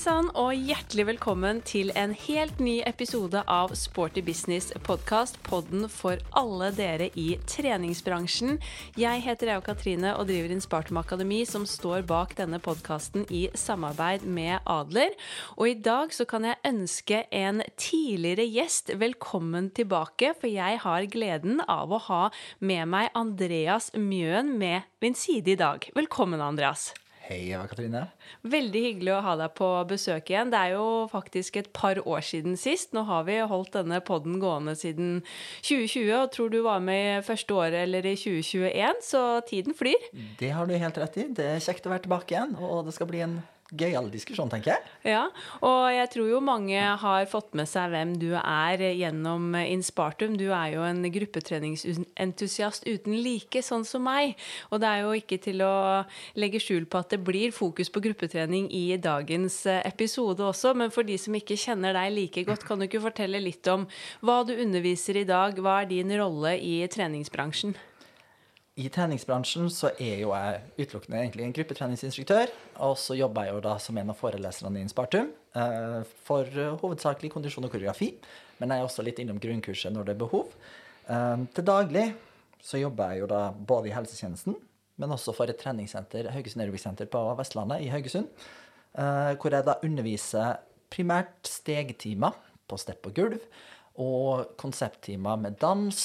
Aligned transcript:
sann 0.00 0.30
og 0.38 0.54
hjertelig 0.56 1.04
velkommen 1.10 1.58
til 1.66 1.90
en 1.98 2.14
helt 2.16 2.60
ny 2.62 2.78
episode 2.88 3.42
av 3.52 3.74
Sporty 3.76 4.22
Business 4.24 4.70
podkast, 4.86 5.36
podden 5.44 5.84
for 5.92 6.22
alle 6.40 6.70
dere 6.72 7.10
i 7.20 7.34
treningsbransjen. 7.50 8.56
Jeg 8.96 9.20
heter 9.26 9.50
Ea 9.52 9.60
Katrine 9.64 10.14
og 10.14 10.30
driver 10.30 10.54
Inspartum 10.54 11.02
Akademi, 11.02 11.42
som 11.44 11.66
står 11.68 12.06
bak 12.08 12.32
denne 12.38 12.62
podkasten 12.64 13.26
i 13.28 13.42
samarbeid 13.52 14.24
med 14.24 14.64
Adler. 14.64 15.12
Og 15.58 15.68
i 15.68 15.76
dag 15.76 16.16
så 16.16 16.24
kan 16.24 16.48
jeg 16.48 16.62
ønske 16.70 17.26
en 17.28 17.60
tidligere 17.76 18.48
gjest 18.48 18.94
velkommen 19.02 19.68
tilbake, 19.76 20.32
for 20.40 20.48
jeg 20.48 20.80
har 20.86 21.10
gleden 21.12 21.60
av 21.68 21.92
å 21.92 22.00
ha 22.08 22.22
med 22.64 22.88
meg 22.88 23.12
Andreas 23.12 23.92
Mjøen 23.92 24.56
med 24.56 24.88
min 25.04 25.18
side 25.18 25.58
i 25.58 25.60
dag. 25.60 25.90
Velkommen, 25.98 26.40
Andreas. 26.40 26.88
Hei, 27.30 27.52
Eva 27.54 27.68
Katrine. 27.70 28.00
Veldig 28.42 28.80
hyggelig 28.82 29.12
å 29.14 29.20
ha 29.22 29.36
deg 29.38 29.52
på 29.54 29.66
besøk 29.86 30.32
igjen. 30.32 30.48
Det 30.50 30.58
er 30.58 30.72
jo 30.74 30.86
faktisk 31.12 31.60
et 31.60 31.68
par 31.70 32.00
år 32.02 32.24
siden 32.26 32.56
sist. 32.58 32.90
Nå 32.90 33.04
har 33.06 33.22
vi 33.28 33.36
holdt 33.52 33.76
denne 33.76 34.00
podden 34.02 34.40
gående 34.42 34.74
siden 34.74 35.20
2020, 35.62 36.10
og 36.16 36.32
tror 36.34 36.50
du 36.50 36.58
var 36.66 36.82
med 36.82 37.04
i 37.12 37.22
første 37.28 37.54
året 37.54 37.84
eller 37.84 38.08
i 38.10 38.16
2021, 38.18 39.06
så 39.06 39.22
tiden 39.46 39.78
flyr. 39.78 40.10
Det 40.42 40.50
har 40.56 40.66
du 40.66 40.74
helt 40.74 40.98
rett 40.98 41.20
i. 41.22 41.28
Det 41.30 41.46
er 41.52 41.62
kjekt 41.62 41.86
å 41.86 41.94
være 41.94 42.08
tilbake 42.08 42.34
igjen, 42.34 42.58
og 42.58 42.82
det 42.88 42.96
skal 42.98 43.12
bli 43.12 43.22
en 43.22 43.38
gøyal 43.76 44.10
diskusjon, 44.12 44.50
tenker 44.50 44.74
jeg. 44.74 44.92
Ja, 45.12 45.22
og 45.66 45.88
jeg 45.94 46.10
tror 46.14 46.30
jo 46.30 46.40
mange 46.44 46.78
har 47.02 47.26
fått 47.30 47.54
med 47.58 47.68
seg 47.70 47.92
hvem 47.92 48.14
du 48.20 48.30
er 48.38 48.82
gjennom 48.98 49.54
Inspartum. 49.58 50.36
Du 50.40 50.48
er 50.50 50.74
jo 50.74 50.84
en 50.86 51.02
gruppetreningsentusiast 51.04 52.86
uten 52.88 53.18
like, 53.24 53.62
sånn 53.64 53.86
som 53.88 54.04
meg. 54.06 54.36
Og 54.70 54.82
det 54.82 54.90
er 54.90 55.04
jo 55.04 55.14
ikke 55.18 55.40
til 55.42 55.64
å 55.66 55.74
legge 56.40 56.62
skjul 56.62 56.88
på 56.90 57.02
at 57.02 57.14
det 57.14 57.20
blir 57.26 57.54
fokus 57.54 57.92
på 57.92 58.02
gruppetrening 58.04 58.70
i 58.74 58.96
dagens 59.00 59.62
episode 59.80 60.44
også. 60.46 60.74
Men 60.78 60.94
for 60.94 61.06
de 61.06 61.18
som 61.20 61.36
ikke 61.36 61.58
kjenner 61.60 61.96
deg 61.96 62.14
like 62.16 62.46
godt, 62.48 62.66
kan 62.66 62.80
du 62.80 62.88
ikke 62.88 63.04
fortelle 63.06 63.42
litt 63.42 63.66
om 63.70 63.86
hva 64.24 64.42
du 64.46 64.56
underviser 64.56 65.22
i 65.22 65.28
dag? 65.28 65.58
Hva 65.60 65.82
er 65.82 65.92
din 65.94 66.12
rolle 66.18 66.56
i 66.58 66.80
treningsbransjen? 66.90 67.76
I 68.80 68.88
treningsbransjen 68.92 69.66
så 69.72 69.90
er 70.00 70.22
jo 70.22 70.30
jeg 70.32 70.60
utelukkende 70.78 71.18
egentlig 71.20 71.44
en 71.44 71.54
gruppetreningsinstruktør. 71.56 72.52
Og 72.86 72.94
så 73.00 73.16
jobber 73.18 73.48
jeg 73.48 73.56
jo 73.56 73.64
da 73.66 73.74
som 73.82 73.98
en 74.00 74.12
av 74.12 74.16
foreleserne 74.16 74.80
i 74.80 74.84
Inspartum 74.86 75.28
eh, 75.58 76.00
for 76.24 76.48
hovedsakelig 76.80 77.32
kondisjon 77.34 77.66
og 77.66 77.74
koreografi. 77.74 78.14
Men 78.60 78.72
jeg 78.72 78.80
er 78.80 78.88
også 78.88 79.04
litt 79.04 79.20
innom 79.20 79.40
grunnkurset 79.42 79.92
når 79.92 80.08
det 80.08 80.14
er 80.14 80.22
behov. 80.22 80.54
Eh, 81.10 81.44
til 81.56 81.68
daglig 81.68 82.06
så 82.64 82.80
jobber 82.80 83.12
jeg 83.12 83.24
jo 83.24 83.30
da 83.30 83.42
både 83.52 83.90
i 83.90 83.94
helsetjenesten, 83.94 84.56
men 85.00 85.14
også 85.16 85.32
for 85.36 85.48
et 85.48 85.60
treningssenter, 85.60 86.28
Haugesund 86.34 86.64
Aerobic 86.64 87.08
på 87.12 87.22
Vestlandet 87.38 87.84
i 87.84 87.92
Haugesund. 87.92 88.28
Eh, 88.96 89.32
hvor 89.40 89.56
jeg 89.56 89.66
da 89.66 89.78
underviser 89.86 90.60
primært 90.92 91.48
stegtimer 91.48 92.36
på 92.68 92.78
stepp 92.80 93.08
og 93.08 93.16
gulv, 93.16 93.40
og 94.00 94.54
konsepttimer 94.60 95.36
med 95.40 95.58
dans, 95.60 95.96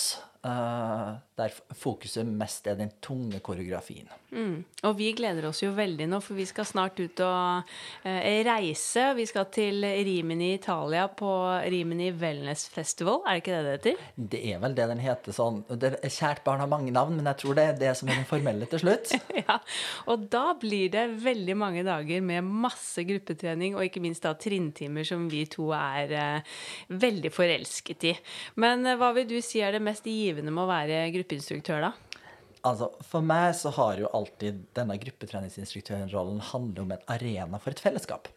Uh, 0.46 1.16
der 1.36 1.52
fokuset 1.74 2.28
mest 2.28 2.68
er 2.70 2.78
den 2.78 2.92
tunge 3.04 3.40
koreografien. 3.44 4.06
Mm. 4.30 4.60
Og 4.86 4.94
vi 5.00 5.08
gleder 5.18 5.48
oss 5.50 5.64
jo 5.64 5.72
veldig 5.74 6.06
nå, 6.12 6.20
for 6.22 6.38
vi 6.38 6.46
skal 6.46 6.68
snart 6.70 7.00
ut 7.02 7.22
og 7.26 7.72
uh, 8.06 8.28
reise. 8.46 9.08
Vi 9.18 9.26
skal 9.28 9.48
til 9.52 9.82
Rimini 9.84 10.54
Italia 10.60 11.08
på 11.10 11.32
Rimini 11.66 12.12
Wellness 12.16 12.68
Festival. 12.70 13.24
Er 13.26 13.40
det 13.40 13.42
ikke 13.42 13.56
det 13.56 13.64
det 13.66 13.74
heter? 13.74 14.06
Det 14.36 14.42
er 14.52 14.62
vel 14.62 14.78
det 14.78 14.86
den 14.92 15.02
heter 15.04 15.36
sånn. 15.36 15.64
Det 15.72 15.96
er 15.98 16.14
Kjært 16.16 16.44
barn 16.46 16.62
har 16.62 16.70
mange 16.72 16.94
navn, 16.94 17.18
men 17.18 17.32
jeg 17.32 17.42
tror 17.42 17.58
det 17.58 17.66
er 17.72 17.82
det 17.82 17.96
som 17.98 18.12
er 18.12 18.22
den 18.22 18.30
formelle 18.30 18.70
til 18.70 18.84
slutt. 18.86 19.16
ja, 19.42 19.58
Og 20.14 20.30
da 20.32 20.46
blir 20.62 20.94
det 20.94 21.08
veldig 21.26 21.58
mange 21.58 21.84
dager 21.90 22.22
med 22.22 22.46
masse 22.46 23.04
gruppetrening, 23.08 23.76
og 23.76 23.90
ikke 23.90 24.06
minst 24.06 24.24
da 24.24 24.36
trinntimer 24.38 25.10
som 25.10 25.26
vi 25.34 25.44
to 25.50 25.72
er 25.76 26.16
uh, 26.16 26.56
veldig 26.94 27.34
forelsket 27.34 28.10
i. 28.14 28.16
Men 28.62 28.86
hva 28.96 29.12
vil 29.18 29.28
du 29.34 29.40
si 29.44 29.66
er 29.66 29.74
det 29.76 29.84
mest 29.84 30.06
givende 30.06 30.35
givende 30.36 30.54
med 30.54 30.66
å 30.66 30.70
være 30.70 31.06
gruppeinstruktør, 31.16 31.88
da? 31.88 31.94
Altså, 32.66 32.90
For 33.06 33.26
meg 33.26 33.54
så 33.58 33.72
har 33.78 34.00
jo 34.02 34.12
alltid 34.18 34.64
denne 34.76 34.98
gruppetreningsinstruktørrollen 35.02 36.42
handlet 36.52 36.82
om 36.82 36.94
en 36.96 37.08
arena 37.14 37.62
for 37.62 37.76
et 37.76 37.84
fellesskap. 37.84 38.30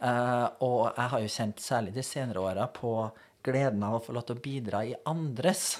Uh, 0.00 0.48
og 0.64 0.78
jeg 0.96 1.08
har 1.12 1.22
jo 1.22 1.32
kjent 1.34 1.62
særlig 1.62 1.94
de 1.94 2.04
senere 2.04 2.42
åra 2.42 2.66
på 2.72 2.92
gleden 3.44 3.82
av 3.84 3.98
å 3.98 4.02
få 4.04 4.14
lov 4.16 4.24
til 4.28 4.38
å 4.38 4.42
bidra 4.42 4.80
i 4.88 4.96
andres 5.08 5.74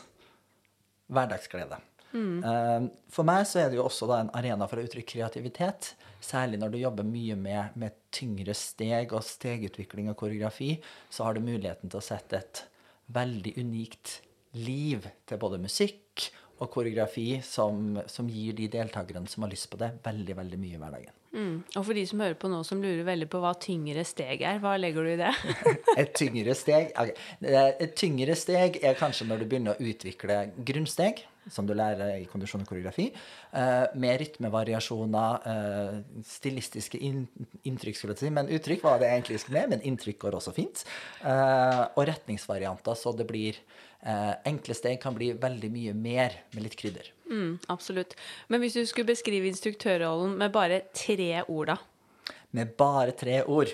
hverdagsglede. 1.11 1.81
Mm. 2.13 2.39
Uh, 2.45 2.87
for 3.11 3.27
meg 3.27 3.47
så 3.49 3.63
er 3.63 3.71
det 3.71 3.79
jo 3.81 3.87
også 3.87 4.09
da 4.11 4.21
en 4.23 4.33
arena 4.37 4.69
for 4.71 4.81
å 4.81 4.87
uttrykke 4.87 5.17
kreativitet. 5.17 5.95
Særlig 6.23 6.61
når 6.61 6.75
du 6.75 6.83
jobber 6.83 7.07
mye 7.09 7.37
med, 7.39 7.77
med 7.81 7.97
tyngre 8.15 8.55
steg 8.55 9.15
og 9.17 9.25
stegutvikling 9.27 10.13
og 10.13 10.19
koreografi, 10.21 10.75
så 11.09 11.27
har 11.27 11.35
du 11.35 11.43
muligheten 11.43 11.91
til 11.91 11.99
å 11.99 12.05
sette 12.05 12.43
et 12.43 12.65
veldig 13.11 13.57
unikt 13.59 14.21
liv 14.59 15.07
til 15.29 15.41
både 15.41 15.61
musikk 15.63 16.31
og 16.61 16.69
koreografi 16.73 17.41
som, 17.45 17.97
som, 18.11 18.29
gir 18.29 18.57
de 18.57 18.69
deltakerne 18.73 19.29
som 19.31 19.47
har 19.47 19.53
lyst 19.53 19.71
på 19.73 19.79
det, 19.81 19.95
veldig 20.05 20.37
veldig 20.37 20.59
mye 20.61 20.77
i 20.77 20.81
hverdagen. 20.81 21.17
Mm. 21.31 21.57
Og 21.79 21.85
for 21.87 21.97
de 21.97 22.03
som 22.11 22.21
hører 22.21 22.37
på 22.43 22.51
nå, 22.51 22.59
som 22.67 22.83
lurer 22.83 23.05
veldig 23.07 23.29
på 23.31 23.41
hva 23.41 23.55
tyngre 23.63 24.03
steg 24.05 24.43
er, 24.43 24.59
hva 24.61 24.75
legger 24.81 25.07
du 25.07 25.13
i 25.13 25.19
det? 25.21 25.31
et 26.03 26.13
tyngre 26.19 26.57
steg 26.59 26.91
okay. 26.91 27.15
Et 27.47 27.95
tyngre 27.97 28.37
steg 28.37 28.81
er 28.83 28.99
kanskje 28.99 29.29
når 29.31 29.45
du 29.45 29.47
begynner 29.47 29.79
å 29.79 29.91
utvikle 29.93 30.41
grunnsteg, 30.59 31.23
som 31.51 31.67
du 31.67 31.75
lærer 31.77 32.19
i 32.21 32.27
kondisjon 32.31 32.65
og 32.65 32.69
koreografi, 32.69 33.09
uh, 33.55 33.87
med 33.99 34.21
rytmevariasjoner, 34.21 35.47
uh, 35.47 36.23
stilistiske 36.27 37.01
in 37.01 37.25
inntrykk, 37.67 37.97
skulle 37.97 38.17
jeg 38.17 38.27
si. 38.27 38.33
Men 38.35 38.51
uttrykk 38.53 38.85
var 38.85 39.01
det 39.01 39.11
egentlig 39.11 39.41
skulle 39.43 39.63
med, 39.63 39.77
men 39.77 39.87
inntrykk 39.89 40.21
går 40.27 40.39
også 40.39 40.55
fint. 40.57 40.85
Uh, 41.25 41.87
og 41.97 42.05
retningsvarianter, 42.11 42.99
så 42.99 43.15
det 43.17 43.27
blir 43.29 43.59
eh, 44.03 44.33
enkle 44.49 44.75
steg 44.77 45.01
kan 45.03 45.15
bli 45.17 45.33
veldig 45.41 45.71
mye 45.73 45.95
mer 45.97 46.37
med 46.55 46.67
litt 46.67 46.77
krydder. 46.79 47.11
Mm, 47.31 47.59
absolutt. 47.73 48.17
Men 48.49 48.63
hvis 48.63 48.79
du 48.79 48.85
skulle 48.89 49.11
beskrive 49.13 49.51
instruktørrollen 49.51 50.37
med 50.41 50.53
bare 50.55 50.83
tre 50.97 51.45
ord, 51.47 51.75
da? 51.75 52.35
Med 52.57 52.75
bare 52.79 53.15
tre 53.17 53.43
ord? 53.45 53.73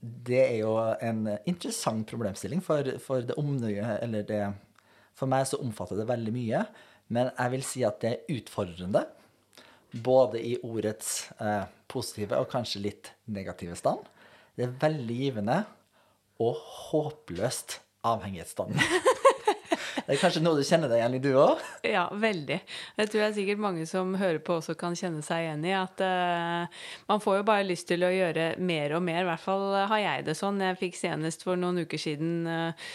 Det 0.00 0.40
er 0.42 0.58
jo 0.60 0.74
en 0.78 1.24
interessant 1.48 2.06
problemstilling, 2.08 2.60
for, 2.64 2.86
for 3.02 3.24
det 3.24 3.38
omnøye, 3.40 3.96
eller 4.04 4.26
det 4.28 4.42
For 5.20 5.28
meg 5.28 5.44
så 5.48 5.60
omfatter 5.60 6.00
det 6.00 6.08
veldig 6.08 6.32
mye. 6.32 6.64
Men 7.12 7.32
jeg 7.34 7.52
vil 7.54 7.66
si 7.66 7.84
at 7.84 8.00
det 8.00 8.12
er 8.14 8.38
utfordrende. 8.38 9.04
Både 9.90 10.40
i 10.40 10.54
ordets 10.64 11.28
eh, 11.42 11.66
positive 11.90 12.38
og 12.40 12.48
kanskje 12.52 12.84
litt 12.86 13.12
negative 13.28 13.76
stand. 13.76 14.06
Det 14.56 14.66
er 14.66 14.76
veldig 14.80 15.16
givende 15.18 15.58
og 16.40 16.56
håpløst 16.56 17.80
avhengighetsstand. 18.06 18.78
Det 20.10 20.16
er 20.16 20.24
kanskje 20.24 20.40
noe 20.42 20.58
du 20.58 20.66
kjenner 20.66 20.90
deg 20.90 20.98
igjen 20.98 21.12
i, 21.14 21.18
du 21.22 21.28
òg? 21.38 21.60
Ja, 21.86 22.08
veldig. 22.10 22.56
Det 22.96 23.04
tror 23.12 23.20
jeg 23.22 23.34
sikkert 23.36 23.60
mange 23.62 23.84
som 23.86 24.16
hører 24.18 24.40
på 24.42 24.56
også 24.58 24.74
kan 24.74 24.96
kjenne 24.98 25.22
seg 25.22 25.44
igjen 25.44 25.62
i. 25.68 25.70
At 25.78 26.02
uh, 26.02 26.80
man 27.06 27.22
får 27.22 27.36
jo 27.38 27.44
bare 27.46 27.68
lyst 27.68 27.86
til 27.92 28.02
å 28.02 28.10
gjøre 28.10 28.48
mer 28.58 28.96
og 28.98 29.04
mer. 29.06 29.20
I 29.22 29.28
hvert 29.28 29.44
fall 29.44 29.62
har 29.78 30.02
jeg 30.02 30.26
det 30.26 30.34
sånn. 30.40 30.58
Jeg 30.66 30.80
fikk 30.82 30.98
senest 30.98 31.46
for 31.46 31.60
noen 31.62 31.84
uker 31.84 32.02
siden 32.02 32.42
uh, 32.50 32.90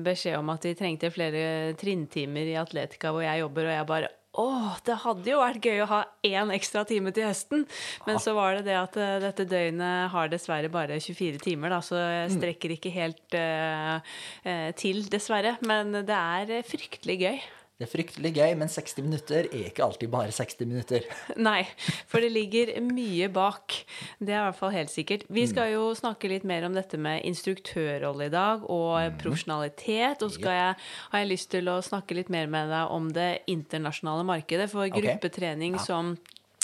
beskjed 0.00 0.40
om 0.40 0.54
at 0.56 0.64
vi 0.70 0.72
trengte 0.78 1.12
flere 1.12 1.76
trinntimer 1.76 2.48
i 2.48 2.56
atletika 2.56 3.12
hvor 3.12 3.26
jeg 3.26 3.44
jobber, 3.44 3.68
og 3.68 3.76
jeg 3.76 3.90
bare 3.92 4.12
å, 4.40 4.48
det 4.86 4.96
hadde 5.02 5.28
jo 5.28 5.40
vært 5.42 5.66
gøy 5.68 5.82
å 5.84 5.88
ha 5.90 6.00
én 6.24 6.52
ekstra 6.54 6.86
time 6.88 7.12
til 7.12 7.26
høsten. 7.28 7.66
Men 8.06 8.20
så 8.22 8.32
var 8.36 8.56
det 8.56 8.66
det 8.70 8.78
at 8.80 8.96
uh, 8.96 9.16
dette 9.20 9.44
døgnet 9.48 10.12
har 10.14 10.30
dessverre 10.32 10.72
bare 10.72 11.00
24 11.02 11.42
timer, 11.42 11.74
da, 11.74 11.82
så 11.84 11.98
jeg 12.00 12.30
mm. 12.30 12.36
strekker 12.38 12.76
ikke 12.76 12.94
helt 12.94 13.36
uh, 13.36 13.98
uh, 14.46 14.70
til, 14.78 15.04
dessverre. 15.12 15.58
Men 15.68 15.92
det 16.00 16.16
er 16.16 16.64
fryktelig 16.68 17.18
gøy. 17.26 17.42
Det 17.80 17.86
er 17.86 17.90
fryktelig 17.90 18.30
gøy, 18.36 18.52
men 18.60 18.70
60 18.70 19.00
minutter 19.02 19.46
er 19.48 19.70
ikke 19.70 19.82
alltid 19.82 20.10
bare 20.12 20.34
60 20.34 20.66
minutter. 20.68 21.06
Nei, 21.48 21.62
for 22.10 22.22
det 22.22 22.28
ligger 22.34 22.74
mye 22.84 23.26
bak. 23.32 23.78
Det 24.20 24.30
er 24.30 24.38
i 24.38 24.44
hvert 24.46 24.58
fall 24.60 24.74
helt 24.76 24.92
sikkert. 24.92 25.24
Vi 25.32 25.46
skal 25.50 25.72
jo 25.72 25.88
snakke 25.98 26.30
litt 26.30 26.46
mer 26.48 26.68
om 26.68 26.76
dette 26.76 27.00
med 27.00 27.24
instruktørrolle 27.26 28.28
i 28.28 28.34
dag, 28.34 28.62
og 28.70 28.92
mm. 29.00 29.18
profesjonalitet. 29.24 30.22
Og 30.22 30.36
så 30.36 30.52
har 30.52 31.24
jeg 31.24 31.32
lyst 31.32 31.50
til 31.56 31.72
å 31.72 31.80
snakke 31.82 32.20
litt 32.20 32.30
mer 32.32 32.46
med 32.52 32.70
deg 32.70 32.94
om 32.94 33.10
det 33.16 33.32
internasjonale 33.50 34.28
markedet. 34.28 34.68
For 34.70 34.92
gruppetrening 34.92 35.80
okay. 35.80 35.82
ja. 35.82 35.88
som 35.88 36.14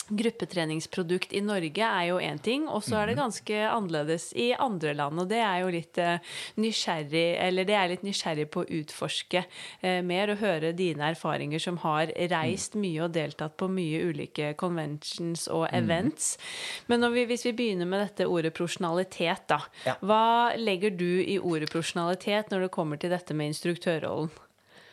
gruppetreningsprodukt 0.09 1.33
i 1.33 1.41
Norge 1.45 1.85
er 1.85 2.05
jo 2.09 2.19
én 2.23 2.39
ting, 2.41 2.67
og 2.67 2.83
så 2.85 2.99
er 2.99 3.09
det 3.09 3.15
mhm. 3.15 3.21
ganske 3.23 3.59
annerledes 3.69 4.29
i 4.33 4.49
andre 4.53 4.93
land. 4.97 5.21
Og 5.21 5.29
det 5.29 5.41
er 5.43 5.61
jo 5.63 5.71
litt 5.73 5.99
uh, 6.01 6.17
nysgjerrig 6.59 7.25
Eller 7.39 7.67
det 7.67 7.75
er 7.77 7.91
litt 7.91 8.05
nysgjerrig 8.05 8.47
på 8.51 8.63
å 8.63 8.69
utforske 8.79 9.43
eh, 9.81 9.99
mer 10.05 10.31
og 10.33 10.41
høre 10.41 10.71
dine 10.75 11.09
erfaringer 11.11 11.61
som 11.61 11.79
har 11.83 12.11
reist 12.31 12.75
mm. 12.75 12.81
mye 12.83 13.05
og 13.05 13.13
deltatt 13.15 13.55
på 13.59 13.69
mye 13.71 14.01
ulike 14.09 14.53
conventions 14.59 15.47
og 15.47 15.67
mhm. 15.67 15.77
events. 15.79 16.35
Mm. 16.37 16.91
Men 16.91 17.07
vi, 17.13 17.25
hvis 17.29 17.45
vi 17.47 17.55
begynner 17.57 17.89
med 17.89 18.03
dette 18.05 18.27
ordet 18.29 18.53
profesjonalitet, 18.57 19.47
da. 19.49 19.61
Ja. 19.85 19.95
Hva 20.01 20.55
legger 20.57 20.93
du 20.95 21.21
i 21.21 21.39
ordet 21.39 21.71
profesjonalitet 21.71 22.53
når 22.53 22.67
det 22.67 22.73
kommer 22.75 22.99
til 23.01 23.13
dette 23.13 23.35
med 23.37 23.53
instruktørrollen? 23.53 24.31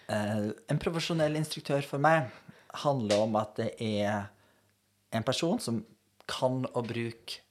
Uh, 0.07 0.53
en 0.71 0.79
profesjonell 0.79 1.35
instruktør 1.39 1.83
for 1.83 2.03
meg 2.03 2.29
handler 2.85 3.25
om 3.25 3.37
at 3.41 3.57
det 3.59 3.73
er 3.83 4.29
en 5.14 5.26
person 5.26 5.61
som 5.62 5.82
kan 6.26 6.64
å 6.75 6.82
bruke 6.87 7.43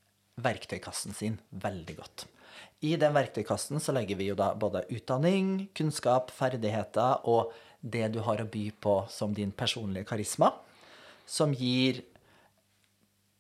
verktøykassen 0.44 1.16
sin 1.16 1.38
veldig 1.52 1.96
godt. 2.00 2.26
I 2.84 2.96
den 3.00 3.16
verktøykassen 3.16 3.80
så 3.82 3.96
legger 3.96 4.20
vi 4.20 4.30
jo 4.30 4.36
da 4.38 4.52
både 4.60 4.84
utdanning, 4.94 5.70
kunnskap, 5.78 6.32
ferdigheter 6.36 7.24
og 7.32 7.54
det 7.82 8.10
du 8.14 8.20
har 8.26 8.42
å 8.42 8.50
by 8.50 8.66
på 8.82 8.98
som 9.12 9.34
din 9.36 9.54
personlige 9.56 10.08
karisma, 10.10 10.52
som 11.26 11.54
gir 11.56 12.04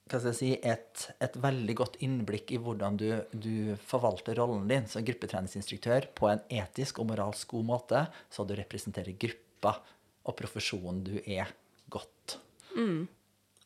hva 0.05 0.19
skal 0.19 0.29
jeg 0.29 0.37
si, 0.37 0.49
et, 0.61 1.05
et 1.17 1.37
veldig 1.41 1.75
godt 1.79 1.95
innblikk 2.05 2.51
i 2.53 2.59
hvordan 2.61 2.97
du, 3.01 3.07
du 3.33 3.73
forvalter 3.89 4.37
rollen 4.37 4.67
din 4.69 4.85
som 4.89 5.05
gruppetreningsinstruktør 5.05 6.11
på 6.17 6.29
en 6.29 6.43
etisk 6.61 7.01
og 7.01 7.09
moralsk 7.09 7.55
god 7.55 7.65
måte, 7.71 8.03
så 8.29 8.45
du 8.45 8.53
representerer 8.57 9.17
gruppa 9.17 9.79
og 10.25 10.37
profesjonen 10.37 11.01
du 11.07 11.15
er, 11.25 11.49
godt. 11.89 12.37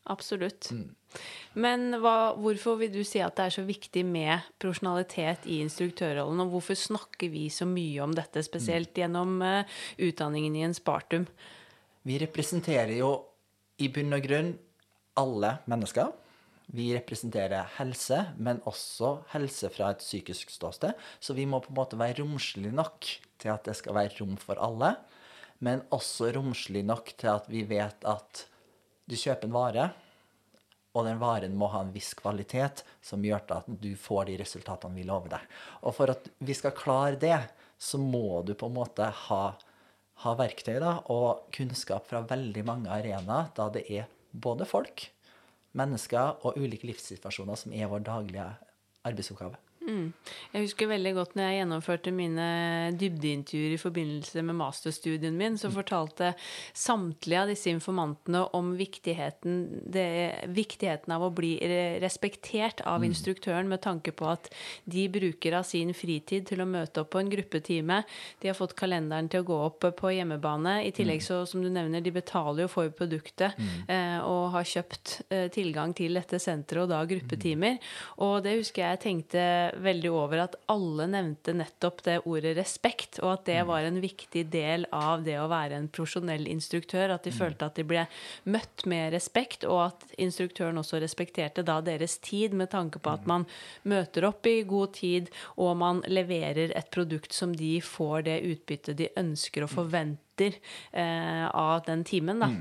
Absolutt. 0.10 0.70
Men 1.60 1.98
hva, 2.02 2.34
hvorfor 2.38 2.78
vil 2.80 2.92
du 2.94 3.02
si 3.06 3.22
at 3.22 3.36
det 3.38 3.48
er 3.48 3.56
så 3.58 3.66
viktig 3.66 4.04
med 4.08 4.46
profesjonalitet 4.62 5.48
i 5.50 5.60
instruktørrollen, 5.64 6.44
og 6.46 6.54
hvorfor 6.54 6.78
snakker 6.78 7.32
vi 7.34 7.48
så 7.54 7.68
mye 7.70 8.00
om 8.06 8.14
dette, 8.18 8.44
spesielt 8.46 8.98
gjennom 8.98 9.40
uh, 9.42 9.80
utdanningen 9.98 10.56
i 10.56 10.66
en 10.68 10.78
Spartum? 10.78 11.28
Vi 12.08 12.18
representerer 12.22 12.96
jo 13.02 13.12
i 13.82 13.90
bunn 13.94 14.16
og 14.16 14.26
grunn 14.26 14.54
alle 15.20 15.58
mennesker. 15.70 16.12
Vi 16.70 16.92
representerer 16.94 17.72
helse, 17.80 18.22
men 18.38 18.62
også 18.70 19.16
helse 19.34 19.72
fra 19.74 19.90
et 19.94 20.04
psykisk 20.04 20.52
ståsted. 20.54 20.94
Så 21.20 21.34
vi 21.34 21.48
må 21.50 21.62
på 21.64 21.74
en 21.74 21.80
måte 21.80 21.98
være 22.00 22.22
romslige 22.22 22.76
nok 22.76 23.08
til 23.42 23.54
at 23.54 23.66
det 23.66 23.76
skal 23.80 23.98
være 23.98 24.20
rom 24.20 24.38
for 24.38 24.62
alle. 24.62 24.94
Men 25.66 25.82
også 25.96 26.30
romslige 26.38 26.86
nok 26.86 27.16
til 27.18 27.34
at 27.34 27.50
vi 27.50 27.66
vet 27.68 28.06
at 28.08 28.46
du 29.10 29.18
kjøper 29.18 29.50
en 29.50 29.56
vare, 29.56 29.90
og 30.98 31.06
den 31.06 31.20
varen 31.22 31.56
må 31.58 31.70
ha 31.74 31.84
en 31.86 31.94
viss 31.94 32.12
kvalitet 32.18 32.84
som 33.06 33.24
gjør 33.26 33.46
at 33.60 33.68
du 33.82 33.92
får 34.00 34.30
de 34.30 34.38
resultatene 34.42 34.98
vi 34.98 35.06
lover 35.08 35.36
deg. 35.36 35.58
Og 35.86 35.96
for 35.98 36.14
at 36.14 36.30
vi 36.42 36.56
skal 36.58 36.76
klare 36.78 37.20
det, 37.22 37.38
så 37.80 38.00
må 38.02 38.42
du 38.46 38.56
på 38.58 38.68
en 38.70 38.76
måte 38.76 39.06
ha, 39.28 39.44
ha 40.24 40.36
verktøy 40.40 40.80
da, 40.82 40.98
og 41.14 41.48
kunnskap 41.56 42.10
fra 42.10 42.24
veldig 42.28 42.66
mange 42.68 42.92
arenaer, 42.92 43.54
da 43.56 43.70
det 43.74 43.86
er 43.88 44.10
både 44.34 44.68
folk, 44.70 45.08
mennesker 45.78 46.44
og 46.46 46.58
ulike 46.58 46.90
livssituasjoner 46.90 47.58
som 47.62 47.74
er 47.78 47.90
vår 47.90 48.04
daglige 48.10 48.50
arbeidsoppgave. 49.06 49.62
Jeg 49.88 50.66
husker 50.66 50.90
veldig 50.90 51.14
godt 51.16 51.36
når 51.38 51.46
jeg 51.46 51.58
gjennomførte 51.60 52.12
mine 52.14 52.48
dybdeintervjuer 53.00 53.76
i 53.76 53.80
forbindelse 53.80 54.44
med 54.46 54.58
masterstudien 54.60 55.38
min, 55.40 55.58
så 55.58 55.72
fortalte 55.74 56.34
samtlige 56.78 57.44
av 57.44 57.52
disse 57.52 57.72
informantene 57.72 58.44
om 58.58 58.74
viktigheten, 58.80 59.62
det, 59.90 60.06
viktigheten 60.56 61.14
av 61.16 61.26
å 61.26 61.32
bli 61.34 61.54
respektert 62.04 62.84
av 62.90 63.06
instruktøren 63.08 63.70
med 63.72 63.82
tanke 63.86 64.12
på 64.12 64.28
at 64.30 64.50
de 64.90 65.06
bruker 65.12 65.58
av 65.60 65.68
sin 65.68 65.94
fritid 65.96 66.50
til 66.50 66.64
å 66.64 66.70
møte 66.70 67.04
opp 67.04 67.14
på 67.16 67.24
en 67.24 67.32
gruppetime. 67.32 68.02
De 68.44 68.52
har 68.52 68.58
fått 68.58 68.76
kalenderen 68.80 69.32
til 69.32 69.44
å 69.44 69.50
gå 69.50 69.62
opp 69.70 69.88
på 69.98 70.14
hjemmebane. 70.14 70.80
I 70.86 70.94
tillegg 70.96 71.24
så, 71.26 71.42
som 71.50 71.64
du 71.64 71.70
nevner, 71.72 72.04
de 72.04 72.14
betaler 72.14 72.66
jo 72.66 72.72
for 72.72 72.92
produktet 72.94 73.58
eh, 73.88 74.20
og 74.20 74.52
har 74.58 74.68
kjøpt 74.68 75.16
eh, 75.30 75.48
tilgang 75.54 75.96
til 75.98 76.20
dette 76.20 76.42
senteret 76.42 76.86
og 76.86 76.92
da 76.92 77.02
gruppetimer. 77.08 77.80
Og 78.26 78.40
det 78.46 78.58
husker 78.60 78.86
jeg 78.86 79.04
tenkte 79.08 79.48
veldig 79.78 80.12
over 80.12 80.44
at 80.44 80.56
alle 80.72 81.06
nevnte 81.12 81.54
nettopp 81.58 82.02
det 82.06 82.18
ordet 82.30 82.56
respekt, 82.58 83.20
og 83.24 83.34
at 83.34 83.46
det 83.50 83.60
var 83.70 83.86
en 83.86 84.00
viktig 84.02 84.46
del 84.52 84.86
av 84.96 85.26
det 85.26 85.38
å 85.40 85.50
være 85.52 85.78
en 85.78 85.90
profesjonell 85.92 86.48
instruktør. 86.50 87.16
At 87.16 87.28
de 87.28 87.34
følte 87.36 87.70
at 87.70 87.80
de 87.80 87.86
ble 87.88 88.06
møtt 88.50 88.86
med 88.90 89.14
respekt, 89.16 89.68
og 89.68 89.84
at 89.90 90.08
instruktøren 90.22 90.82
også 90.82 91.02
respekterte 91.04 91.66
da 91.68 91.80
deres 91.86 92.18
tid, 92.26 92.56
med 92.58 92.72
tanke 92.74 93.02
på 93.04 93.14
at 93.14 93.30
man 93.30 93.46
møter 93.84 94.28
opp 94.30 94.50
i 94.50 94.62
god 94.68 94.96
tid, 94.98 95.30
og 95.58 95.78
man 95.84 96.04
leverer 96.08 96.74
et 96.76 96.92
produkt 96.94 97.36
som 97.36 97.54
de 97.56 97.78
får 97.84 98.28
det 98.30 98.42
utbyttet 98.50 99.00
de 99.00 99.14
ønsker 99.20 99.66
og 99.66 99.74
forventer 99.76 100.60
eh, 100.92 101.48
av 101.48 101.86
den 101.88 102.06
timen. 102.08 102.42
da. 102.42 102.54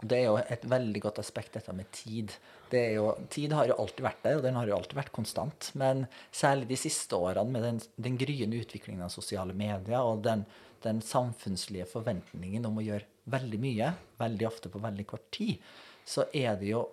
Og 0.00 0.08
det 0.10 0.18
er 0.18 0.26
jo 0.26 0.36
et 0.40 0.66
veldig 0.68 1.02
godt 1.04 1.20
aspekt, 1.22 1.54
dette 1.56 1.74
med 1.76 1.90
tid. 1.94 2.34
Jo, 2.74 3.12
tid 3.30 3.54
har 3.54 3.68
jo 3.70 3.78
alltid 3.78 4.04
vært 4.06 4.24
der, 4.26 4.38
og 4.38 4.44
den 4.46 4.58
har 4.58 4.68
jo 4.68 4.76
alltid 4.76 4.98
vært 4.98 5.14
konstant. 5.14 5.70
Men 5.78 6.04
særlig 6.34 6.68
de 6.72 6.80
siste 6.80 7.16
årene, 7.16 7.54
med 7.54 7.66
den, 7.68 7.80
den 8.08 8.18
gryende 8.20 8.60
utviklingen 8.64 9.06
av 9.06 9.14
sosiale 9.14 9.56
medier 9.56 10.02
og 10.02 10.24
den, 10.26 10.44
den 10.84 11.00
samfunnslige 11.04 11.88
forventningen 11.90 12.66
om 12.68 12.80
å 12.80 12.84
gjøre 12.84 13.08
veldig 13.32 13.60
mye, 13.62 13.94
veldig 14.20 14.48
ofte 14.50 14.72
på 14.72 14.82
veldig 14.82 15.06
kort 15.08 15.30
tid, 15.32 15.62
så 16.04 16.26
er 16.36 16.58
det 16.60 16.74
jo 16.74 16.84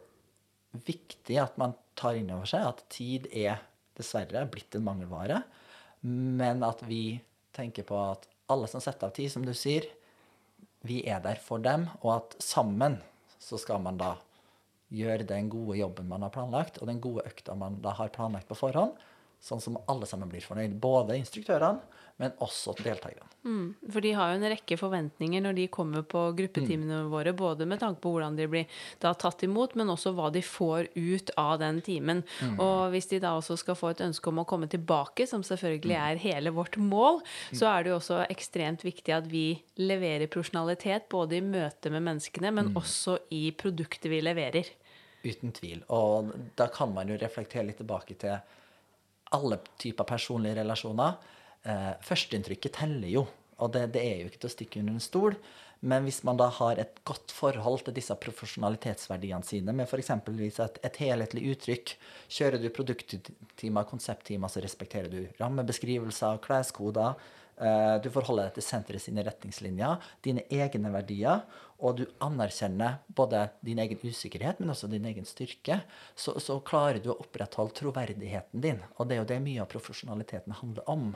viktig 0.87 1.35
at 1.41 1.57
man 1.59 1.73
tar 1.99 2.15
inn 2.15 2.31
over 2.31 2.47
seg 2.47 2.63
at 2.63 2.85
tid 2.93 3.27
er 3.35 3.59
dessverre 3.97 4.45
blitt 4.51 4.77
en 4.77 4.85
mangelvare, 4.85 5.41
men 6.07 6.63
at 6.63 6.79
vi 6.87 7.19
tenker 7.55 7.83
på 7.87 7.97
at 7.99 8.29
alle 8.51 8.69
som 8.71 8.83
setter 8.83 9.09
av 9.09 9.15
tid, 9.15 9.31
som 9.33 9.43
du 9.45 9.51
sier, 9.57 9.85
vi 10.87 11.01
er 11.05 11.21
der 11.23 11.39
for 11.41 11.61
dem, 11.61 11.87
og 12.01 12.15
at 12.15 12.35
sammen 12.43 12.99
så 13.41 13.57
skal 13.61 13.81
man 13.81 13.97
da 14.01 14.15
gjøre 14.91 15.27
den 15.27 15.49
gode 15.49 15.79
jobben 15.79 16.09
man 16.09 16.25
har 16.25 16.33
planlagt, 16.33 16.79
og 16.81 16.89
den 16.89 17.01
gode 17.01 17.23
økta 17.25 17.55
man 17.55 17.79
da 17.83 17.95
har 17.95 18.11
planlagt 18.13 18.49
på 18.49 18.57
forhånd, 18.57 18.97
sånn 19.41 19.61
som 19.61 19.79
alle 19.89 20.05
sammen 20.05 20.29
blir 20.29 20.43
fornøyd. 20.45 20.77
Både 20.81 21.17
instruktørene, 21.17 21.81
men 22.21 22.33
også 22.45 22.75
deltakerne. 22.77 23.25
Mm, 23.41 23.73
For 23.89 24.05
de 24.05 24.11
har 24.13 24.29
jo 24.29 24.37
en 24.37 24.51
rekke 24.51 24.75
forventninger 24.77 25.41
når 25.41 25.55
de 25.57 25.63
kommer 25.73 26.03
på 26.05 26.19
gruppetimene 26.37 26.99
våre, 27.09 27.33
både 27.33 27.65
med 27.65 27.81
tanke 27.81 28.03
på 28.03 28.11
hvordan 28.13 28.37
de 28.37 28.45
blir 28.51 28.83
da 29.01 29.15
tatt 29.17 29.41
imot, 29.47 29.73
men 29.79 29.89
også 29.89 30.13
hva 30.13 30.29
de 30.33 30.43
får 30.45 30.91
ut 30.93 31.33
av 31.41 31.55
den 31.63 31.79
timen. 31.81 32.21
Og 32.61 32.93
hvis 32.93 33.09
de 33.09 33.21
da 33.23 33.33
også 33.39 33.57
skal 33.57 33.79
få 33.79 33.95
et 33.95 34.05
ønske 34.05 34.29
om 34.29 34.43
å 34.43 34.45
komme 34.45 34.69
tilbake, 34.69 35.25
som 35.25 35.41
selvfølgelig 35.47 35.97
er 35.97 36.21
hele 36.21 36.53
vårt 36.53 36.77
mål, 36.77 37.23
så 37.49 37.71
er 37.71 37.81
det 37.81 37.95
jo 37.95 37.97
også 37.97 38.21
ekstremt 38.29 38.85
viktig 38.85 39.17
at 39.17 39.25
vi 39.31 39.47
leverer 39.81 40.29
profesjonalitet 40.29 41.09
både 41.09 41.39
i 41.39 41.43
møte 41.45 41.89
med 41.89 42.05
menneskene, 42.05 42.53
men 42.53 42.75
også 42.77 43.17
i 43.33 43.47
produktet 43.57 44.11
vi 44.13 44.21
leverer. 44.21 44.69
Uten 45.25 45.53
tvil. 45.53 45.81
Og 45.89 46.29
da 46.57 46.69
kan 46.73 46.93
man 46.93 47.09
jo 47.09 47.17
reflektere 47.17 47.65
litt 47.65 47.81
tilbake 47.81 48.21
til 48.21 48.37
alle 49.35 49.59
typer 49.81 50.07
personlige 50.07 50.59
relasjoner. 50.61 51.17
Eh, 51.63 51.91
Førsteinntrykket 52.05 52.77
teller 52.79 53.11
jo, 53.11 53.25
og 53.61 53.73
det, 53.75 53.87
det 53.95 54.05
er 54.05 54.21
jo 54.21 54.31
ikke 54.31 54.43
til 54.43 54.51
å 54.51 54.55
stikke 54.55 54.81
under 54.81 54.97
en 54.97 55.03
stol. 55.03 55.37
Men 55.81 56.05
hvis 56.05 56.19
man 56.27 56.37
da 56.37 56.45
har 56.53 56.77
et 56.77 56.99
godt 57.09 57.33
forhold 57.33 57.87
til 57.87 57.95
disse 57.97 58.13
profesjonalitetsverdiene 58.21 59.45
sine, 59.45 59.73
med 59.73 59.89
f.eks. 59.89 60.11
Et, 60.13 60.81
et 60.85 60.99
helhetlig 61.01 61.45
uttrykk, 61.55 61.93
kjører 62.37 62.61
du 62.61 62.67
produkttimer, 62.73 63.87
konsepttimer, 63.89 64.51
så 64.51 64.61
respekterer 64.61 65.09
du 65.09 65.23
rammebeskrivelser, 65.41 66.37
kleskoder, 66.45 67.17
eh, 67.17 67.40
du 68.01 68.07
forholder 68.09 68.47
deg 68.47 68.55
til 68.55 68.65
senteret 68.65 69.03
sine 69.03 69.21
retningslinjer, 69.25 70.07
dine 70.25 70.45
egne 70.49 70.89
verdier, 70.93 71.43
og 71.81 71.97
du 71.97 72.03
anerkjenner 72.21 72.99
både 73.17 73.47
din 73.65 73.81
egen 73.81 74.01
usikkerhet, 74.01 74.59
men 74.61 74.73
også 74.73 74.89
din 74.89 75.05
egen 75.09 75.25
styrke, 75.25 75.79
så, 76.15 76.35
så 76.41 76.59
klarer 76.65 77.01
du 77.01 77.11
å 77.13 77.19
opprettholde 77.23 77.77
troverdigheten 77.79 78.65
din. 78.65 78.81
Og 78.97 79.09
det 79.09 79.17
er 79.17 79.23
jo 79.23 79.29
det 79.33 79.39
mye 79.45 79.63
av 79.63 79.71
profesjonaliteten 79.71 80.57
handler 80.61 80.89
om. 80.89 81.07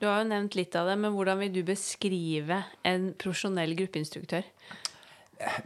Du 0.00 0.08
har 0.08 0.22
jo 0.22 0.30
nevnt 0.30 0.56
litt 0.58 0.74
av 0.78 0.90
det, 0.90 0.96
men 1.02 1.14
hvordan 1.14 1.40
vil 1.44 1.54
du 1.54 1.62
beskrive 1.66 2.62
en 2.86 3.12
profesjonell 3.18 3.76
gruppeinstruktør? 3.78 4.46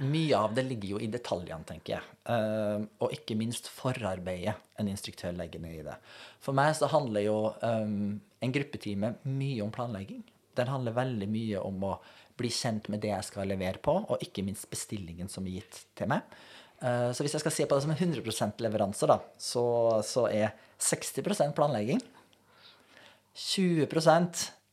Mye 0.03 0.35
av 0.35 0.55
det 0.57 0.65
ligger 0.67 0.97
jo 0.97 1.01
i 1.03 1.09
detaljene, 1.11 1.67
tenker 1.67 1.97
jeg. 1.97 2.15
Eh, 2.35 2.87
og 3.03 3.15
ikke 3.15 3.37
minst 3.39 3.69
forarbeidet 3.71 4.57
en 4.81 4.91
instruktør 4.91 5.37
legger 5.37 5.63
ned 5.63 5.77
i 5.79 5.85
det. 5.87 5.97
For 6.43 6.57
meg 6.57 6.73
så 6.79 6.89
handler 6.91 7.27
jo 7.27 7.37
eh, 7.63 7.93
en 8.47 8.55
gruppetime 8.57 9.15
mye 9.31 9.61
om 9.63 9.71
planlegging. 9.75 10.25
Den 10.59 10.73
handler 10.73 10.97
veldig 10.97 11.29
mye 11.31 11.63
om 11.63 11.87
å 11.87 11.93
bli 12.41 12.51
kjent 12.53 12.89
med 12.91 13.03
det 13.05 13.13
jeg 13.13 13.29
skal 13.29 13.51
levere 13.51 13.83
på, 13.83 13.95
og 14.01 14.25
ikke 14.25 14.45
minst 14.47 14.71
bestillingen 14.73 15.29
som 15.31 15.47
er 15.47 15.61
gitt 15.61 15.83
til 15.99 16.11
meg. 16.11 16.25
Eh, 16.81 17.11
så 17.13 17.25
hvis 17.25 17.37
jeg 17.37 17.45
skal 17.45 17.55
se 17.55 17.69
på 17.69 17.77
det 17.77 17.85
som 17.85 17.93
en 17.93 18.01
100 18.01 18.65
leveranse, 18.65 19.09
da, 19.09 19.21
så, 19.39 19.65
så 20.07 20.27
er 20.33 20.55
60% 20.81 21.55
planlegging. 21.57 22.01
20 23.37 23.87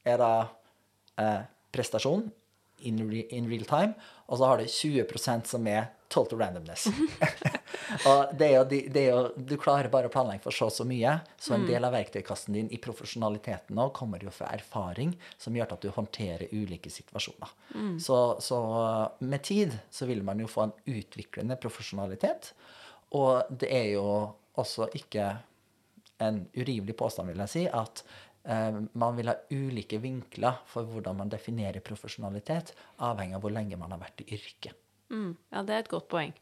er 0.07 0.19
da 0.21 0.31
eh, 1.19 1.41
prestasjon 1.75 2.25
in, 2.87 3.01
re, 3.11 3.25
in 3.35 3.49
real 3.49 3.65
time, 3.67 3.93
og 4.27 4.37
så 4.39 4.49
har 4.49 4.59
du 4.59 4.65
20% 4.67 5.47
som 5.47 5.67
er 5.71 5.87
total 6.11 6.39
randomness. 6.39 6.87
og 8.09 8.33
det 8.39 8.47
er, 8.47 8.53
jo, 8.55 8.63
det 8.67 9.01
er 9.01 9.09
jo, 9.09 9.21
du 9.35 9.55
klarer 9.59 9.89
bare 9.91 10.09
å 10.09 10.11
planlegge 10.11 10.45
for 10.45 10.55
så 10.55 10.69
og 10.69 10.75
så 10.75 10.85
mye, 10.87 11.17
så 11.39 11.55
en 11.55 11.65
del 11.67 11.83
av 11.87 11.95
verktøykassen 11.95 12.55
din 12.55 12.69
i 12.71 12.79
profesjonaliteten 12.83 13.75
nå 13.75 13.89
kommer 13.95 14.23
jo 14.23 14.31
fra 14.33 14.49
erfaring, 14.55 15.13
som 15.39 15.55
gjør 15.55 15.75
at 15.75 15.83
du 15.83 15.91
håndterer 15.95 16.51
ulike 16.51 16.91
situasjoner. 16.93 17.51
Så, 18.03 18.19
så 18.43 18.61
med 19.19 19.43
tid 19.47 19.75
så 19.91 20.07
vil 20.09 20.23
man 20.27 20.43
jo 20.43 20.51
få 20.51 20.67
en 20.67 20.75
utviklende 20.87 21.59
profesjonalitet, 21.59 22.53
og 23.15 23.47
det 23.51 23.71
er 23.71 23.91
jo 23.95 24.07
også 24.59 24.89
ikke 24.97 25.31
en 26.23 26.41
urimelig 26.55 26.95
påstand, 26.97 27.29
vil 27.29 27.43
jeg 27.45 27.53
si, 27.53 27.63
at 27.69 28.01
man 28.47 29.17
vil 29.17 29.27
ha 29.27 29.33
ulike 29.51 29.99
vinkler 29.99 30.61
for 30.71 30.87
hvordan 30.87 31.17
man 31.19 31.31
definerer 31.31 31.83
profesjonalitet, 31.83 32.73
avhengig 33.03 33.35
av 33.35 33.43
hvor 33.43 33.51
lenge 33.51 33.79
man 33.79 33.91
har 33.91 33.99
vært 34.05 34.23
i 34.23 34.29
yrket. 34.37 34.77
Mm. 35.11 35.33
Ja, 35.51 35.63
det 35.63 35.73
er 35.73 35.83
et 35.83 35.91
godt 35.91 36.07
poeng. 36.11 36.33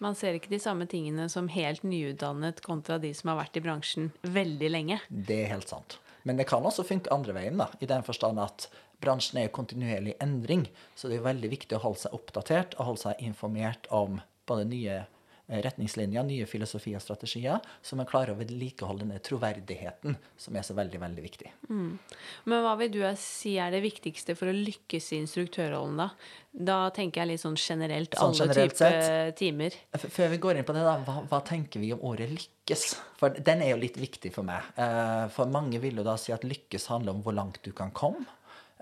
Man 0.00 0.16
ser 0.16 0.36
ikke 0.38 0.52
de 0.52 0.60
samme 0.62 0.86
tingene 0.90 1.28
som 1.28 1.50
helt 1.52 1.82
nyutdannet 1.84 2.62
kontra 2.64 2.96
de 3.02 3.10
som 3.14 3.32
har 3.32 3.42
vært 3.42 3.58
i 3.60 3.64
bransjen 3.64 4.08
veldig 4.22 4.70
lenge. 4.70 5.00
Det 5.10 5.42
er 5.44 5.52
helt 5.52 5.68
sant. 5.70 5.98
Men 6.24 6.40
det 6.40 6.48
kan 6.50 6.64
også 6.66 6.84
funke 6.86 7.12
andre 7.12 7.34
veien, 7.36 7.60
da, 7.60 7.68
i 7.80 7.88
den 7.88 8.04
forstand 8.04 8.40
at 8.42 8.68
bransjen 9.00 9.40
er 9.40 9.48
i 9.48 9.54
kontinuerlig 9.54 10.16
endring. 10.20 10.66
Så 10.94 11.08
det 11.08 11.20
er 11.20 11.28
veldig 11.28 11.52
viktig 11.52 11.78
å 11.78 11.84
holde 11.84 12.02
seg 12.02 12.16
oppdatert 12.16 12.76
og 12.78 12.90
holde 12.90 13.04
seg 13.08 13.24
informert 13.24 13.88
om 13.94 14.20
både 14.48 14.66
nye 14.68 15.00
eh, 15.02 15.08
retningslinjer, 15.50 16.22
nye 16.26 16.46
filosofier 16.46 17.00
og 17.00 17.02
strategier, 17.04 17.58
så 17.82 17.96
man 17.98 18.06
klarer 18.06 18.32
å 18.34 18.38
vedlikeholde 18.38 19.02
denne 19.02 19.18
troverdigheten, 19.26 20.14
som 20.38 20.56
er 20.56 20.62
så 20.66 20.76
veldig, 20.78 21.00
veldig 21.02 21.24
viktig. 21.24 21.50
Men 21.70 22.62
hva 22.64 22.76
vil 22.78 22.92
du 22.94 23.00
si 23.18 23.56
er 23.58 23.74
det 23.74 23.82
viktigste 23.82 24.36
for 24.38 24.50
å 24.50 24.54
lykkes 24.54 25.10
i 25.12 25.20
instruktørrollen, 25.24 25.98
da? 26.04 26.08
Da 26.50 26.78
tenker 26.94 27.22
jeg 27.22 27.32
litt 27.32 27.42
sånn 27.44 27.58
generelt, 27.58 28.14
Sånn 28.18 28.32
alle 28.32 28.46
generelt 28.48 28.74
typer 28.78 29.34
timer. 29.38 29.76
Før 30.02 30.32
vi 30.32 30.40
går 30.42 30.58
inn 30.58 30.66
på 30.66 30.74
det, 30.74 30.82
da, 30.86 30.96
hva, 31.06 31.20
hva 31.30 31.40
tenker 31.46 31.82
vi 31.82 31.92
om 31.94 32.02
ordet 32.10 32.26
lykkes? 32.32 32.88
For 33.20 33.34
den 33.36 33.62
er 33.62 33.74
jo 33.74 33.80
litt 33.82 33.98
viktig 34.00 34.32
for 34.34 34.46
meg. 34.46 34.66
Eh, 34.74 35.28
For 35.34 35.50
mange 35.50 35.78
vil 35.82 36.00
jo 36.02 36.06
da 36.06 36.16
si 36.18 36.34
at 36.34 36.46
lykkes 36.46 36.88
handler 36.90 37.14
om 37.14 37.22
hvor 37.26 37.36
langt 37.38 37.60
du 37.62 37.70
kan 37.76 37.90
komme. 37.94 38.26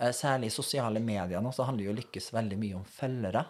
Eh, 0.01 0.13
Særlig 0.17 0.49
i 0.49 0.55
sosiale 0.57 1.01
medier 1.05 1.45
nå 1.45 1.53
så 1.53 1.67
handler 1.69 1.91
jo 1.91 1.97
lykkes 2.01 2.33
veldig 2.33 2.59
mye 2.61 2.79
om 2.81 2.85
følgere. 2.89 3.45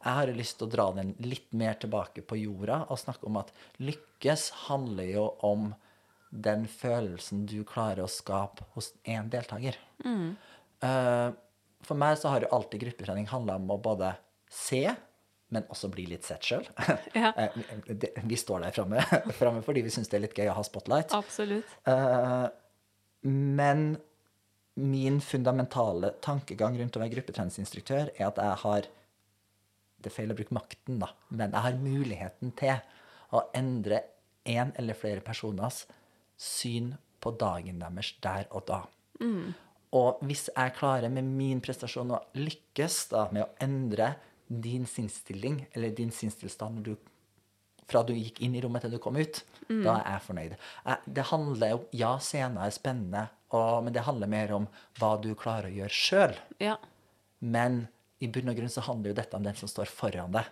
Jeg 0.00 0.16
har 0.16 0.30
lyst 0.32 0.56
til 0.58 0.68
å 0.68 0.72
dra 0.72 0.86
den 0.96 1.12
litt 1.20 1.50
mer 1.52 1.74
tilbake 1.80 2.22
på 2.24 2.38
jorda 2.40 2.86
og 2.88 2.98
snakke 3.00 3.26
om 3.28 3.36
at 3.42 3.50
lykkes 3.84 4.46
handler 4.68 5.10
jo 5.10 5.26
om 5.44 5.70
den 6.30 6.64
følelsen 6.70 7.42
du 7.50 7.58
klarer 7.68 8.04
å 8.06 8.10
skape 8.10 8.64
hos 8.76 8.92
én 9.04 9.28
deltaker. 9.32 9.76
Eh, 10.06 11.30
For 11.84 11.96
meg 11.98 12.16
så 12.20 12.32
har 12.32 12.44
jo 12.44 12.52
alltid 12.54 12.84
gruppetrening 12.84 13.26
handla 13.28 13.56
om 13.60 13.70
å 13.74 13.78
både 13.82 14.14
se, 14.52 14.84
men 15.50 15.66
også 15.72 15.90
bli 15.92 16.06
litt 16.06 16.24
sett 16.28 16.46
sjøl. 16.46 16.64
Ja. 17.18 17.32
vi 18.22 18.36
står 18.38 18.64
der 18.64 18.76
framme, 18.76 19.02
framme 19.40 19.64
fordi 19.66 19.82
vi 19.84 19.92
syns 19.92 20.08
det 20.08 20.20
er 20.20 20.24
litt 20.28 20.38
gøy 20.38 20.48
å 20.52 20.56
ha 20.60 20.64
spotlight. 20.64 21.12
Absolutt. 21.16 21.72
Uh, 21.88 22.46
men 23.26 23.98
min 24.80 25.18
fundamentale 25.20 26.14
tankegang 26.24 26.78
rundt 26.78 26.96
å 26.96 27.02
være 27.02 27.12
gruppetreningsinstruktør 27.18 28.14
er 28.14 28.28
at 28.30 28.38
jeg 28.40 28.60
har 28.62 28.88
Det 30.00 30.10
er 30.10 30.16
feil 30.16 30.32
å 30.32 30.36
bruke 30.38 30.56
makten, 30.56 31.00
da, 31.02 31.10
men 31.30 31.52
jeg 31.52 31.66
har 31.66 31.80
muligheten 31.80 32.54
til 32.58 32.80
å 33.36 33.44
endre 33.54 34.02
én 34.48 34.72
eller 34.80 34.96
flere 34.98 35.22
personers 35.24 35.84
syn 36.40 36.94
på 37.20 37.34
dagen 37.36 37.82
deres 37.82 38.14
der 38.24 38.48
og 38.50 38.64
da. 38.70 38.80
Og 39.98 40.22
hvis 40.24 40.48
jeg 40.48 40.74
klarer 40.78 41.12
med 41.12 41.26
min 41.26 41.60
prestasjon 41.60 42.14
å 42.14 42.22
lykkes 42.38 43.02
da, 43.12 43.26
med 43.34 43.44
å 43.44 43.50
endre 43.62 44.14
din 44.50 44.86
sinnsstilling, 44.88 45.64
eller 45.74 45.92
din 45.94 46.12
sinnstilstand 46.14 46.80
når 46.80 46.88
du 46.88 47.08
fra 47.90 48.04
du 48.06 48.12
gikk 48.14 48.38
inn 48.44 48.54
i 48.54 48.60
rommet 48.62 48.84
til 48.84 48.94
du 48.94 49.00
kom 49.02 49.18
ut, 49.18 49.42
da 49.66 49.96
er 49.98 50.12
jeg 50.14 50.24
fornøyd. 50.28 50.52
Jeg, 50.86 51.12
det 51.18 51.24
handler 51.32 51.72
jo 51.72 51.80
Ja, 51.98 52.12
scenen 52.22 52.60
er 52.62 52.74
spennende, 52.74 53.24
og, 53.50 53.80
men 53.82 53.94
det 53.96 54.04
handler 54.06 54.30
mer 54.30 54.52
om 54.60 54.68
hva 55.00 55.16
du 55.22 55.32
klarer 55.38 55.70
å 55.70 55.74
gjøre 55.80 55.96
sjøl. 55.96 56.36
Ja. 56.62 56.76
Men 57.42 57.88
i 58.20 58.28
bunn 58.32 58.52
og 58.52 58.58
grunn 58.58 58.72
så 58.72 58.84
handler 58.84 59.12
jo 59.12 59.18
dette 59.20 59.38
om 59.38 59.46
den 59.46 59.56
som 59.58 59.70
står 59.70 59.90
foran 59.90 60.34
deg. 60.34 60.48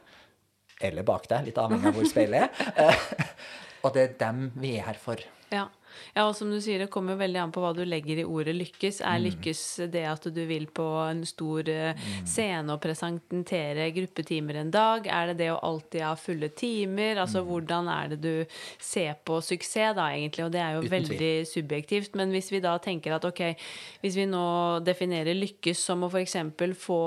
Eller 0.88 1.06
bak 1.06 1.26
deg, 1.30 1.48
litt 1.48 1.58
avhengig 1.58 1.90
av 1.90 1.98
hvor 1.98 2.08
speilet 2.08 2.46
er. 2.46 2.68
Eh, 2.88 3.86
og 3.86 3.94
det 3.94 4.02
er 4.02 4.14
dem 4.18 4.38
vi 4.58 4.72
er 4.78 4.88
her 4.88 4.98
for. 4.98 5.20
Ja. 5.54 5.68
Ja, 6.14 6.26
og 6.28 6.34
som 6.36 6.50
du 6.50 6.58
sier, 6.60 6.78
det 6.82 6.90
kommer 6.90 7.14
jo 7.14 7.22
veldig 7.22 7.40
an 7.42 7.52
på 7.54 7.62
hva 7.62 7.72
du 7.76 7.84
legger 7.86 8.20
i 8.22 8.24
ordet 8.28 8.54
lykkes. 8.56 9.00
Mm. 9.00 9.06
Er 9.10 9.22
lykkes 9.24 9.62
det 9.92 10.04
at 10.10 10.28
du 10.34 10.40
vil 10.48 10.66
på 10.66 10.86
en 11.08 11.24
stor 11.28 11.68
eh, 11.68 11.94
Mm. 11.98 12.26
scene 12.26 12.72
og 12.72 12.80
presentere 12.80 13.88
gruppetimer 13.94 14.60
en 14.60 14.70
dag? 14.70 15.06
Er 15.06 15.30
det 15.32 15.38
det 15.38 15.50
å 15.52 15.60
alltid 15.64 16.02
ha 16.04 16.14
fulle 16.16 16.48
timer? 16.48 17.14
Mm. 17.16 17.22
Altså 17.24 17.42
hvordan 17.46 17.88
er 17.88 18.08
det 18.12 18.20
du 18.22 18.58
ser 18.78 19.14
på 19.24 19.40
suksess, 19.42 19.94
da, 19.96 20.08
egentlig? 20.12 20.44
Og 20.44 20.52
det 20.52 20.60
er 20.60 20.76
jo 20.76 20.82
veldig 20.92 21.32
subjektivt. 21.48 22.14
Men 22.18 22.30
hvis 22.34 22.50
vi 22.52 22.60
da 22.60 22.76
tenker 22.78 23.14
at 23.16 23.24
ok, 23.24 23.42
hvis 24.02 24.16
vi 24.16 24.26
nå 24.30 24.44
definerer 24.86 25.34
lykkes 25.34 25.78
som 25.88 26.04
å 26.06 26.10
f.eks. 26.12 26.36
få 26.78 27.00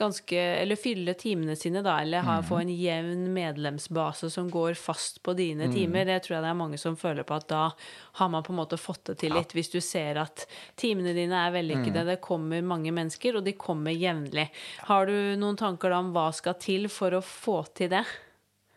ganske 0.00 0.36
Eller 0.60 0.76
fylle 0.76 1.14
timene 1.14 1.56
sine, 1.56 1.82
da, 1.82 1.98
eller 2.02 2.24
ha, 2.26 2.40
få 2.42 2.60
en 2.62 2.68
jevn 2.72 3.28
medlemsbase 3.34 4.30
som 4.30 4.50
går 4.50 4.74
fast 4.74 5.22
på 5.22 5.34
dine 5.38 5.70
timer, 5.72 6.04
det 6.04 6.22
tror 6.24 6.36
jeg 6.36 6.44
det 6.44 6.50
er 6.50 6.58
mange 6.58 6.78
som 6.80 6.96
føler 6.96 7.24
på 7.26 7.34
at 7.36 7.48
da 7.50 7.70
har 8.18 8.30
man 8.32 8.42
på 8.42 8.52
en 8.52 8.60
måte 8.60 8.78
fått 8.80 9.04
det 9.10 9.16
til 9.22 9.34
litt. 9.36 9.54
Hvis 9.56 9.70
du 9.72 9.78
ser 9.84 10.18
at 10.22 10.46
timene 10.80 11.14
dine 11.16 11.44
er 11.46 11.54
vellykkede, 11.54 12.06
det 12.08 12.18
kommer 12.24 12.64
mange 12.66 12.92
mennesker, 12.94 13.38
og 13.38 13.46
de 13.46 13.54
kommer 13.58 13.94
jevnlig. 13.94 14.48
Har 14.88 15.06
du 15.10 15.36
noen 15.40 15.58
tanker 15.60 15.92
da 15.92 16.00
om 16.02 16.10
hva 16.14 16.30
skal 16.36 16.58
til 16.60 16.88
for 16.92 17.18
å 17.18 17.22
få 17.24 17.62
til 17.78 17.92
det? 17.94 18.04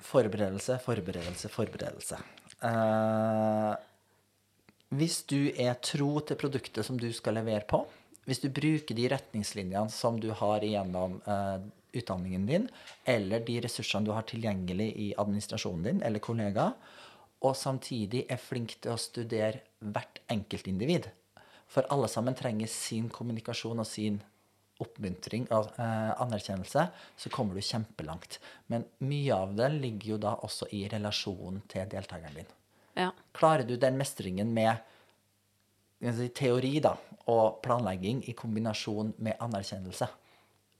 Forberedelse, 0.03 0.77
forberedelse, 0.83 1.49
forberedelse. 1.51 2.19
Uh, 2.63 3.73
hvis 4.93 5.21
du 5.29 5.51
er 5.59 5.77
tro 5.83 6.17
til 6.21 6.39
produktet 6.39 6.85
som 6.85 6.99
du 6.99 7.09
skal 7.15 7.39
levere 7.39 7.65
på, 7.67 7.81
hvis 8.27 8.43
du 8.43 8.49
bruker 8.53 8.95
de 8.95 9.07
retningslinjene 9.11 9.91
som 9.91 10.19
du 10.21 10.29
har 10.37 10.63
gjennom 10.63 11.17
uh, 11.27 11.59
utdanningen 11.93 12.45
din, 12.47 12.67
eller 13.05 13.43
de 13.45 13.59
ressursene 13.63 14.07
du 14.07 14.13
har 14.15 14.25
tilgjengelig 14.29 14.89
i 14.99 15.07
administrasjonen 15.19 15.87
din 15.87 16.03
eller 16.05 16.23
kollegaer, 16.23 16.75
og 17.43 17.57
samtidig 17.59 18.23
er 18.31 18.39
flink 18.39 18.77
til 18.79 18.93
å 18.93 19.01
studere 19.01 19.65
hvert 19.83 20.21
enkeltindivid. 20.31 21.09
For 21.67 21.88
alle 21.91 22.07
sammen 22.12 22.38
trenger 22.38 22.69
sin 22.71 23.09
kommunikasjon 23.12 23.81
og 23.83 23.88
sin 23.89 24.19
oppmuntring 24.83 25.45
og 25.53 25.69
eh, 25.79 26.12
anerkjennelse, 26.23 26.85
så 27.17 27.31
kommer 27.33 27.57
du 27.57 27.63
kjempelangt. 27.63 28.39
Men 28.71 28.85
mye 29.05 29.35
av 29.35 29.53
det 29.57 29.69
ligger 29.75 30.13
jo 30.13 30.19
da 30.25 30.35
også 30.45 30.69
i 30.75 30.85
relasjonen 30.91 31.63
til 31.71 31.89
deltakeren 31.91 32.39
din. 32.39 32.51
Ja. 32.97 33.09
Klarer 33.35 33.67
du 33.67 33.75
den 33.79 33.97
mestringen 34.00 34.53
med 34.53 34.77
si, 36.13 36.29
teori 36.35 36.77
da, 36.83 36.93
og 37.31 37.59
planlegging 37.65 38.23
i 38.29 38.35
kombinasjon 38.38 39.15
med 39.23 39.39
anerkjennelse, 39.43 40.07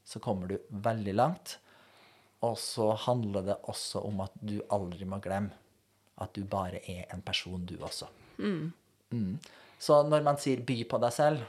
så 0.04 0.24
kommer 0.24 0.52
du 0.52 0.58
veldig 0.70 1.16
langt. 1.16 1.58
Og 2.44 2.58
så 2.60 2.90
handler 3.06 3.46
det 3.48 3.60
også 3.72 4.04
om 4.04 4.24
at 4.26 4.34
du 4.44 4.58
aldri 4.74 5.08
må 5.08 5.22
glemme 5.24 5.63
at 6.22 6.34
du 6.36 6.44
bare 6.46 6.82
er 6.90 7.06
en 7.14 7.22
person, 7.26 7.66
du 7.66 7.76
også. 7.82 8.08
Mm. 8.38 9.38
Så 9.80 10.04
når 10.08 10.24
man 10.24 10.38
sier 10.38 10.62
'by 10.62 10.84
på 10.90 10.98
deg 11.02 11.14
selv' 11.14 11.44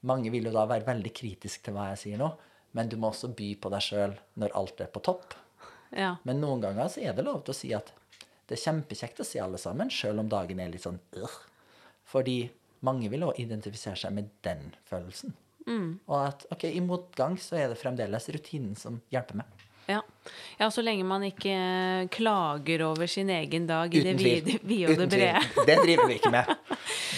Mange 0.00 0.30
vil 0.30 0.44
jo 0.46 0.52
da 0.54 0.62
være 0.70 0.86
veldig 0.86 1.10
kritisk 1.10 1.64
til 1.64 1.74
hva 1.74 1.88
jeg 1.90 1.98
sier 1.98 2.18
nå, 2.20 2.28
men 2.78 2.88
du 2.88 2.96
må 2.96 3.08
også 3.10 3.32
by 3.34 3.48
på 3.58 3.70
deg 3.72 3.82
sjøl 3.82 4.12
når 4.38 4.54
alt 4.54 4.80
er 4.80 4.86
på 4.94 5.02
topp. 5.02 5.34
ja. 5.90 6.16
Men 6.22 6.40
noen 6.40 6.60
ganger 6.62 6.88
så 6.92 7.00
er 7.02 7.16
det 7.16 7.24
lov 7.26 7.42
til 7.42 7.50
å 7.50 7.58
si 7.58 7.72
at 7.74 7.90
det 8.46 8.54
er 8.56 8.62
kjempekjekt 8.62 9.20
å 9.20 9.26
se 9.26 9.40
alle 9.42 9.58
sammen, 9.58 9.90
sjøl 9.90 10.22
om 10.22 10.28
dagen 10.28 10.60
er 10.60 10.70
litt 10.70 10.86
sånn 10.86 11.00
øh. 11.18 11.34
Fordi 12.08 12.48
mange 12.86 13.10
vil 13.10 13.26
òg 13.26 13.40
identifisere 13.42 13.98
seg 13.98 14.14
med 14.14 14.30
den 14.46 14.70
følelsen. 14.88 15.34
Og 16.06 16.16
at 16.22 16.46
ok, 16.54 16.64
i 16.70 16.80
motgang 16.80 17.36
så 17.42 17.58
er 17.58 17.68
det 17.68 17.80
fremdeles 17.80 18.30
rutinen 18.32 18.76
som 18.78 19.02
hjelper 19.12 19.42
meg. 19.42 19.66
Ja. 20.58 20.70
så 20.70 20.82
lenge 20.82 21.04
man 21.04 21.22
ikke 21.22 22.08
klager 22.10 22.82
over 22.88 23.06
sin 23.06 23.30
egen 23.30 23.66
dag 23.68 23.94
i 23.94 24.02
det 24.02 24.14
Uten 24.14 24.24
vide, 24.24 24.58
vi 24.62 24.78
og 24.86 24.96
det 24.98 25.08
brede. 25.10 25.66
Det 25.66 25.76
driver 25.84 26.06
vi 26.10 26.14
ikke 26.18 26.30
med. 26.34 26.54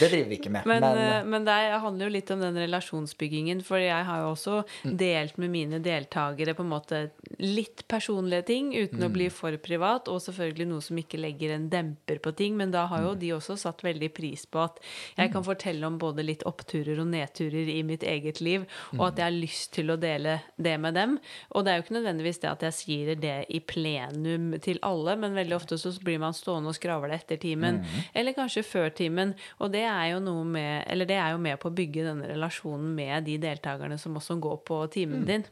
Det 0.00 0.08
driver 0.10 0.28
vi 0.28 0.36
ikke 0.38 0.50
med. 0.54 0.66
Men, 0.66 0.80
Men, 0.80 0.98
eh, 0.98 1.24
men 1.24 1.44
det 1.44 1.56
handler 1.82 2.06
jo 2.06 2.12
litt 2.14 2.30
om 2.34 2.40
den 2.40 2.56
relasjonsbyggingen, 2.56 3.62
for 3.64 3.78
jeg 3.82 4.04
har 4.04 4.20
jo 4.24 4.30
også 4.34 4.64
Mm. 4.84 4.96
delt 4.96 5.38
med 5.38 5.50
mine 5.50 5.78
deltakere 5.82 6.54
på 6.54 6.62
en 6.64 6.70
måte 6.70 7.10
litt 7.38 7.84
personlige 7.88 8.46
ting 8.46 8.72
uten 8.74 9.00
å 9.00 9.08
Mm. 9.08 9.12
bli 9.12 9.28
for 9.28 9.56
privat, 9.58 10.08
og 10.08 10.20
selvfølgelig 10.20 10.66
noe 10.68 10.80
som 10.80 10.96
ikke 10.96 11.18
legger 11.20 11.54
en 11.54 11.68
demper 11.70 12.18
på 12.20 12.34
ting, 12.36 12.56
men 12.56 12.70
da 12.70 12.86
har 12.86 13.02
jo 13.02 13.14
Mm. 13.14 13.18
de 13.20 13.28
også 13.32 13.58
satt 13.58 13.82
veldig 13.82 14.12
pris 14.14 14.46
på 14.46 14.62
at 14.64 14.78
jeg 15.16 15.32
kan 15.32 15.42
fortelle 15.44 15.84
om 15.86 15.98
både 15.98 16.24
litt 16.24 16.42
oppturer 16.44 16.98
og 17.00 17.06
nedturer 17.08 17.68
i 17.68 17.82
mitt 17.82 18.02
eget 18.02 18.40
liv, 18.40 18.66
og 18.98 19.08
at 19.08 19.16
jeg 19.16 19.24
har 19.24 19.40
lyst 19.46 19.72
til 19.72 19.86
å 19.90 19.98
dele 20.00 20.40
det 20.60 20.78
med 20.80 20.94
dem. 20.94 21.18
Og 21.52 21.64
det 21.64 21.70
er 21.72 21.76
jo 21.76 21.82
ikke 21.82 22.00
nødvendigvis 22.02 22.40
det 22.40 22.50
at 22.50 22.60
jeg 22.60 22.72
sier 22.72 22.99
det 23.20 23.36
i 23.48 23.60
plenum 23.64 24.52
til 24.62 24.80
alle, 24.86 25.16
men 25.20 25.36
veldig 25.36 25.56
ofte 25.56 25.78
så 25.80 25.92
blir 26.04 26.20
man 26.22 26.36
stående 26.36 26.72
og 26.72 26.76
skravle 26.76 27.14
etter 27.16 27.40
timen, 27.40 27.80
eller 28.14 28.36
kanskje 28.36 28.64
før 28.66 28.90
timen, 28.96 29.34
og 29.58 29.72
det 29.74 29.84
er 29.88 30.12
jo 30.12 30.20
noe 30.24 30.44
med 30.44 30.84
Eller 30.90 31.08
det 31.08 31.16
er 31.20 31.32
jo 31.34 31.40
med 31.42 31.58
på 31.60 31.68
å 31.70 31.74
bygge 31.74 32.04
denne 32.06 32.28
relasjonen 32.30 32.94
med 32.94 33.24
de 33.26 33.36
deltakerne 33.40 33.98
som 33.98 34.16
også 34.16 34.36
går 34.40 34.62
på 34.66 34.80
timen 34.92 35.26
din. 35.28 35.44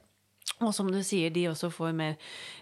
Og 0.60 0.72
som 0.74 0.88
du 0.90 0.98
sier, 1.06 1.30
de 1.30 1.48
også 1.50 1.70
får 1.70 1.92
mer 1.96 2.16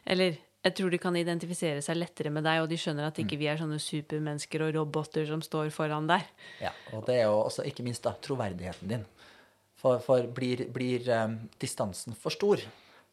Eller 0.04 0.36
jeg 0.66 0.74
tror 0.74 0.90
de 0.90 0.98
kan 0.98 1.14
identifisere 1.14 1.82
seg 1.84 1.98
lettere 2.00 2.32
med 2.34 2.42
deg, 2.42 2.58
og 2.62 2.70
de 2.70 2.78
skjønner 2.80 3.06
at 3.06 3.18
ikke 3.22 3.38
vi 3.38 3.46
er 3.46 3.60
sånne 3.60 3.78
supermennesker 3.78 4.64
og 4.66 4.72
roboter 4.74 5.28
som 5.28 5.44
står 5.44 5.70
foran 5.74 6.08
der. 6.10 6.24
Ja, 6.58 6.72
og 6.90 7.04
det 7.06 7.20
er 7.20 7.28
jo 7.28 7.36
også 7.44 7.62
ikke 7.68 7.84
minst 7.86 8.02
da 8.02 8.16
troverdigheten 8.18 8.90
din. 8.90 9.04
For, 9.78 10.00
for 10.02 10.26
blir, 10.34 10.64
blir 10.74 11.06
um, 11.12 11.36
distansen 11.62 12.16
for 12.18 12.34
stor, 12.34 12.64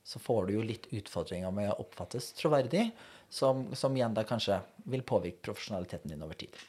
så 0.03 0.19
får 0.19 0.47
du 0.47 0.57
jo 0.57 0.67
litt 0.67 0.89
utfordringer 0.91 1.51
med 1.55 1.71
å 1.71 1.79
oppfattes 1.85 2.33
troverdig, 2.37 2.89
som, 3.33 3.65
som 3.73 3.95
igjen 3.97 4.13
da 4.13 4.25
kanskje 4.27 4.59
vil 4.91 5.01
påvirke 5.07 5.41
profesjonaliteten 5.47 6.11
din 6.11 6.21
over 6.21 6.37
tid. 6.37 6.59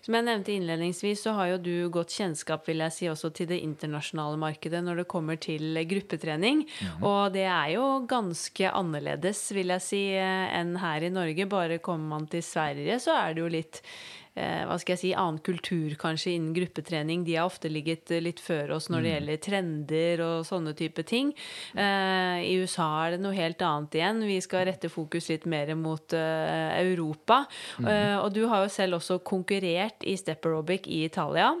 Som 0.00 0.16
jeg 0.16 0.24
nevnte 0.24 0.54
innledningsvis, 0.54 1.20
så 1.26 1.34
har 1.36 1.50
jo 1.50 1.58
du 1.60 1.74
godt 1.92 2.14
kjennskap 2.16 2.64
vil 2.70 2.80
jeg 2.86 2.94
si, 2.96 3.08
også 3.12 3.28
til 3.36 3.50
det 3.50 3.58
internasjonale 3.60 4.38
markedet 4.40 4.80
når 4.86 5.02
det 5.02 5.08
kommer 5.12 5.36
til 5.36 5.76
gruppetrening. 5.90 6.62
Og 7.04 7.34
det 7.34 7.44
er 7.44 7.74
jo 7.74 7.84
ganske 8.08 8.72
annerledes, 8.72 9.42
vil 9.52 9.74
jeg 9.74 9.84
si, 9.84 10.00
eh, 10.16 10.46
enn 10.56 10.78
her 10.80 11.04
i 11.04 11.12
Norge. 11.12 11.50
Bare 11.50 11.82
kommer 11.84 12.16
man 12.16 12.30
til 12.32 12.42
Sverige, 12.46 12.96
så 13.04 13.18
er 13.18 13.36
det 13.36 13.44
jo 13.44 13.52
litt 13.52 13.82
hva 14.68 14.76
skal 14.80 14.94
jeg 14.94 15.00
si, 15.02 15.10
annen 15.16 15.40
kultur 15.44 15.94
kanskje 16.00 16.34
innen 16.36 16.54
gruppetrening. 16.56 17.24
De 17.26 17.36
har 17.36 17.48
ofte 17.48 17.70
ligget 17.70 18.10
eh, 18.14 18.22
litt 18.22 18.40
før 18.42 18.76
oss 18.76 18.88
når 18.92 19.04
det 19.04 19.14
gjelder 19.14 19.40
trender 19.46 20.22
og 20.24 20.46
sånne 20.48 20.74
type 20.78 21.04
ting. 21.08 21.32
Eh, 21.74 22.42
I 22.46 22.54
USA 22.62 22.88
er 23.04 23.16
det 23.16 23.22
noe 23.24 23.36
helt 23.36 23.62
annet 23.66 23.98
igjen. 23.98 24.22
Vi 24.28 24.38
skal 24.44 24.66
rette 24.68 24.92
fokus 24.92 25.30
litt 25.32 25.48
mer 25.50 25.72
mot 25.78 26.16
eh, 26.16 26.78
Europa. 26.82 27.42
Eh, 27.82 28.16
og 28.18 28.30
du 28.36 28.44
har 28.50 28.64
jo 28.64 28.72
selv 28.72 29.00
også 29.00 29.20
konkurrert 29.26 30.06
i 30.06 30.16
step 30.20 30.46
aerobic 30.48 30.88
i 30.90 31.02
Italia. 31.08 31.52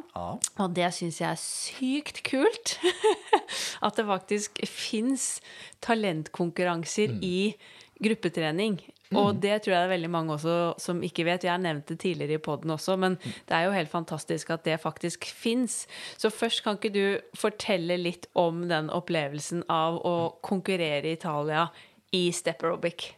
Og 0.60 0.76
det 0.76 0.92
syns 0.96 1.20
jeg 1.22 1.30
er 1.30 1.42
sykt 1.42 2.22
kult. 2.28 2.78
At 3.86 3.98
det 3.98 4.08
faktisk 4.08 4.62
fins 4.68 5.36
talentkonkurranser 5.84 7.18
i 7.24 7.52
gruppetrening. 8.00 8.80
Og 9.18 9.40
det 9.42 9.56
tror 9.64 9.74
jeg 9.74 9.80
det 9.80 9.86
er 9.88 9.92
veldig 9.94 10.10
mange 10.12 10.34
også 10.36 10.56
som 10.78 11.00
ikke 11.02 11.24
vet. 11.26 11.42
Jeg 11.42 11.50
har 11.50 11.62
nevnt 11.62 11.88
det 11.90 11.98
tidligere 12.04 12.38
i 12.38 12.42
poden 12.42 12.70
også, 12.70 12.94
men 13.00 13.16
det 13.18 13.56
er 13.56 13.66
jo 13.66 13.74
helt 13.74 13.90
fantastisk 13.90 14.52
at 14.54 14.62
det 14.68 14.78
faktisk 14.82 15.26
fins. 15.26 15.82
Så 16.16 16.30
først 16.30 16.62
kan 16.62 16.78
ikke 16.78 16.92
du 16.94 17.38
fortelle 17.38 17.98
litt 17.98 18.28
om 18.38 18.68
den 18.70 18.90
opplevelsen 18.94 19.64
av 19.66 19.98
å 20.06 20.16
konkurrere 20.46 21.10
i 21.10 21.16
Italia 21.18 21.66
i 22.14 22.28
step 22.34 22.62
aerobic? 22.62 23.10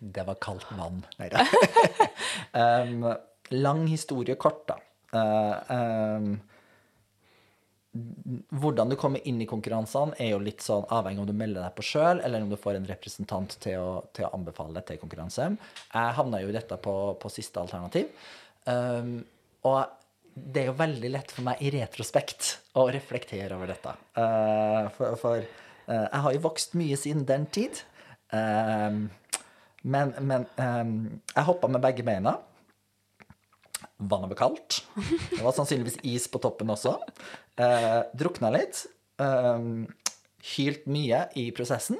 Det 0.00 0.26
var 0.26 0.40
kaldt 0.42 0.66
vann. 0.74 1.04
Nei 1.20 1.30
da. 1.30 1.46
um, 2.62 3.06
lang 3.54 3.86
historie 3.90 4.34
kort, 4.40 4.66
da. 4.70 4.80
Uh, 5.10 6.18
um, 6.18 6.32
hvordan 7.92 8.90
du 8.90 8.94
kommer 8.98 9.22
inn 9.26 9.40
i 9.42 9.48
konkurransene, 9.50 10.14
er 10.22 10.32
jo 10.34 10.42
litt 10.42 10.62
sånn 10.62 10.84
avhengig 10.94 11.24
om 11.24 11.26
du 11.26 11.34
melder 11.34 11.64
deg 11.64 11.74
på 11.74 11.84
sjøl, 11.86 12.20
eller 12.22 12.44
om 12.44 12.52
du 12.52 12.58
får 12.60 12.78
en 12.78 12.86
representant 12.86 13.56
til 13.62 13.82
å, 13.82 13.94
til 14.14 14.28
å 14.28 14.34
anbefale 14.36 14.82
til 14.86 15.00
konkurranse. 15.00 15.48
Jeg 15.90 16.18
havna 16.18 16.42
jo 16.42 16.52
i 16.52 16.54
dette 16.54 16.78
på, 16.82 16.94
på 17.18 17.32
siste 17.34 17.62
alternativ. 17.62 18.12
Um, 18.70 19.16
og 19.66 19.80
det 20.34 20.62
er 20.62 20.70
jo 20.70 20.76
veldig 20.78 21.10
lett 21.10 21.32
for 21.34 21.46
meg 21.48 21.62
i 21.66 21.72
retrospekt 21.74 22.52
å 22.78 22.86
reflektere 22.94 23.56
over 23.58 23.72
dette. 23.72 23.96
Uh, 24.14 24.86
for 24.94 25.18
for 25.18 25.42
uh, 25.42 26.06
jeg 26.06 26.22
har 26.26 26.36
jo 26.36 26.44
vokst 26.46 26.78
mye 26.78 26.98
siden 27.00 27.26
den 27.26 27.48
tid. 27.50 27.82
Um, 28.30 29.08
men 29.82 30.14
men 30.22 30.46
um, 30.60 30.94
jeg 31.34 31.48
hoppa 31.48 31.72
med 31.72 31.82
begge 31.82 32.06
beina. 32.06 32.36
Vannet 34.00 34.30
var 34.32 34.38
kaldt. 34.38 34.80
Det 35.34 35.42
var 35.44 35.52
sannsynligvis 35.52 35.98
is 36.08 36.28
på 36.30 36.40
toppen 36.40 36.70
også. 36.72 36.94
Eh, 37.60 38.02
drukna 38.16 38.50
litt. 38.54 38.84
Eh, 39.20 39.64
hylt 40.56 40.86
mye 40.90 41.24
i 41.36 41.50
prosessen. 41.56 41.98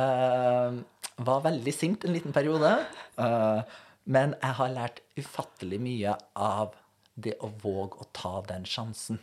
Eh, 0.00 0.78
var 1.24 1.42
veldig 1.44 1.74
sint 1.74 2.04
en 2.04 2.14
liten 2.16 2.32
periode. 2.34 2.72
Eh, 3.20 3.60
men 4.04 4.34
jeg 4.40 4.58
har 4.60 4.72
lært 4.72 5.02
ufattelig 5.16 5.80
mye 5.80 6.16
av 6.36 6.74
det 7.14 7.36
å 7.44 7.50
våge 7.62 8.00
å 8.02 8.08
ta 8.12 8.40
den 8.48 8.64
sjansen. 8.68 9.20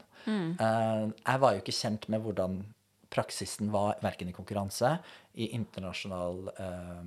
Eh, 0.62 1.08
jeg 1.10 1.42
var 1.42 1.56
jo 1.56 1.64
ikke 1.64 1.76
kjent 1.76 2.08
med 2.14 2.24
hvordan 2.24 2.62
praksisen 3.12 3.74
var 3.74 3.98
verken 4.00 4.30
i 4.32 4.34
konkurranse, 4.34 4.94
i 5.36 5.50
internasjonal 5.58 6.48
eh, 6.54 7.02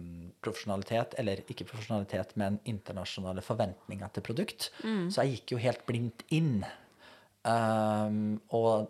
profesjonalitet, 0.44 1.14
eller 1.20 1.40
ikke 1.48 1.64
profesjonalitet, 1.70 2.34
men 2.40 2.58
internasjonale 2.68 3.40
forventninger 3.44 4.12
til 4.12 4.26
produkt. 4.26 4.68
Så 5.08 5.24
jeg 5.24 5.38
gikk 5.38 5.54
jo 5.54 5.62
helt 5.64 5.86
blindt 5.88 6.26
inn. 6.28 6.58
Um, 7.44 8.38
og 8.56 8.88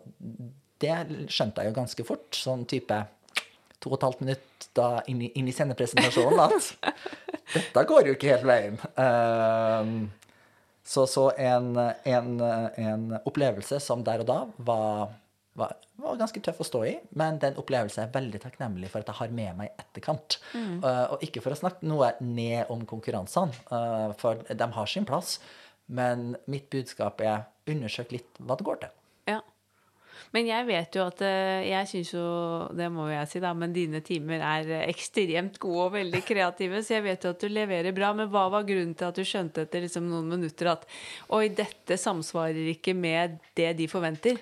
det 0.83 1.27
skjønte 1.31 1.63
jeg 1.63 1.71
jo 1.71 1.77
ganske 1.79 2.05
fort, 2.07 2.35
sånn 2.35 2.63
type 2.69 3.01
to 3.83 3.91
og 3.91 3.97
et 3.99 4.05
halvt 4.07 4.21
minutt 4.23 4.67
da 4.75 4.89
inn 5.11 5.21
i, 5.23 5.31
inn 5.39 5.49
i 5.49 5.55
sendepresentasjonen, 5.55 6.39
at 6.41 6.95
dette 7.55 7.83
går 7.89 8.09
jo 8.09 8.15
ikke 8.15 8.31
helt 8.33 8.47
veien. 8.47 8.79
Um, 8.95 10.07
så, 10.85 11.05
så 11.09 11.29
en, 11.41 11.73
en, 11.77 12.31
en 12.41 13.05
opplevelse 13.25 13.79
som 13.81 14.03
der 14.05 14.21
og 14.21 14.29
da 14.29 14.37
var, 14.67 15.15
var, 15.57 15.75
var 16.01 16.19
ganske 16.19 16.41
tøff 16.45 16.61
å 16.61 16.67
stå 16.67 16.83
i, 16.85 16.93
men 17.17 17.39
den 17.41 17.57
opplevelsen 17.61 18.03
er 18.03 18.07
jeg 18.07 18.15
veldig 18.17 18.41
takknemlig 18.43 18.91
for 18.93 19.01
at 19.01 19.09
jeg 19.09 19.19
har 19.21 19.35
med 19.39 19.61
meg 19.61 19.71
i 19.71 19.85
etterkant. 19.85 20.39
Uh, 20.53 21.15
og 21.15 21.25
ikke 21.25 21.41
for 21.43 21.55
å 21.55 21.59
snakke 21.59 21.89
noe 21.89 22.13
ned 22.21 22.71
om 22.73 22.85
konkurransene, 22.89 23.55
uh, 23.71 24.11
for 24.21 24.45
de 24.45 24.69
har 24.77 24.91
sin 24.91 25.07
plass. 25.09 25.39
Men 25.87 26.33
mitt 26.49 26.69
budskap 26.73 27.21
er 27.21 27.45
undersøk 27.69 28.15
litt 28.15 28.39
hva 28.41 28.57
det 28.57 28.65
går 28.65 28.81
til. 28.85 28.95
Ja. 29.29 29.41
Men 30.33 30.49
jeg 30.49 30.65
vet 30.67 30.95
jo 30.97 31.05
at 31.05 31.21
eh, 31.25 31.65
Jeg 31.67 31.89
syns 31.89 32.11
jo, 32.15 32.25
det 32.75 32.87
må 32.93 33.07
jeg 33.11 33.29
si, 33.29 33.41
da, 33.43 33.53
men 33.57 33.73
dine 33.75 34.01
timer 34.05 34.41
er 34.43 34.71
eh, 34.79 34.85
ekstremt 34.91 35.59
gode 35.61 35.87
og 35.87 35.95
veldig 35.95 36.21
kreative, 36.27 36.81
så 36.83 36.97
jeg 36.97 37.05
vet 37.05 37.25
jo 37.25 37.33
at 37.35 37.45
du 37.45 37.51
leverer 37.51 37.95
bra. 37.95 38.11
Men 38.17 38.31
hva 38.33 38.47
var 38.53 38.67
grunnen 38.67 38.95
til 38.97 39.09
at 39.09 39.19
du 39.19 39.25
skjønte 39.27 39.65
etter 39.65 39.85
liksom 39.85 40.07
noen 40.09 40.31
minutter 40.35 40.71
at 40.73 40.87
oi, 41.35 41.47
dette 41.55 41.99
samsvarer 42.01 42.73
ikke 42.75 42.95
med 42.97 43.37
det 43.57 43.73
de 43.79 43.89
forventer? 43.91 44.41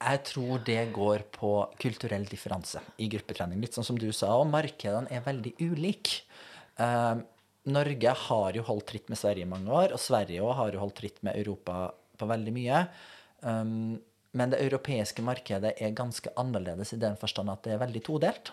Jeg 0.00 0.22
tror 0.24 0.62
det 0.64 0.80
går 0.96 1.26
på 1.34 1.50
kulturell 1.80 2.24
differanse 2.28 2.80
i 3.04 3.08
gruppetrening. 3.12 3.60
Litt 3.60 3.76
sånn 3.76 3.84
som 3.84 3.98
du 4.00 4.08
sa, 4.16 4.32
og 4.38 4.48
markedene 4.48 5.10
er 5.12 5.26
veldig 5.26 5.52
ulike. 5.60 6.22
Norge 7.68 8.12
har 8.16 8.56
jo 8.56 8.64
holdt 8.64 8.86
tritt 8.88 9.10
med 9.12 9.18
Sverige 9.20 9.44
i 9.44 9.50
mange 9.50 9.72
år, 9.72 9.92
og 9.92 10.00
Sverige 10.00 10.44
òg 10.44 10.54
har 10.56 10.72
jo 10.72 10.80
holdt 10.80 10.96
tritt 11.02 11.20
med 11.26 11.36
Europa 11.36 11.90
på 12.20 12.28
veldig 12.28 12.54
mye. 12.56 12.84
Um, 13.44 13.98
men 14.32 14.52
det 14.52 14.62
europeiske 14.62 15.24
markedet 15.26 15.74
er 15.76 15.96
ganske 15.96 16.32
annerledes 16.40 16.94
i 16.94 17.00
den 17.02 17.18
forstand 17.20 17.50
at 17.52 17.64
det 17.66 17.74
er 17.74 17.82
veldig 17.82 18.02
todelt. 18.06 18.52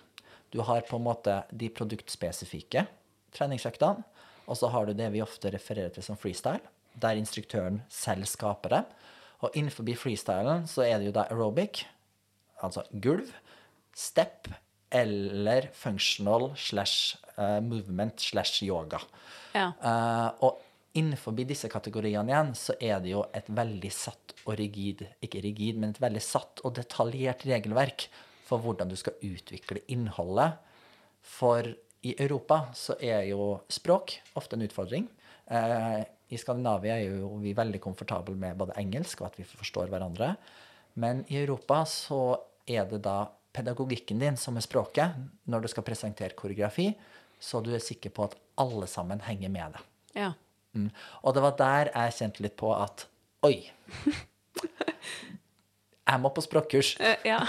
Du 0.52 0.62
har 0.65 0.86
på 0.88 0.98
en 0.98 1.06
måte 1.06 1.41
de 1.52 1.70
produktspesifikke 1.70 2.86
treningsøktene, 3.36 4.04
og 4.48 4.58
så 4.58 4.70
har 4.72 4.88
du 4.88 4.96
det 4.96 5.10
vi 5.13 5.24
ofte 5.24 5.52
refererer 5.54 5.91
til 5.93 6.06
som 6.06 6.20
freestyle, 6.20 6.63
der 6.98 7.20
instruktøren 7.20 7.82
selv 7.91 8.28
skaper 8.30 8.74
det. 8.74 8.84
Og 9.43 9.54
innenfor 9.54 9.86
freestylen 10.00 10.65
så 10.72 10.86
er 10.88 10.98
det 10.98 11.12
jo 11.12 11.15
da 11.15 11.28
aerobic, 11.30 11.84
altså 12.63 12.88
gulv, 12.91 13.30
step 13.93 14.50
eller 14.89 15.69
functional 15.73 16.52
slash 16.56 17.17
eh, 17.36 17.60
movement 17.62 18.19
slash 18.19 18.63
yoga. 18.63 19.02
Ja. 19.56 19.71
Uh, 19.82 20.30
og 20.45 20.97
innenfor 20.97 21.36
disse 21.38 21.69
kategoriene 21.71 22.32
igjen, 22.32 22.54
så 22.58 22.76
er 22.80 23.02
det 23.04 23.12
jo 23.13 23.26
et 23.36 23.50
veldig 23.50 23.91
satt 23.93 24.36
og 24.45 24.56
rigid, 24.60 25.04
ikke 25.23 25.41
rigid, 25.43 25.80
men 25.80 25.93
et 25.93 26.02
veldig 26.02 26.23
satt 26.23 26.63
og 26.65 26.76
detaljert 26.78 27.45
regelverk 27.47 28.08
for 28.47 28.63
hvordan 28.63 28.89
du 28.91 28.95
skal 29.00 29.17
utvikle 29.26 29.84
innholdet. 29.91 30.58
For 31.28 31.67
i 32.08 32.13
Europa 32.15 32.67
så 32.78 32.95
er 33.04 33.26
jo 33.32 33.58
språk 33.73 34.15
ofte 34.39 34.56
en 34.56 34.63
utfordring. 34.67 35.10
Uh, 35.52 36.04
I 36.32 36.39
Skandinavia 36.39 36.97
er 37.00 37.19
jo 37.19 37.38
vi 37.41 37.56
veldig 37.58 37.82
komfortable 37.84 38.36
med 38.39 38.58
både 38.60 38.78
engelsk 38.80 39.21
og 39.21 39.32
at 39.32 39.39
vi 39.41 39.47
forstår 39.47 39.91
hverandre. 39.91 40.36
Men 40.97 41.26
i 41.30 41.41
Europa 41.41 41.84
så 41.89 42.21
er 42.67 42.88
det 42.89 43.04
da 43.06 43.28
pedagogikken 43.58 44.22
din 44.22 44.38
som 44.39 44.58
er 44.58 44.65
språket 44.65 45.17
når 45.50 45.65
du 45.65 45.72
skal 45.74 45.86
presentere 45.88 46.38
koreografi, 46.38 46.91
så 47.39 47.62
du 47.62 47.74
er 47.74 47.84
sikker 47.84 48.13
på 48.13 48.30
at 48.30 48.38
alle 48.62 48.88
sammen 48.89 49.22
henger 49.26 49.54
med 49.54 49.78
deg. 49.78 49.89
Ja. 50.17 50.32
Mm. 50.78 50.89
Og 51.24 51.36
det 51.36 51.43
var 51.46 51.58
der 51.60 51.91
jeg 51.93 52.17
kjente 52.20 52.46
litt 52.46 52.58
på 52.60 52.74
at 52.78 53.08
oi. 53.46 53.60
Jeg 56.08 56.24
må 56.24 56.32
på 56.32 56.43
språkkurs. 56.43 56.93
Eh, 57.04 57.26
ja. 57.28 57.41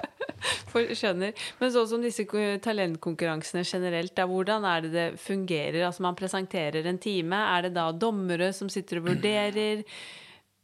For, 0.70 0.84
skjønner. 0.92 1.32
Men 1.60 1.72
sånn 1.72 1.88
som 1.88 2.02
disse 2.04 2.26
talentkonkurransene 2.62 3.62
generelt, 3.64 4.12
da, 4.18 4.26
hvordan 4.28 4.66
er 4.68 4.84
det 4.84 4.90
det 4.92 5.06
fungerer? 5.22 5.80
Altså 5.86 6.04
Man 6.04 6.18
presenterer 6.18 6.86
en 6.86 7.00
time. 7.00 7.40
Er 7.56 7.66
det 7.66 7.72
da 7.78 7.88
dommere 7.96 8.50
som 8.56 8.68
sitter 8.72 9.00
og 9.00 9.08
vurderer? 9.08 9.86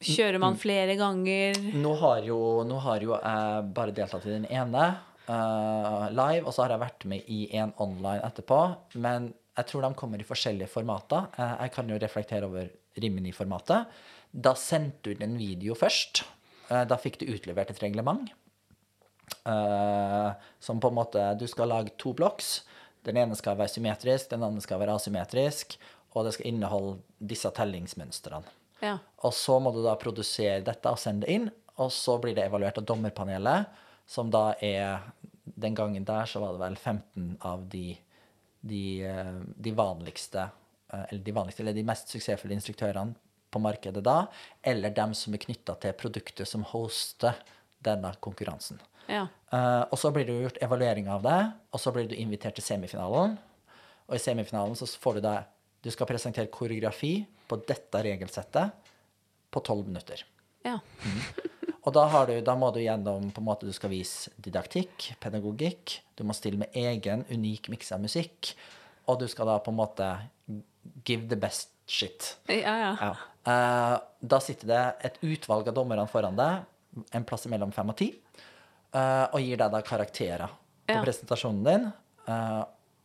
Kjører 0.02 0.40
man 0.42 0.58
flere 0.60 0.96
ganger? 0.98 1.58
Nå 1.78 1.94
har 2.00 2.26
jo, 2.26 2.38
nå 2.66 2.78
har 2.84 3.04
jo 3.04 3.14
jeg 3.16 3.64
bare 3.76 3.94
deltatt 3.96 4.26
i 4.26 4.34
den 4.34 4.46
ene 4.50 4.86
uh, 5.28 6.08
live, 6.10 6.44
og 6.46 6.52
så 6.52 6.64
har 6.64 6.74
jeg 6.74 6.82
vært 6.82 7.06
med 7.10 7.30
i 7.30 7.44
en 7.58 7.74
online 7.82 8.22
etterpå. 8.26 8.60
Men 9.02 9.30
jeg 9.58 9.68
tror 9.68 9.86
de 9.86 9.92
kommer 9.98 10.22
i 10.22 10.28
forskjellige 10.28 10.70
formater. 10.72 11.28
Uh, 11.38 11.56
jeg 11.64 11.74
kan 11.76 11.90
jo 11.90 12.00
reflektere 12.02 12.48
over 12.48 12.70
Rimini-formatet. 13.02 13.90
Da 14.32 14.54
sendte 14.58 15.12
du 15.12 15.24
en 15.24 15.38
video 15.40 15.76
først. 15.78 16.24
Uh, 16.70 16.84
da 16.88 16.98
fikk 17.00 17.20
du 17.22 17.28
utlevert 17.32 17.74
et 17.74 17.82
reglement. 17.84 18.30
som 20.60 20.80
på 20.80 20.88
en 20.88 20.94
måte 20.94 21.18
Du 21.40 21.46
skal 21.48 21.68
lage 21.68 21.96
to 21.98 22.12
blokks. 22.12 22.62
Den 23.02 23.16
ene 23.16 23.34
skal 23.34 23.56
være 23.58 23.72
symmetrisk, 23.72 24.30
den 24.30 24.42
andre 24.42 24.60
skal 24.60 24.78
være 24.78 24.94
asymmetrisk. 24.94 25.78
Og 26.14 26.26
det 26.26 26.34
skal 26.34 26.46
inneholde 26.52 26.98
disse 27.18 27.50
tellingsmønstrene. 27.50 28.61
Ja. 28.82 28.96
Og 29.22 29.34
så 29.36 29.58
må 29.62 29.72
du 29.74 29.80
da 29.84 29.94
produsere 30.00 30.62
dette 30.66 30.90
og 30.90 31.00
sende 31.00 31.26
det 31.26 31.36
inn, 31.36 31.50
og 31.80 31.92
så 31.94 32.18
blir 32.20 32.34
det 32.36 32.46
evaluert 32.48 32.80
av 32.80 32.86
dommerpanelet, 32.88 33.82
som 34.06 34.30
da 34.30 34.52
er 34.60 35.12
Den 35.42 35.74
gangen 35.74 36.04
der 36.06 36.26
så 36.26 36.40
var 36.40 36.54
det 36.54 36.60
vel 36.62 36.76
15 36.76 37.36
av 37.42 37.64
de, 37.70 37.96
de, 38.60 39.02
eh, 39.02 39.40
de 39.58 39.72
vanligste 39.74 40.38
eh, 40.38 41.02
Eller 41.10 41.22
de 41.22 41.34
vanligste, 41.34 41.62
eller 41.62 41.74
de 41.74 41.84
mest 41.86 42.08
suksessfulle 42.08 42.54
instruktørene 42.54 43.14
på 43.52 43.60
markedet 43.62 44.02
da, 44.04 44.26
eller 44.62 44.94
dem 44.94 45.14
som 45.14 45.34
er 45.34 45.42
knytta 45.42 45.74
til 45.82 45.94
produktet 45.98 46.48
som 46.48 46.64
hoster 46.70 47.36
denne 47.84 48.14
konkurransen. 48.24 48.80
Ja. 49.10 49.26
Uh, 49.52 49.84
og 49.92 49.98
så 50.00 50.12
blir 50.14 50.24
det 50.28 50.38
gjort 50.38 50.60
evaluering 50.64 51.10
av 51.12 51.24
det, 51.26 51.40
og 51.74 51.82
så 51.82 51.92
blir 51.92 52.08
du 52.08 52.14
invitert 52.16 52.56
til 52.56 52.64
semifinalen. 52.64 53.36
Og 54.08 54.16
i 54.16 54.22
semifinalen 54.22 54.78
så 54.78 54.88
får 54.88 55.18
du 55.18 55.26
da 55.26 55.34
Du 55.82 55.90
skal 55.90 56.06
presentere 56.06 56.46
koreografi 56.52 57.24
på 57.50 57.58
dette 57.66 58.02
regelsettet 58.06 58.70
på 59.52 59.60
tolv 59.66 59.86
minutter. 59.88 60.22
ja. 60.64 60.78
Og 61.82 61.90
da, 61.96 62.04
har 62.06 62.28
du, 62.30 62.36
da 62.46 62.54
må 62.54 62.68
du 62.70 62.78
gjennom 62.78 63.24
på 63.34 63.40
en 63.42 63.44
måte, 63.48 63.66
Du 63.66 63.72
skal 63.74 63.90
vise 63.90 64.30
didaktikk, 64.38 65.08
pedagogikk. 65.18 65.96
Du 66.14 66.22
må 66.22 66.30
stille 66.38 66.60
med 66.60 66.70
egen, 66.78 67.24
unik 67.26 67.66
miks 67.72 67.90
av 67.90 67.98
musikk. 68.04 68.52
Og 69.10 69.18
du 69.18 69.26
skal 69.26 69.48
da 69.50 69.56
på 69.58 69.72
en 69.72 69.80
måte 69.80 70.06
give 71.04 71.26
the 71.26 71.34
best 71.42 71.72
shit. 71.90 72.36
Ja, 72.46 72.76
ja. 72.78 72.92
Ja. 73.02 73.10
Uh, 73.42 73.96
da 74.22 74.38
sitter 74.38 74.70
det 74.70 74.82
et 75.08 75.18
utvalg 75.26 75.66
av 75.66 75.74
dommerne 75.74 76.06
foran 76.06 76.38
deg, 76.38 76.62
en 77.18 77.26
plass 77.26 77.48
mellom 77.50 77.72
fem 77.74 77.90
og 77.90 77.96
ti, 77.98 78.12
eh, 78.94 79.24
og 79.32 79.40
gir 79.42 79.56
deg 79.58 79.72
da 79.74 79.80
karakterer 79.82 80.46
på 80.86 80.94
Ja. 80.94 81.02
presentasjonen 81.02 81.64
din. 81.66 81.92
eh, 82.28 82.62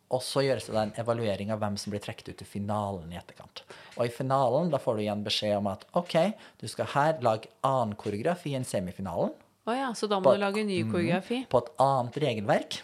og 0.09 0.21
så 0.23 0.39
gjøres 0.45 0.69
det 0.71 0.77
en 0.79 0.93
evaluering 1.01 1.49
av 1.51 1.59
hvem 1.59 1.75
som 1.77 1.91
blir 1.91 1.99
trukket 2.03 2.29
ut 2.31 2.37
til 2.39 2.47
finalen 2.47 3.11
i 3.11 3.17
etterkant. 3.19 3.63
Og 3.97 4.05
i 4.05 4.13
finalen 4.13 4.69
da 4.71 4.79
får 4.79 4.95
du 4.95 5.01
igjen 5.03 5.23
beskjed 5.25 5.57
om 5.57 5.67
at 5.67 5.83
OK, 5.99 6.15
du 6.61 6.67
skal 6.71 6.87
her 6.93 7.17
lage 7.25 7.49
annen 7.67 7.95
koreografi 7.99 8.53
enn 8.55 8.63
semifinalen. 8.67 9.33
Oh 9.67 9.75
ja, 9.75 9.89
så 9.93 10.07
da 10.07 10.21
må 10.21 10.29
På- 10.29 10.35
du 10.37 10.39
lage 10.45 10.63
ny 10.63 10.77
koreografi? 10.87 11.41
På 11.51 11.59
et 11.65 11.73
annet 11.83 12.15
regelverk. 12.23 12.77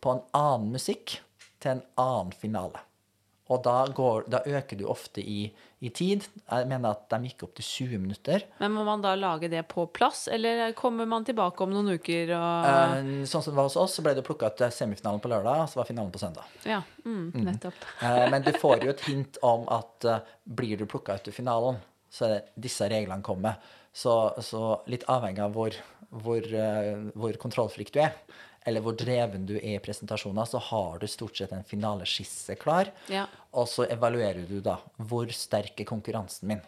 På 0.00 0.14
en 0.16 0.22
annen 0.32 0.70
musikk. 0.72 1.18
Til 1.60 1.74
en 1.76 1.82
annen 2.00 2.32
finale. 2.32 2.80
Og 3.52 3.60
da, 3.66 3.82
går, 3.92 4.24
da 4.32 4.40
øker 4.46 4.78
du 4.80 4.86
ofte 4.88 5.20
i, 5.20 5.50
i 5.80 5.88
tid. 5.96 6.26
Jeg 6.44 6.66
mener 6.68 6.92
at 6.92 7.06
de 7.08 7.30
gikk 7.30 7.46
opp 7.46 7.54
til 7.56 7.64
20 7.66 8.02
minutter. 8.02 8.44
Men 8.60 8.74
må 8.74 8.82
man 8.84 9.00
da 9.00 9.14
lage 9.16 9.48
det 9.48 9.62
på 9.70 9.86
plass, 9.96 10.26
eller 10.28 10.74
kommer 10.76 11.08
man 11.08 11.24
tilbake 11.24 11.64
om 11.64 11.72
noen 11.72 11.94
uker 11.96 12.34
og 12.36 12.68
Eh, 12.70 12.98
sånn 13.28 13.40
som 13.40 13.54
det 13.54 13.56
var 13.56 13.68
hos 13.70 13.78
oss, 13.80 13.96
så 13.96 14.04
ble 14.04 14.12
det 14.18 14.24
plukka 14.26 14.50
ut 14.52 14.60
semifinalen 14.76 15.22
på 15.24 15.30
lørdag, 15.32 15.64
og 15.64 15.72
så 15.72 15.80
var 15.80 15.88
finalen 15.88 16.12
på 16.12 16.20
søndag. 16.20 16.50
Ja, 16.68 16.82
mm, 17.04 17.30
nettopp. 17.46 17.86
Eh, 18.10 18.26
men 18.32 18.44
du 18.44 18.50
får 18.56 18.84
jo 18.84 18.92
et 18.92 19.02
hint 19.08 19.36
om 19.46 19.66
at 19.72 20.04
eh, 20.08 20.28
blir 20.44 20.80
du 20.80 20.86
plukka 20.88 21.16
ut 21.18 21.24
til 21.28 21.36
finalen, 21.36 21.80
så 22.10 22.26
er 22.26 22.32
det 22.34 22.64
disse 22.68 22.88
reglene 22.90 23.24
kommer. 23.24 23.58
Så, 23.92 24.14
så 24.44 24.80
litt 24.90 25.04
avhengig 25.10 25.42
av 25.44 25.56
hvor, 25.56 25.74
hvor, 26.10 26.44
eh, 26.44 27.10
hvor 27.16 27.36
kontrollfrik 27.42 27.92
du 27.94 28.00
er, 28.04 28.14
eller 28.68 28.84
hvor 28.84 28.96
dreven 28.98 29.46
du 29.48 29.54
er 29.56 29.78
i 29.78 29.82
presentasjoner, 29.82 30.48
så 30.48 30.60
har 30.70 30.98
du 31.00 31.06
stort 31.08 31.38
sett 31.38 31.52
en 31.56 31.64
finaleskisse 31.64 32.58
klar. 32.60 32.90
Ja. 33.12 33.24
Og 33.56 33.68
så 33.70 33.86
evaluerer 33.88 34.44
du 34.48 34.58
da 34.64 34.76
hvor 35.00 35.30
sterk 35.34 35.80
er 35.80 35.88
konkurransen 35.88 36.50
min. 36.52 36.60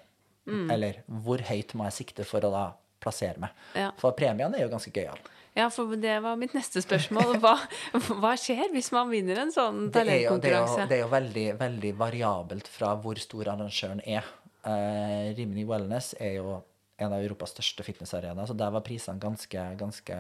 Mm. 0.49 0.71
Eller 0.73 1.03
hvor 1.07 1.43
høyt 1.47 1.77
må 1.79 1.87
jeg 1.91 1.99
sikte 2.01 2.27
for 2.27 2.45
å 2.45 2.51
da 2.53 2.65
plassere 3.03 3.43
meg. 3.43 3.63
Ja. 3.77 3.93
For 4.01 4.17
premiene 4.17 4.59
er 4.59 4.67
jo 4.67 4.73
ganske 4.73 4.93
gøyale. 4.95 5.21
Ja, 5.53 5.67
for 5.69 5.91
det 6.01 6.15
var 6.25 6.39
mitt 6.41 6.55
neste 6.57 6.81
spørsmål. 6.81 7.37
Hva, 7.43 7.59
hva 7.93 8.33
skjer 8.41 8.71
hvis 8.73 8.89
man 8.95 9.11
vinner 9.13 9.43
en 9.43 9.53
sånn 9.53 9.83
jo, 9.85 9.89
det 9.93 9.99
talentkonkurranse? 9.99 10.87
det 10.89 10.97
er 10.97 11.03
jo 11.05 11.11
veldig, 11.13 11.47
veldig 11.61 11.91
variabelt 12.01 12.71
fra 12.73 12.95
hvor 13.03 13.21
stor 13.21 13.53
arrangøren 13.53 14.01
er. 14.09 14.29
Uh, 14.65 15.35
Rimini 15.37 15.67
Wellness 15.69 16.15
er 16.23 16.39
jo 16.39 16.63
en 17.03 17.13
av 17.13 17.21
Europas 17.21 17.53
største 17.53 17.85
fitnessarenaer, 17.85 18.49
så 18.49 18.57
der 18.57 18.73
var 18.73 18.85
prisene 18.87 19.21
ganske, 19.21 19.65
ganske 19.81 20.17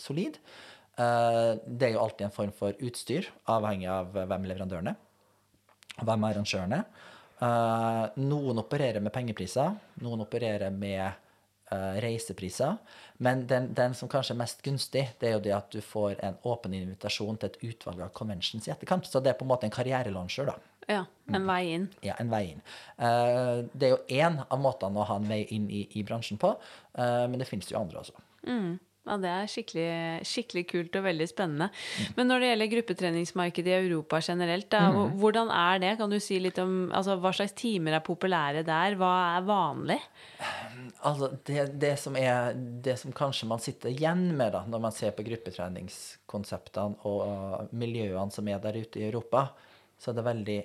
solid. 0.00 0.38
Eh, 1.00 1.52
det 1.66 1.88
er 1.88 1.96
jo 1.96 2.02
alltid 2.02 2.26
en 2.28 2.34
form 2.34 2.52
for 2.56 2.76
utstyr, 2.84 3.30
avhengig 3.48 3.88
av 3.88 4.12
hvem 4.12 4.48
leverandøren 4.50 4.92
er. 4.92 5.00
Hvem 6.02 6.28
arrangøren 6.28 6.78
er. 6.80 6.86
arrangørene 7.42 8.20
noen 8.22 8.62
opererer 8.62 9.02
med 9.02 9.12
pengepriser, 9.14 9.74
noen 10.04 10.22
opererer 10.22 10.70
med 10.70 11.02
eh, 11.02 11.96
reisepriser. 12.04 12.76
Men 13.22 13.46
den, 13.50 13.70
den 13.74 13.96
som 13.98 14.10
kanskje 14.10 14.36
er 14.36 14.40
mest 14.42 14.62
gunstig, 14.62 15.08
det 15.18 15.30
er 15.30 15.34
jo 15.36 15.42
det 15.46 15.54
at 15.56 15.72
du 15.74 15.80
får 15.84 16.20
en 16.22 16.38
åpen 16.48 16.76
invitasjon 16.76 17.40
til 17.40 17.50
et 17.50 17.72
utvalg 17.72 18.04
av 18.06 18.12
conventions 18.14 18.68
i 18.68 18.74
etterkant. 18.74 19.08
Så 19.08 19.20
det 19.20 19.32
er 19.32 19.40
på 19.40 19.46
en 19.46 19.52
måte 19.52 19.68
en 19.68 19.74
karrierelauncher, 19.74 20.52
da. 20.52 20.58
Ja, 20.90 21.02
en 21.30 21.44
vei 21.46 21.60
inn. 21.76 21.84
Ja, 22.02 22.16
en 22.18 22.30
vei 22.32 22.42
inn. 22.52 22.62
Eh, 22.98 23.64
det 23.72 23.88
er 23.88 23.92
jo 23.96 24.00
én 24.22 24.40
av 24.42 24.62
måtene 24.62 25.02
å 25.02 25.10
ha 25.10 25.18
en 25.20 25.28
vei 25.30 25.44
inn 25.54 25.68
i, 25.70 25.84
i 25.98 26.06
bransjen 26.06 26.40
på, 26.42 26.54
eh, 26.98 27.26
men 27.30 27.38
det 27.42 27.48
finnes 27.50 27.70
jo 27.70 27.78
andre 27.80 28.02
også. 28.02 28.24
Mm. 28.46 28.80
Ja, 29.02 29.16
det 29.18 29.30
er 29.34 29.48
skikkelig, 29.50 29.86
skikkelig 30.30 30.62
kult 30.70 30.96
og 31.00 31.02
veldig 31.08 31.26
spennende. 31.26 31.66
Men 32.14 32.28
når 32.30 32.38
det 32.38 32.50
gjelder 32.52 32.68
gruppetreningsmarkedet 32.76 33.72
i 33.72 33.78
Europa 33.88 34.20
generelt, 34.22 34.68
da, 34.70 34.82
Mm. 34.92 35.16
hvordan 35.18 35.50
er 35.50 35.80
det? 35.82 35.98
Kan 35.98 36.10
du 36.10 36.20
si 36.20 36.38
litt 36.38 36.58
om 36.62 36.92
altså, 36.94 37.16
hva 37.18 37.32
slags 37.34 37.52
timer 37.58 37.96
er 37.98 38.04
populære 38.06 38.62
der? 38.64 38.94
Hva 38.94 39.10
er 39.38 39.42
vanlig? 39.48 39.98
Altså, 41.02 41.32
det, 41.44 41.80
det, 41.82 41.98
som 41.98 42.14
er, 42.16 42.54
det 42.54 42.96
som 43.00 43.10
kanskje 43.12 43.48
man 43.50 43.58
sitter 43.58 43.90
igjen 43.90 44.36
med 44.36 44.52
da, 44.52 44.62
når 44.70 44.80
man 44.86 44.92
ser 44.94 45.10
på 45.10 45.26
gruppetreningskonseptene 45.26 47.02
og 47.04 47.72
miljøene 47.74 48.30
som 48.30 48.46
er 48.48 48.62
der 48.62 48.78
ute 48.78 49.00
i 49.02 49.08
Europa, 49.10 49.48
så 49.98 50.10
er 50.12 50.18
det 50.20 50.24
veldig 50.30 50.60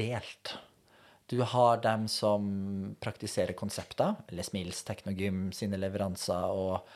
delt. 0.00 0.56
Du 1.28 1.38
har 1.42 1.78
dem 1.84 2.08
som 2.08 2.96
praktiserer 3.00 3.52
konsepter, 3.56 4.16
eller 4.28 4.42
Smils 4.44 4.82
Teknogym 4.84 5.50
sine 5.52 5.76
leveranser 5.80 6.48
og, 6.52 6.88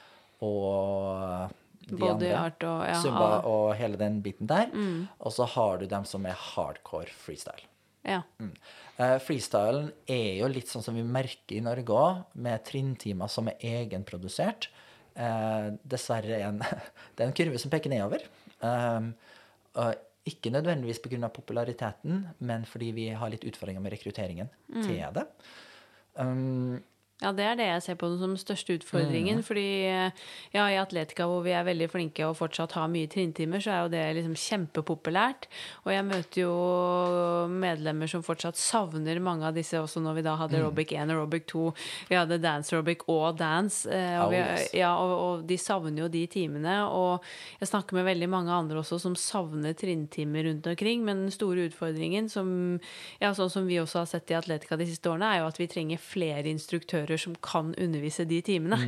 og 0.44 1.55
de 1.87 1.96
Body 1.96 2.27
andre. 2.27 2.37
art 2.37 2.64
og 2.66 2.81
ja, 2.88 2.96
Zumba 3.03 3.27
alle- 3.27 3.53
og 3.53 3.75
hele 3.79 3.96
den 4.01 4.20
biten 4.22 4.49
der. 4.51 4.72
Og 5.20 5.33
så 5.33 5.46
har 5.46 5.79
du 5.79 5.87
dem 5.87 6.05
som 6.05 6.27
er 6.27 6.35
hardcore 6.35 7.12
freestyle. 7.14 7.68
ja. 8.05 8.22
Eh, 8.96 9.18
freestylen 9.20 9.90
er 10.09 10.38
jo 10.40 10.49
litt 10.49 10.70
sånn 10.72 10.83
som 10.85 10.96
vi 10.96 11.05
merker 11.05 11.59
i 11.59 11.61
Norge 11.61 11.92
òg, 11.92 12.22
med 12.40 12.64
trinntimer 12.64 13.29
som 13.29 13.51
er 13.53 13.61
egenprodusert. 13.61 14.70
Uh, 15.16 15.72
dessverre 15.81 16.35
er 16.37 16.46
en, 16.51 16.59
det 17.16 17.25
er 17.25 17.29
en 17.31 17.37
kurve 17.37 17.61
som 17.61 17.72
peker 17.72 17.92
nedover. 17.92 18.25
Um, 18.61 19.14
uh, 19.77 19.92
ikke 20.29 20.53
nødvendigvis 20.53 21.01
pga. 21.05 21.29
populariteten, 21.33 22.27
men 22.40 22.64
fordi 22.68 22.90
vi 22.92 23.07
har 23.16 23.31
litt 23.33 23.44
utfordringer 23.44 23.85
med 23.85 23.94
rekrutteringen 23.94 24.51
til 24.81 24.99
det. 25.16 25.25
Um, 26.16 26.83
Ja, 27.22 27.31
det 27.33 27.44
er 27.48 27.55
det 27.57 27.66
jeg 27.70 27.83
ser 27.83 27.96
på 27.96 28.11
som 28.12 28.35
den 28.35 28.37
største 28.37 28.74
utfordringen. 28.76 29.38
Fordi 29.42 29.64
eh, 29.88 30.11
ja, 30.52 30.66
i 30.68 30.76
Atletica, 30.76 31.24
hvor 31.24 31.40
vi 31.46 31.55
er 31.57 31.64
veldig 31.64 31.87
flinke 31.88 32.26
og 32.29 32.35
fortsatt 32.37 32.74
har 32.76 32.90
mye 32.92 33.09
trinntimer, 33.09 33.62
så 33.64 33.70
er 33.72 33.79
jo 33.87 33.92
det 33.94 34.02
liksom 34.18 34.35
kjempepopulært. 34.37 35.46
Og 35.87 35.94
jeg 35.94 36.05
møter 36.05 36.42
jo 36.42 36.50
medlemmer 37.48 38.11
som 38.11 38.24
fortsatt 38.26 38.59
savner 38.61 39.16
mange 39.24 39.48
av 39.48 39.57
disse, 39.57 39.81
også 39.81 40.02
når 40.05 40.18
vi 40.18 40.24
da 40.26 40.35
hadde 40.42 40.59
Aerobic 40.61 40.92
1 40.92 41.09
og 41.09 41.14
Aerobic 41.16 41.46
2. 41.55 41.62
Vi 42.11 42.18
hadde 42.18 42.38
Dance 42.44 42.74
Aerobic 42.76 43.07
og 43.09 43.38
Dance. 43.40 43.88
eh, 43.88 44.18
Og, 44.20 44.35
vi, 44.35 44.42
ja, 44.83 44.92
og, 45.00 45.14
og 45.16 45.46
de 45.48 45.57
savner 45.61 46.05
jo 46.05 46.11
de 46.12 46.26
timene. 46.37 46.76
Og 46.92 47.24
jeg 47.62 47.70
snakker 47.72 47.96
med 47.96 48.09
veldig 48.11 48.29
mange 48.33 48.52
andre 48.52 48.83
også 48.83 49.00
som 49.00 49.16
savner 49.16 49.72
trinntimer 49.72 50.44
rundt 50.50 50.68
omkring. 50.68 51.00
Men 51.09 51.24
den 51.24 51.33
store 51.35 51.64
utfordringen, 51.70 52.29
som, 52.29 52.52
ja, 53.22 53.33
sånn 53.33 53.50
som 53.57 53.66
vi 53.72 53.81
også 53.81 54.02
har 54.05 54.12
sett 54.12 54.31
i 54.33 54.38
Atletica 54.38 54.76
de 54.76 54.90
siste 54.92 55.09
årene, 55.09 55.33
er 55.33 55.40
jo 55.44 55.50
at 55.50 55.61
vi 55.64 55.70
trenger 55.72 56.02
flere 56.02 56.44
instruktører 56.52 57.05
som 57.14 57.36
kan 57.38 57.70
undervise 57.78 58.26
de 58.26 58.40
timene. 58.42 58.80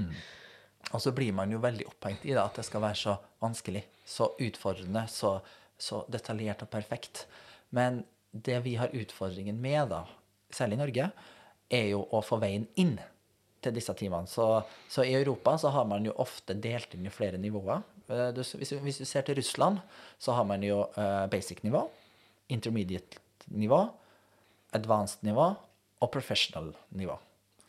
Og 0.94 1.02
så 1.02 1.12
blir 1.14 1.34
man 1.36 1.50
jo 1.52 1.60
veldig 1.62 1.86
opphengt 1.90 2.24
i 2.26 2.32
det, 2.32 2.42
at 2.42 2.58
det 2.58 2.64
skal 2.66 2.82
være 2.82 2.98
så 2.98 3.14
vanskelig, 3.42 3.84
så 4.08 4.30
utfordrende, 4.40 5.04
så, 5.12 5.36
så 5.78 6.02
detaljert 6.10 6.64
og 6.64 6.70
perfekt. 6.72 7.26
Men 7.70 8.02
det 8.32 8.58
vi 8.64 8.74
har 8.80 8.94
utfordringen 8.96 9.60
med, 9.60 9.90
da, 9.92 10.04
særlig 10.50 10.78
i 10.78 10.82
Norge, 10.82 11.10
er 11.68 11.86
jo 11.92 12.02
å 12.14 12.22
få 12.24 12.38
veien 12.40 12.64
inn 12.80 12.96
til 13.64 13.74
disse 13.74 13.92
timene. 13.98 14.30
Så, 14.30 14.46
så 14.88 15.04
i 15.04 15.14
Europa 15.18 15.56
så 15.60 15.72
har 15.74 15.86
man 15.90 16.06
jo 16.06 16.16
ofte 16.22 16.56
delt 16.56 16.94
inn 16.96 17.08
i 17.08 17.12
flere 17.12 17.40
nivåer. 17.40 17.84
Eh, 18.08 18.30
hvis, 18.38 18.72
hvis 18.80 19.00
du 19.02 19.06
ser 19.08 19.26
til 19.26 19.38
Russland, 19.40 19.82
så 20.18 20.36
har 20.38 20.46
man 20.48 20.64
jo 20.64 20.84
eh, 20.96 21.24
basic-nivå, 21.30 21.84
intermediate-nivå, 22.54 23.80
advanced-nivå 24.78 25.48
og 25.98 26.12
professional-nivå. 26.14 27.18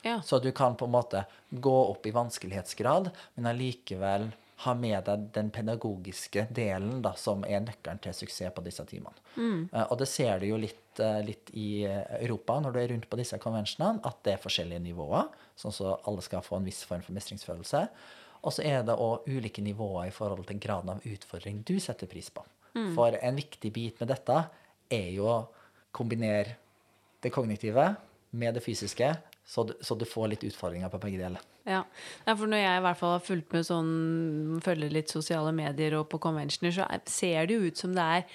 Ja. 0.05 0.21
Så 0.21 0.39
du 0.39 0.51
kan 0.55 0.77
på 0.79 0.87
en 0.87 0.93
måte 0.95 1.25
gå 1.49 1.75
opp 1.85 2.05
i 2.07 2.13
vanskelighetsgrad, 2.15 3.09
men 3.35 3.49
allikevel 3.49 4.29
ha 4.59 4.73
med 4.75 5.05
deg 5.07 5.27
den 5.35 5.49
pedagogiske 5.55 6.45
delen 6.51 6.99
da, 7.03 7.13
som 7.15 7.45
er 7.47 7.61
nøkkelen 7.63 8.01
til 8.03 8.15
suksess 8.15 8.51
på 8.55 8.63
disse 8.65 8.83
timene. 8.87 9.15
Eh, 9.71 9.85
og 9.85 9.99
det 10.01 10.09
ser 10.11 10.41
du 10.41 10.49
jo 10.49 10.57
litt, 10.59 10.99
uh, 10.99 11.21
litt 11.23 11.51
i 11.55 11.85
Europa 12.19 12.57
når 12.59 12.75
du 12.75 12.79
er 12.81 12.89
rundt 12.91 13.07
på 13.11 13.19
disse 13.19 13.39
konvensjonene, 13.39 14.03
at 14.07 14.19
det 14.27 14.35
er 14.35 14.43
forskjellige 14.43 14.83
nivåer, 14.83 15.29
sånn 15.59 15.75
så 15.75 15.95
alle 16.07 16.23
skal 16.25 16.43
få 16.43 16.59
en 16.59 16.67
viss 16.67 16.81
form 16.87 17.05
for 17.05 17.15
mestringsfølelse. 17.15 17.85
Og 18.39 18.55
så 18.55 18.63
er 18.67 18.83
det 18.87 18.95
òg 18.99 19.27
ulike 19.27 19.63
nivåer 19.63 20.11
i 20.11 20.15
forhold 20.15 20.45
til 20.47 20.59
graden 20.63 20.93
av 20.93 21.07
utfordring 21.07 21.63
du 21.67 21.75
setter 21.83 22.07
pris 22.11 22.29
på. 22.31 22.43
For 22.95 23.15
en 23.17 23.35
viktig 23.35 23.71
bit 23.73 23.99
med 23.99 24.11
dette 24.11 24.35
er 24.93 25.07
jo 25.11 25.25
å 25.27 25.39
kombinere 25.95 26.55
det 27.19 27.31
kognitive 27.33 27.87
med 28.39 28.55
det 28.55 28.63
fysiske, 28.63 29.09
så 29.49 29.63
du, 29.65 29.73
så 29.81 29.97
du 29.97 30.05
får 30.05 30.29
litt 30.35 30.43
utfordringer 30.45 30.91
på 30.93 30.99
begge 31.01 31.17
deler. 31.23 31.41
Ja. 31.65 31.81
ja, 32.27 32.35
for 32.37 32.45
når 32.49 32.61
jeg 32.61 32.77
i 32.77 32.85
hvert 32.85 32.99
fall 33.01 33.15
har 33.17 33.25
fulgt 33.25 33.55
med 33.57 33.65
sånn, 33.65 33.89
følger 34.65 34.93
litt 34.93 35.09
sosiale 35.09 35.51
medier 35.57 35.97
og 35.99 36.07
på 36.11 36.19
conventioner, 36.21 36.73
så 36.75 36.85
er- 36.85 37.01
ser 37.09 37.49
det 37.49 37.57
jo 37.57 37.67
ut 37.71 37.77
som 37.81 37.93
det 37.97 38.05
er 38.19 38.25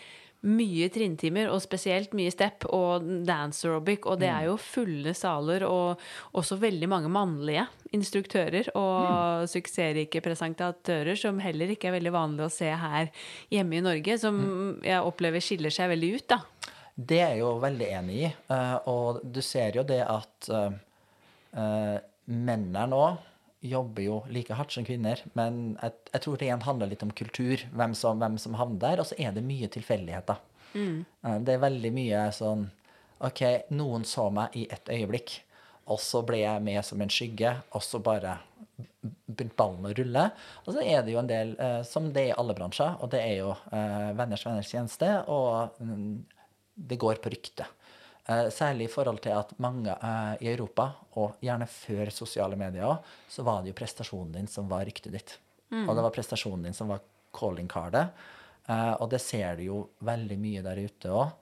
mye 0.44 0.90
trinntimer, 0.92 1.46
og 1.48 1.62
spesielt 1.64 2.12
mye 2.12 2.28
step 2.34 2.66
og 2.68 3.06
dance 3.24 3.64
aerobic, 3.64 4.04
og 4.04 4.18
det 4.20 4.28
er 4.28 4.44
jo 4.50 4.58
fulle 4.60 5.14
saler, 5.16 5.64
og 5.64 6.02
også 6.36 6.58
veldig 6.60 6.88
mange 6.92 7.08
mannlige 7.08 7.62
instruktører 7.96 8.68
og 8.76 9.46
suksessrike 9.48 10.20
presentatører, 10.20 11.16
som 11.16 11.38
heller 11.40 11.72
ikke 11.72 11.88
er 11.88 11.96
veldig 11.96 12.12
vanlig 12.12 12.44
å 12.44 12.52
se 12.52 12.68
her 12.68 13.08
hjemme 13.54 13.78
i 13.78 13.84
Norge, 13.86 14.18
som 14.20 14.42
jeg 14.84 15.00
opplever 15.00 15.40
skiller 15.40 15.72
seg 15.72 15.94
veldig 15.94 16.12
ut, 16.18 16.26
da. 16.34 16.40
Det 16.94 17.22
er 17.24 17.30
jeg 17.32 17.40
jo 17.40 17.54
veldig 17.64 17.88
enig 18.02 18.18
i. 18.28 18.32
eh, 18.54 18.76
og 18.86 19.22
du 19.24 19.40
ser 19.42 19.72
jo 19.80 19.82
det 19.82 20.02
at 20.06 20.50
uh, 21.56 21.96
mennene 22.24 22.88
nå 22.90 23.04
jobber 23.64 24.04
jo 24.04 24.16
like 24.28 24.54
hardt 24.54 24.74
som 24.74 24.84
kvinner, 24.84 25.20
men 25.38 25.78
jeg, 25.80 25.96
jeg 26.12 26.24
tror 26.24 26.38
det 26.38 26.48
igjen 26.48 26.66
handler 26.66 26.90
litt 26.90 27.04
om 27.06 27.12
kultur, 27.16 27.62
hvem 27.72 27.94
som, 27.96 28.20
hvem 28.20 28.36
som 28.40 28.56
havner 28.60 28.82
der, 28.82 29.00
og 29.00 29.08
så 29.08 29.16
er 29.20 29.32
det 29.32 29.44
mye 29.46 29.70
tilfeldigheter. 29.72 30.40
Eh, 31.24 31.38
det 31.46 31.54
er 31.54 31.62
veldig 31.62 31.92
mye 31.94 32.26
sånn 32.34 32.66
OK, 33.24 33.40
noen 33.72 34.04
så 34.08 34.26
meg 34.34 34.56
i 34.58 34.66
et 34.74 34.90
øyeblikk, 34.92 35.38
og 35.88 36.00
så 36.00 36.20
ble 36.26 36.42
jeg 36.42 36.64
med 36.64 36.84
som 36.84 37.00
en 37.00 37.12
skygge, 37.12 37.54
og 37.72 37.84
så 37.84 38.00
bare 38.04 38.36
begynte 38.74 39.56
ballen 39.56 39.88
å 39.88 39.94
rulle. 39.96 40.26
Og 40.64 40.76
så 40.76 40.84
er 40.84 41.04
det 41.04 41.14
jo 41.14 41.22
en 41.22 41.30
del, 41.30 41.54
eh, 41.56 41.80
som 41.88 42.10
det 42.12 42.26
er 42.26 42.34
i 42.34 42.38
alle 42.42 42.56
bransjer, 42.58 42.98
og 43.00 43.12
det 43.14 43.22
er 43.22 43.38
jo 43.38 43.54
venners 44.18 44.44
venners 44.44 44.72
tjeneste, 44.72 45.08
og 45.32 45.80
mm, 45.80 46.12
det 46.90 47.00
går 47.00 47.20
på 47.22 47.32
rykte. 47.32 47.68
Eh, 48.24 48.46
særlig 48.48 48.86
i 48.88 48.92
forhold 48.92 49.20
til 49.24 49.34
at 49.36 49.50
mange 49.60 49.92
eh, 49.92 50.44
i 50.46 50.48
Europa, 50.54 50.88
og 51.20 51.36
gjerne 51.44 51.68
før 51.68 52.12
sosiale 52.14 52.56
medier 52.56 52.86
òg, 52.88 53.10
så 53.28 53.44
var 53.44 53.60
det 53.62 53.74
jo 53.74 53.78
prestasjonen 53.80 54.32
din 54.38 54.48
som 54.48 54.70
var 54.70 54.86
ryktet 54.88 55.12
ditt. 55.12 55.36
Og 55.74 55.96
det 55.96 56.04
var 56.06 56.14
prestasjonen 56.14 56.68
din 56.68 56.76
som 56.76 56.88
var 56.92 57.02
calling-cardet. 57.34 58.04
Eh, 58.70 58.92
og 58.94 59.10
det 59.12 59.20
ser 59.20 59.58
du 59.58 59.64
jo 59.66 59.80
veldig 60.06 60.38
mye 60.40 60.62
der 60.64 60.80
ute 60.80 61.12
òg. 61.12 61.34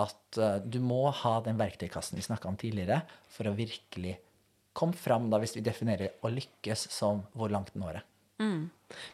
At 0.00 0.38
du 0.64 0.78
må 0.80 1.02
ha 1.12 1.34
den 1.44 1.58
verktøykassen 1.58 2.16
vi 2.16 2.22
snakka 2.24 2.48
om 2.48 2.56
tidligere, 2.56 3.02
for 3.28 3.50
å 3.50 3.52
virkelig 3.52 4.14
komme 4.72 4.96
fram, 4.96 5.26
da, 5.28 5.36
hvis 5.36 5.52
vi 5.58 5.64
definerer 5.66 6.14
å 6.24 6.30
lykkes 6.32 6.86
som 6.94 7.26
hvor 7.36 7.52
langt 7.52 7.74
når 7.76 7.98
det. 7.98 8.02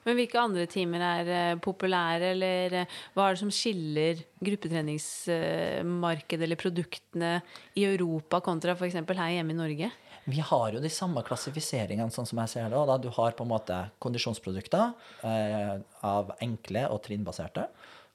Men 0.04 0.18
hvilke 0.18 0.40
andre 0.40 0.66
timer 0.70 1.00
er 1.04 1.30
uh, 1.30 1.60
populære, 1.62 2.32
eller 2.34 2.72
uh, 2.82 2.86
hva 3.14 3.28
er 3.28 3.32
det 3.34 3.42
som 3.42 3.52
skiller 3.54 4.14
gruppetreningsmarkedet 4.44 6.44
eller 6.46 6.60
produktene 6.60 7.32
i 7.78 7.82
Europa 7.88 8.36
kontra 8.44 8.70
f.eks. 8.76 8.96
her 8.98 9.34
hjemme 9.36 9.54
i 9.54 9.58
Norge? 9.58 9.88
Vi 10.28 10.40
har 10.44 10.66
jo 10.74 10.80
de 10.84 10.90
samme 10.92 11.22
klassifiseringene, 11.24 12.12
sånn 12.12 12.28
som 12.28 12.38
jeg 12.42 12.48
ser 12.52 12.66
det. 12.68 12.80
Da. 12.90 12.96
Du 13.00 13.10
har 13.16 13.36
på 13.36 13.44
en 13.46 13.54
måte 13.54 13.76
kondisjonsprodukter 14.02 14.86
eh, 15.24 15.76
av 16.04 16.24
enkle 16.44 16.82
og 16.92 16.98
trinnbaserte. 17.06 17.64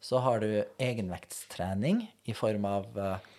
Så 0.04 0.16
har 0.22 0.38
du 0.44 0.50
egenvektstrening 0.78 1.98
i 2.30 2.34
form 2.38 2.66
av 2.70 2.86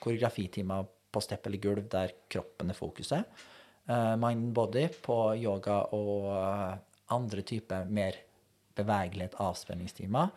koreografitimer 0.02 0.82
på 1.14 1.22
stepp 1.22 1.46
eller 1.46 1.62
gulv 1.62 1.86
der 1.92 2.08
kroppen 2.32 2.72
er 2.72 2.78
fokuset. 2.78 3.22
Mind 4.18 4.50
body 4.56 4.88
på 5.04 5.18
yoga 5.38 5.78
og 5.94 6.24
andre 7.12 7.42
typer 7.42 7.84
mer 7.90 8.16
bevegelighet, 8.74 9.36
avspenningstimer. 9.38 10.32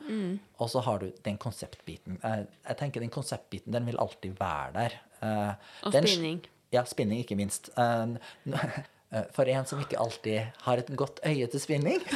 Og 0.62 0.70
så 0.70 0.82
har 0.86 1.00
du 1.02 1.08
den 1.26 1.38
konseptbiten. 1.42 2.20
Jeg 2.22 2.78
tenker 2.78 3.02
Den 3.02 3.10
konseptbiten 3.10 3.74
den 3.74 3.86
vil 3.90 3.98
alltid 3.98 4.36
være 4.38 4.74
der. 4.76 4.98
Eh, 5.22 5.54
Og 5.88 5.92
den- 5.94 6.06
spinning. 6.08 6.42
ja, 6.72 6.84
spinning 6.86 7.20
ikke 7.24 7.36
minst. 7.36 7.70
Eh, 7.78 8.18
eh, 9.12 9.24
For 9.34 9.44
en 9.50 9.66
som 9.66 9.80
ikke 9.80 9.98
alltid 9.98 10.52
har 10.62 10.78
et 10.78 10.96
godt 10.96 11.20
øye 11.26 11.48
til 11.48 11.60
spinning, 11.60 12.00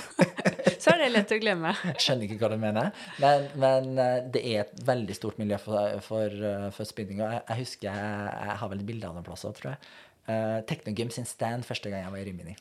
Så 0.81 0.91
er 0.95 0.97
det 0.97 1.11
lett 1.11 1.31
å 1.31 1.37
glemme. 1.41 1.73
skjønner 2.01 2.25
ikke 2.25 2.37
hva 2.41 2.49
du 2.49 2.57
mener, 2.57 2.91
men, 3.21 3.43
men 3.61 3.89
det 4.33 4.41
er 4.49 4.63
et 4.63 4.71
veldig 4.87 5.13
stort 5.15 5.37
miljø 5.37 5.57
for, 5.61 5.99
for, 6.01 6.33
for 6.73 6.89
spinning. 6.89 7.19
Og 7.21 7.29
jeg, 7.35 7.41
jeg 7.49 7.57
husker 7.59 7.89
jeg, 7.91 8.31
jeg 8.47 8.55
har 8.61 8.69
vel 8.71 8.79
et 8.81 8.87
bilde 8.87 9.07
av 9.09 9.17
den 9.19 9.23
plassen, 9.27 9.53
tror 9.53 9.75
jeg. 9.75 10.63
Technogym 10.71 11.11
sin 11.13 11.25
stand 11.29 11.65
første 11.67 11.89
gang 11.93 12.01
jeg 12.05 12.11
var 12.15 12.17
i 12.23 12.25
Rimini. 12.25 12.55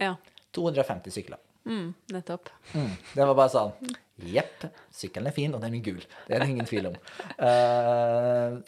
Ja. 0.00 0.14
250 0.54 1.14
sykler. 1.14 1.42
Mm, 1.64 1.92
nettopp. 2.12 2.50
Mm. 2.74 2.90
Det 3.14 3.24
var 3.24 3.36
bare 3.38 3.52
sånn 3.52 3.94
Jepp, 4.14 4.68
sykkelen 4.94 5.26
er 5.26 5.34
fin, 5.34 5.54
og 5.56 5.62
den 5.64 5.74
er 5.74 5.82
gul. 5.82 6.02
Det 6.28 6.36
er 6.36 6.44
det 6.44 6.52
ingen 6.52 6.68
tvil 6.68 6.92
om. 6.92 6.98
Uh, 7.40 8.60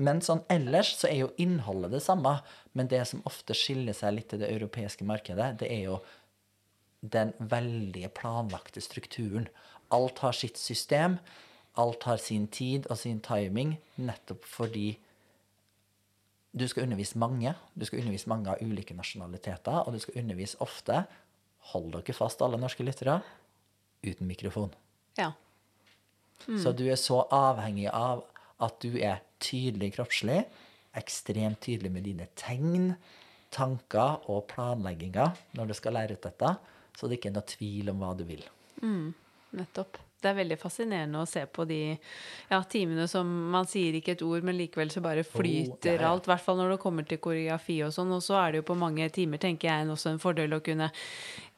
men 0.00 0.22
sånn 0.24 0.40
ellers 0.50 0.94
så 0.96 1.10
er 1.10 1.18
jo 1.20 1.32
innholdet 1.42 1.92
det 1.92 2.00
samme. 2.02 2.38
Men 2.72 2.88
det 2.88 3.02
som 3.10 3.20
ofte 3.28 3.56
skiller 3.58 3.92
seg 3.96 4.16
litt 4.16 4.30
til 4.32 4.40
det 4.40 4.48
europeiske 4.54 5.04
markedet, 5.06 5.52
det 5.60 5.68
er 5.70 5.82
jo 5.90 5.98
den 7.04 7.34
veldig 7.38 8.08
planlagte 8.16 8.80
strukturen. 8.80 9.50
Alt 9.92 10.24
har 10.24 10.32
sitt 10.32 10.56
system. 10.58 11.18
Alt 11.76 12.08
har 12.08 12.16
sin 12.22 12.46
tid 12.48 12.88
og 12.88 12.96
sin 12.98 13.20
timing, 13.20 13.76
nettopp 13.98 14.46
fordi 14.46 14.94
du 16.54 16.64
skal 16.70 16.86
undervise 16.86 17.18
mange. 17.18 17.50
Du 17.74 17.84
skal 17.84 18.00
undervise 18.00 18.30
mange 18.30 18.52
av 18.52 18.62
ulike 18.62 18.94
nasjonaliteter, 18.94 19.82
og 19.82 19.92
du 19.92 19.98
skal 20.02 20.22
undervise 20.22 20.60
ofte 20.62 21.02
Hold 21.72 21.94
dere 21.96 22.16
fast, 22.16 22.42
alle 22.44 22.60
norske 22.60 22.84
lyttere 22.86 23.20
uten 24.04 24.28
mikrofon. 24.28 24.72
Ja. 25.16 25.32
Så 26.44 26.74
du 26.76 26.84
er 26.90 27.00
så 27.00 27.22
avhengig 27.32 27.88
av 27.88 28.24
at 28.62 28.76
du 28.84 28.98
er 29.00 29.22
tydelig 29.42 29.94
kroppslig, 29.96 30.42
ekstremt 30.94 31.62
tydelig 31.64 31.90
med 31.94 32.04
dine 32.06 32.28
tegn, 32.38 32.92
tanker 33.54 34.28
og 34.30 34.46
planlegginger 34.50 35.34
når 35.56 35.70
du 35.70 35.76
skal 35.78 35.96
lære 35.96 36.18
ut 36.18 36.26
dette, 36.26 36.56
så 36.94 37.08
det 37.08 37.18
ikke 37.18 37.30
er 37.32 37.38
noe 37.38 37.48
tvil 37.54 37.92
om 37.92 38.02
hva 38.02 38.12
du 38.18 38.26
vil. 38.28 38.42
Mm. 38.82 39.14
Nettopp. 39.54 40.00
Det 40.24 40.30
er 40.30 40.38
veldig 40.38 40.56
fascinerende 40.56 41.20
å 41.20 41.28
se 41.28 41.42
på 41.52 41.66
de 41.68 41.80
ja, 41.92 42.58
timene 42.70 43.04
som 43.10 43.28
man 43.52 43.68
sier 43.68 43.98
ikke 43.98 44.14
et 44.14 44.22
ord, 44.24 44.46
men 44.46 44.56
likevel 44.56 44.88
så 44.90 45.02
bare 45.04 45.24
flyter 45.26 45.98
oh, 45.98 46.00
ja. 46.00 46.10
alt. 46.10 46.24
I 46.24 46.32
hvert 46.32 46.44
fall 46.46 46.56
når 46.62 46.74
det 46.74 46.78
kommer 46.80 47.06
til 47.08 47.20
koreografi 47.22 47.76
og 47.84 47.92
sånn. 47.92 48.14
Og 48.16 48.22
så 48.24 48.38
er 48.40 48.54
det 48.54 48.62
jo 48.62 48.70
på 48.70 48.78
mange 48.80 49.10
timer, 49.12 49.42
tenker 49.42 49.68
jeg, 49.68 49.90
også 49.92 50.14
en 50.14 50.22
fordel 50.22 50.56
å 50.56 50.62
kunne 50.64 50.88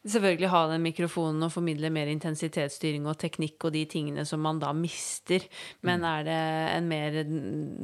selvfølgelig 0.07 0.49
ha 0.53 0.61
den 0.71 0.83
mikrofonen 0.83 1.43
og 1.43 1.53
formidle 1.53 1.91
mer 1.91 2.07
intensitetsstyring 2.13 3.07
og 3.07 3.19
teknikk 3.19 3.65
og 3.69 3.73
de 3.75 3.85
tingene 3.91 4.25
som 4.27 4.41
man 4.41 4.59
da 4.63 4.73
mister. 4.73 5.41
Men 5.83 6.01
Mm. 6.01 6.05
er 6.07 6.25
det 6.25 6.77
en 6.77 6.89
mer 6.89 7.11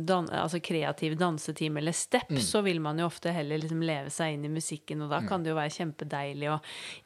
dan 0.06 0.28
altså 0.30 0.61
kreativ 0.62 1.16
dansetime 1.18 1.78
eller 1.78 1.92
step, 1.92 2.30
Mm. 2.30 2.38
så 2.40 2.62
vil 2.62 2.80
man 2.80 2.98
jo 2.98 3.06
ofte 3.06 3.32
heller 3.32 3.58
liksom 3.58 3.82
leve 3.82 4.11
seg 4.11 4.35
inn 4.35 4.44
i 4.44 4.48
musikken, 4.48 5.02
og 5.02 5.11
da 5.11 5.20
kan 5.26 5.42
det 5.42 5.50
jo 5.50 5.56
være 5.56 5.70
kjempedeilig 5.76 6.48
å 6.50 6.61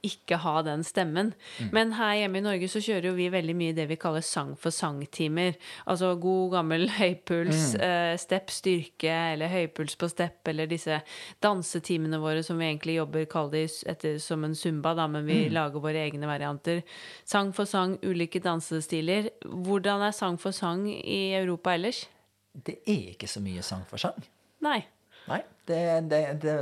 ikke 0.04 0.36
ha 0.38 0.62
den 0.62 0.82
stemmen. 0.84 1.32
Mm. 1.60 1.70
Men 1.72 1.92
her 1.92 2.14
hjemme 2.14 2.36
i 2.38 2.40
Norge 2.40 2.68
så 2.68 2.78
kjører 2.80 3.04
jo 3.10 3.14
vi 3.14 3.28
veldig 3.30 3.56
mye 3.56 3.74
det 3.74 3.88
vi 3.88 3.96
kaller 3.96 4.22
sang 4.22 4.54
for 4.56 4.70
sang-timer. 4.70 5.54
Altså 5.86 6.18
god 6.20 6.52
gammel 6.52 6.88
høypuls, 7.00 7.74
Mm. 7.76 7.80
eh, 7.80 8.16
step 8.16 8.48
styrke, 8.50 9.10
eller 9.32 9.48
høypuls 9.48 9.96
på 9.96 10.08
step, 10.10 10.46
eller 10.48 10.66
disse 10.66 11.02
dansetimene 11.42 12.18
våre 12.20 12.42
som 12.44 12.58
vi 12.58 12.64
egentlig 12.66 12.96
jobber, 12.98 13.24
kall 13.26 13.50
det 13.50 13.66
etter 13.86 14.18
som 14.22 14.44
en 14.44 14.54
zumba, 14.54 14.94
da, 14.94 15.05
men 15.08 15.24
Mm. 15.24 15.26
vi 15.26 15.48
lager 15.50 15.80
våre 15.80 16.02
egne 16.08 16.26
varianter. 16.26 16.82
Sang 17.24 17.52
for 17.52 17.64
sang, 17.64 17.98
ulike 18.02 18.40
dansestiler. 18.40 19.30
Hvordan 19.44 20.02
er 20.02 20.12
sang 20.12 20.38
for 20.38 20.52
sang 20.52 20.86
i 20.88 21.34
Europa 21.34 21.74
ellers? 21.74 22.06
Det 22.52 22.78
er 22.86 23.12
ikke 23.14 23.28
så 23.28 23.40
mye 23.40 23.62
sang 23.62 23.84
for 23.88 23.98
sang. 23.98 24.16
Nei. 24.60 24.84
Nei, 25.28 25.40
det, 25.66 26.08
det, 26.08 26.20
det, 26.40 26.52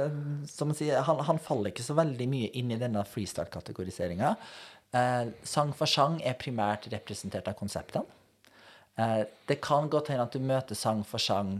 som 0.48 0.68
man 0.68 0.76
sier, 0.78 1.02
han, 1.04 1.18
han 1.20 1.38
faller 1.38 1.70
ikke 1.70 1.84
så 1.84 1.94
veldig 1.94 2.26
mye 2.32 2.48
inn 2.56 2.70
i 2.72 2.78
denne 2.80 3.02
freestyle-kategoriseringa. 3.04 4.30
Eh, 4.94 5.26
sang 5.44 5.72
for 5.76 5.86
sang 5.90 6.20
er 6.24 6.38
primært 6.40 6.88
representert 6.92 7.48
av 7.50 7.58
konseptene. 7.58 8.06
Eh, 8.96 9.24
det 9.50 9.60
kan 9.60 9.90
godt 9.92 10.08
hende 10.08 10.24
at 10.24 10.32
du 10.32 10.40
møter 10.40 10.74
sang 10.78 11.04
for 11.04 11.18
sang 11.20 11.58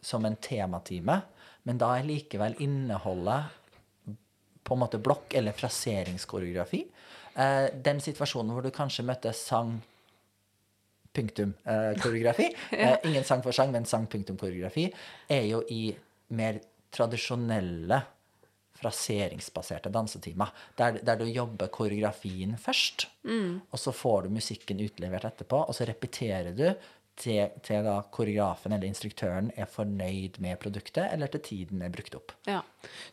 som 0.00 0.24
en 0.24 0.36
tematime, 0.40 1.20
men 1.68 1.78
da 1.78 1.90
er 1.98 2.06
likevel 2.08 2.54
innholdet 2.64 3.50
på 4.68 4.76
en 4.76 4.82
måte 4.84 5.00
blokk- 5.00 5.34
eller 5.38 5.56
fraseringskoreografi. 5.56 6.82
Eh, 7.38 7.68
den 7.84 8.02
situasjonen 8.02 8.52
hvor 8.52 8.66
du 8.66 8.72
kanskje 8.74 9.06
møtte 9.06 9.32
sang 9.36 9.78
punktum 11.14 11.54
eh, 11.64 11.94
koreografi, 12.02 12.50
eh, 12.76 12.98
ingen 13.08 13.24
sang 13.26 13.42
for 13.44 13.56
sang, 13.56 13.72
men 13.74 13.88
sang 13.88 14.06
punktum 14.10 14.38
koreografi, 14.40 14.88
er 15.30 15.48
jo 15.48 15.62
i 15.72 15.88
mer 16.36 16.60
tradisjonelle 16.94 18.02
fraseringsbaserte 18.78 19.90
dansetimer, 19.90 20.52
der, 20.78 21.00
der 21.02 21.18
du 21.18 21.24
jobber 21.26 21.70
koreografien 21.74 22.52
først, 22.62 23.08
og 23.26 23.80
så 23.82 23.90
får 23.90 24.28
du 24.28 24.36
musikken 24.36 24.78
utlevert 24.84 25.26
etterpå, 25.26 25.64
og 25.66 25.74
så 25.74 25.88
repeterer 25.88 26.52
du 26.54 26.68
til, 27.18 27.50
til 27.66 27.82
da 27.86 27.96
koreografen 28.14 28.72
eller 28.74 28.86
instruktøren 28.88 29.50
er 29.58 29.66
fornøyd 29.70 30.38
med 30.44 30.58
produktet, 30.62 31.08
eller 31.12 31.30
til 31.32 31.42
tiden 31.44 31.82
er 31.82 31.90
brukt 31.94 32.14
opp. 32.18 32.32
Ja. 32.46 32.60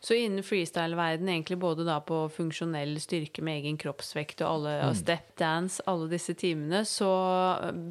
Så 0.00 0.14
innen 0.18 0.44
freestyle-verden, 0.46 1.28
egentlig 1.32 1.58
både 1.62 1.84
da 1.88 1.98
på 2.06 2.22
funksjonell 2.32 2.94
styrke 3.02 3.42
med 3.46 3.60
egen 3.62 3.78
kroppsvekt 3.82 4.42
og 4.46 4.52
alle 4.54 4.74
og 4.88 4.96
stepdance, 5.00 5.82
alle 5.90 6.08
disse 6.12 6.34
timene, 6.38 6.84
så 6.88 7.10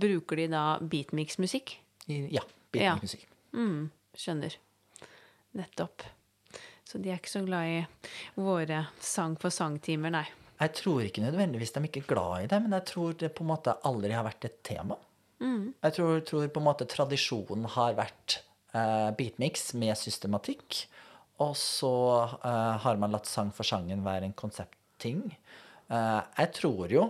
bruker 0.01 0.43
de 0.43 0.47
da 0.55 0.65
beatmix-musikk. 0.81 1.77
Ja, 2.07 2.27
Ja. 2.39 2.43
beatmusikk. 2.71 3.27
Mm, 3.55 3.89
skjønner. 4.15 4.55
Nettopp. 5.55 6.03
Så 6.85 6.99
de 7.01 7.09
er 7.11 7.17
ikke 7.19 7.31
så 7.31 7.41
glad 7.45 7.65
i 7.71 7.85
våre 8.39 8.85
sang 9.01 9.35
for 9.41 9.49
sang-timer, 9.53 10.11
nei. 10.13 10.25
Jeg 10.59 10.71
tror 10.77 11.01
ikke 11.03 11.23
nødvendigvis 11.23 11.73
de 11.75 11.81
er 11.81 11.87
ikke 11.89 12.05
glad 12.07 12.43
i 12.45 12.47
det, 12.51 12.61
men 12.63 12.71
jeg 12.77 12.85
tror 12.91 13.15
det 13.19 13.33
på 13.35 13.43
en 13.43 13.49
måte 13.49 13.73
aldri 13.89 14.13
har 14.15 14.23
vært 14.27 14.45
et 14.47 14.61
tema. 14.63 14.95
Jeg 15.83 15.95
tror, 15.97 16.19
tror 16.25 16.47
på 16.47 16.61
en 16.61 16.67
måte 16.67 16.87
tradisjonen 16.89 17.67
har 17.75 17.95
vært 17.97 18.39
eh, 18.75 19.11
beatmix 19.17 19.73
med 19.77 19.97
systematikk. 19.99 20.85
Og 21.43 21.55
så 21.59 21.95
eh, 22.39 22.75
har 22.85 22.99
man 23.01 23.13
latt 23.13 23.27
sang 23.29 23.51
for 23.55 23.67
sangen 23.67 24.05
være 24.05 24.29
en 24.29 24.37
konseptting. 24.37 25.27
Eh, 25.91 26.21
jeg 26.39 26.51
tror 26.61 26.93
jo 26.93 27.09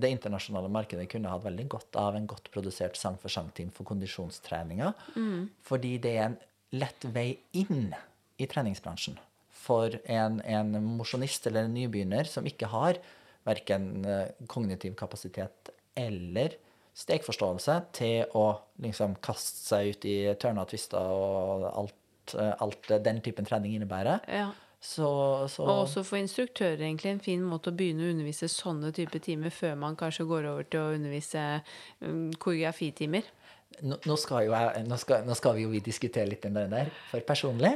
det 0.00 0.12
internasjonale 0.14 0.70
markedet 0.72 1.08
kunne 1.10 1.32
hatt 1.32 1.44
veldig 1.44 1.66
godt 1.68 1.98
av 2.00 2.16
en 2.16 2.28
godt 2.30 2.48
produsert 2.54 2.96
sang 2.96 3.18
for 3.20 3.32
sang-team 3.32 3.72
for 3.74 3.88
kondisjonstreninga. 3.88 4.92
Fordi 5.66 5.96
det 6.02 6.14
er 6.14 6.28
en 6.28 6.38
lett 6.78 7.04
vei 7.12 7.34
inn 7.58 7.90
i 8.40 8.46
treningsbransjen 8.48 9.18
for 9.60 9.92
en, 10.08 10.38
en 10.46 10.70
mosjonist 10.96 11.50
eller 11.50 11.66
en 11.66 11.74
nybegynner 11.74 12.30
som 12.30 12.46
ikke 12.48 12.70
har 12.70 13.00
verken 13.44 14.06
kognitiv 14.48 14.94
kapasitet 14.96 15.72
eller 15.98 16.54
stegforståelse 16.96 17.76
til 17.96 18.32
å 18.36 18.46
liksom 18.82 19.16
kaste 19.24 19.62
seg 19.68 19.92
ut 19.92 20.08
i 20.08 20.16
tørna 20.40 20.66
tvister 20.68 20.98
og 20.98 21.68
alt, 21.70 22.34
eh, 22.34 22.52
alt 22.58 22.90
den 23.04 23.22
typen 23.24 23.48
trening 23.48 23.76
innebærer. 23.78 24.26
Ja. 24.28 24.50
Så, 24.80 25.04
så 25.52 25.64
Og 25.66 25.82
også 25.82 26.02
for 26.08 26.16
instruktører 26.16 26.80
egentlig 26.86 27.10
en 27.10 27.20
fin 27.20 27.42
måte 27.44 27.68
å 27.68 27.76
begynne 27.76 28.06
å 28.06 28.12
undervise 28.14 28.48
sånne 28.48 28.94
type 28.96 29.20
timer 29.20 29.52
før 29.52 29.74
man 29.76 29.98
kanskje 30.00 30.24
går 30.24 30.48
over 30.48 30.64
til 30.72 30.80
å 30.80 30.94
undervise 30.94 31.42
um, 32.00 32.30
koreografitimer. 32.40 33.28
nå, 33.84 33.98
nå, 34.08 34.16
skal 34.16 34.46
jo 34.48 34.54
jeg, 34.56 34.86
nå, 34.88 34.96
skal, 35.02 35.26
nå 35.28 35.36
skal 35.36 35.58
vi 35.58 35.66
jo 35.66 35.74
vi 35.74 35.82
diskutere 35.84 36.30
litt 36.32 36.48
den 36.48 36.56
der. 36.72 36.88
For 37.10 37.20
personlig 37.28 37.74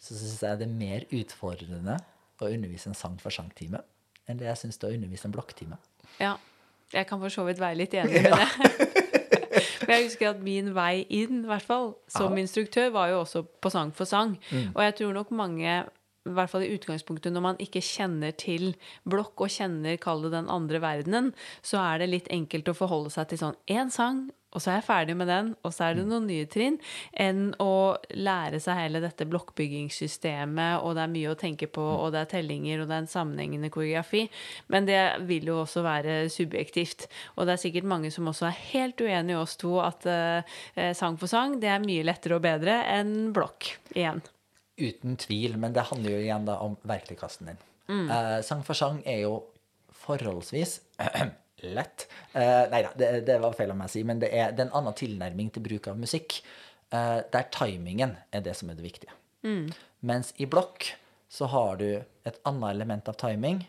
så 0.00 0.14
syns 0.14 0.38
jeg 0.46 0.62
det 0.62 0.68
er 0.68 0.78
mer 0.78 1.08
utfordrende 1.10 1.98
å 2.40 2.48
undervise 2.48 2.92
en 2.92 2.96
sang 2.96 3.18
for 3.20 3.34
sang-time 3.34 3.82
enn 4.30 4.38
det 4.38 4.46
jeg 4.46 4.62
syns 4.62 4.78
det 4.78 4.86
er 4.86 4.94
å 4.94 5.00
undervise 5.00 5.26
en 5.26 5.34
blokktime. 5.34 5.80
Ja. 6.22 6.36
Jeg 6.92 7.06
kan 7.06 7.20
for 7.22 7.28
så 7.32 7.44
vidt 7.46 7.60
være 7.62 7.78
litt 7.78 7.94
enig 7.94 8.22
med 8.24 8.32
det. 8.32 8.48
Men 9.86 9.94
jeg 9.96 10.04
husker 10.08 10.30
at 10.30 10.42
min 10.44 10.72
vei 10.74 11.04
inn, 11.08 11.40
i 11.44 11.48
hvert 11.50 11.66
fall, 11.66 11.94
som 12.10 12.34
Ja. 12.36 12.42
instruktør, 12.44 12.90
var 12.94 13.08
jo 13.10 13.20
også 13.24 13.42
på 13.62 13.70
Sang 13.72 13.90
for 13.94 14.04
sang. 14.08 14.36
Og 14.74 14.82
jeg 14.84 14.94
tror 15.00 15.12
nok 15.16 15.30
mange 15.34 15.70
i 16.28 16.34
hvert 16.36 16.50
fall 16.52 16.62
i 16.66 16.74
utgangspunktet 16.76 17.32
når 17.32 17.40
man 17.42 17.56
ikke 17.64 17.80
kjenner 17.82 18.34
til 18.36 18.74
blokk 19.08 19.40
og 19.40 19.48
kjenner, 19.50 19.96
kall 19.98 20.20
det 20.26 20.32
den 20.34 20.50
andre 20.52 20.78
verdenen, 20.82 21.30
så 21.64 21.80
er 21.80 22.02
det 22.02 22.10
litt 22.12 22.28
enkelt 22.30 22.68
å 22.68 22.74
forholde 22.76 23.10
seg 23.14 23.30
til 23.32 23.40
sånn 23.40 23.56
én 23.72 23.90
sang, 23.90 24.26
og 24.50 24.62
så 24.62 24.72
er 24.72 24.80
jeg 24.80 24.86
ferdig 24.88 25.14
med 25.18 25.28
den, 25.30 25.52
og 25.62 25.74
så 25.74 25.86
er 25.86 25.98
det 25.98 26.06
noen 26.08 26.26
nye 26.26 26.46
trinn, 26.50 26.78
enn 27.14 27.52
å 27.62 27.96
lære 28.18 28.58
seg 28.62 28.80
hele 28.80 29.02
dette 29.02 29.26
blokkbyggingssystemet, 29.30 30.82
og 30.82 30.96
det 30.98 31.04
er 31.04 31.12
mye 31.12 31.30
å 31.30 31.38
tenke 31.38 31.68
på, 31.70 31.84
og 31.84 32.10
det 32.14 32.24
er 32.24 32.32
tellinger, 32.32 32.82
og 32.82 32.90
det 32.90 32.96
er 32.96 33.04
en 33.04 33.12
sammenhengende 33.12 33.70
koreografi. 33.72 34.24
Men 34.72 34.88
det 34.88 34.98
vil 35.28 35.52
jo 35.52 35.60
også 35.62 35.84
være 35.86 36.16
subjektivt. 36.34 37.06
Og 37.36 37.46
det 37.46 37.54
er 37.54 37.62
sikkert 37.62 37.88
mange 37.90 38.10
som 38.14 38.26
også 38.30 38.48
er 38.50 38.58
helt 38.72 39.00
uenige 39.04 39.36
i 39.36 39.38
oss 39.38 39.56
to 39.60 39.76
at 39.84 40.06
eh, 40.10 40.90
sang 40.98 41.18
for 41.20 41.30
sang, 41.30 41.58
det 41.62 41.70
er 41.70 41.82
mye 41.84 42.06
lettere 42.06 42.40
og 42.40 42.44
bedre 42.44 42.80
enn 42.90 43.30
blokk 43.36 43.70
igjen. 43.94 44.22
Uten 44.80 45.18
tvil, 45.20 45.58
men 45.60 45.76
det 45.76 45.86
handler 45.90 46.16
jo 46.16 46.22
igjen 46.24 46.48
da 46.48 46.58
om 46.64 46.74
verktøykassen 46.88 47.52
din. 47.52 47.62
Eh, 47.90 48.40
sang 48.46 48.66
for 48.66 48.78
sang 48.78 49.02
er 49.06 49.24
jo 49.28 49.36
forholdsvis 50.00 50.80
lett. 51.64 52.06
Uh, 52.34 52.66
nei 52.72 52.82
da, 52.86 52.92
det, 52.98 53.10
det 53.28 53.38
var 53.42 53.56
feil 53.58 53.72
av 53.74 53.78
meg 53.80 53.90
å 53.90 53.94
si, 53.94 54.04
men 54.06 54.22
det 54.22 54.32
er, 54.32 54.54
det 54.54 54.64
er 54.64 54.70
en 54.70 54.78
annen 54.80 54.96
tilnærming 54.96 55.52
til 55.54 55.64
bruk 55.66 55.90
av 55.92 56.00
musikk. 56.00 56.40
Uh, 56.90 57.20
der 57.32 57.50
timingen 57.54 58.16
er 58.34 58.44
det 58.46 58.56
som 58.58 58.70
er 58.70 58.78
det 58.78 58.86
viktige. 58.86 59.14
Mens 60.04 60.34
i 60.36 60.48
blokk 60.50 60.90
så 61.30 61.46
har 61.52 61.78
du 61.80 61.86
et 62.26 62.40
annet 62.48 62.74
element 62.74 63.06
av 63.08 63.16
timing 63.20 63.62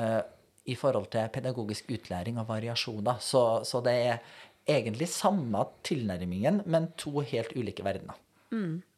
uh, 0.00 0.22
i 0.66 0.74
forhold 0.76 1.08
til 1.12 1.30
pedagogisk 1.32 1.92
utlæring 1.94 2.40
og 2.42 2.48
variasjoner. 2.50 3.22
Så, 3.22 3.44
så 3.64 3.80
det 3.86 3.94
er 4.08 4.18
egentlig 4.66 5.08
samme 5.12 5.62
tilnærmingen, 5.86 6.64
men 6.66 6.90
to 6.98 7.22
helt 7.22 7.54
ulike 7.54 7.86
verdener. 7.86 8.18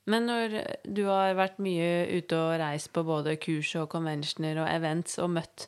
Men 0.08 0.24
når 0.24 0.54
du 0.88 1.02
har 1.10 1.36
vært 1.36 1.58
mye 1.60 2.06
ute 2.16 2.36
og 2.36 2.54
reist 2.62 2.90
på 2.94 3.04
både 3.04 3.36
kurs 3.42 3.74
og 3.76 3.90
conventioner 3.92 4.62
og 4.62 4.70
events 4.70 5.18
og 5.20 5.34
møtt 5.36 5.66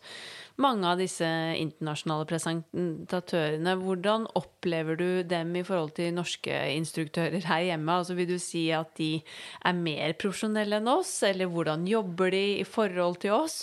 mange 0.60 0.88
av 0.88 1.00
disse 1.00 1.26
internasjonale 1.56 2.26
presentatørene, 2.28 3.74
hvordan 3.80 4.26
opplever 4.38 4.98
du 5.00 5.08
dem 5.28 5.54
i 5.56 5.64
forhold 5.66 5.94
til 5.96 6.12
norske 6.16 6.58
instruktører 6.76 7.46
her 7.48 7.64
hjemme? 7.70 7.96
Altså 8.00 8.16
Vil 8.18 8.28
du 8.30 8.36
si 8.42 8.66
at 8.76 8.92
de 9.00 9.12
er 9.64 9.78
mer 9.78 10.14
profesjonelle 10.20 10.80
enn 10.80 10.92
oss, 10.92 11.14
eller 11.26 11.50
hvordan 11.50 11.88
jobber 11.88 12.34
de 12.36 12.44
i 12.60 12.66
forhold 12.68 13.20
til 13.24 13.36
oss? 13.38 13.58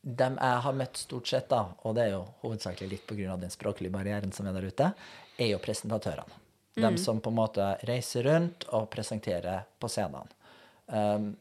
Dem 0.00 0.38
jeg 0.40 0.64
har 0.64 0.78
møtt 0.78 1.02
stort 1.02 1.28
sett, 1.28 1.50
da, 1.50 1.66
og 1.84 1.98
det 1.98 2.06
er 2.06 2.14
jo 2.14 2.24
hovedsakelig 2.46 2.94
litt 2.94 3.06
pga. 3.08 3.36
den 3.36 3.52
språklige 3.52 3.92
barrieren 3.92 4.32
som 4.32 4.48
er 4.48 4.56
der 4.56 4.70
ute, 4.70 4.92
er 5.36 5.52
jo 5.52 5.60
presentatørene. 5.60 6.38
De 6.80 6.90
som 7.02 7.18
på 7.20 7.28
en 7.32 7.36
måte 7.36 7.64
reiser 7.84 8.24
rundt 8.24 8.64
og 8.72 8.88
presenterer 8.92 9.66
på 9.78 9.88
scenene. 9.90 10.30
Um, 10.86 11.34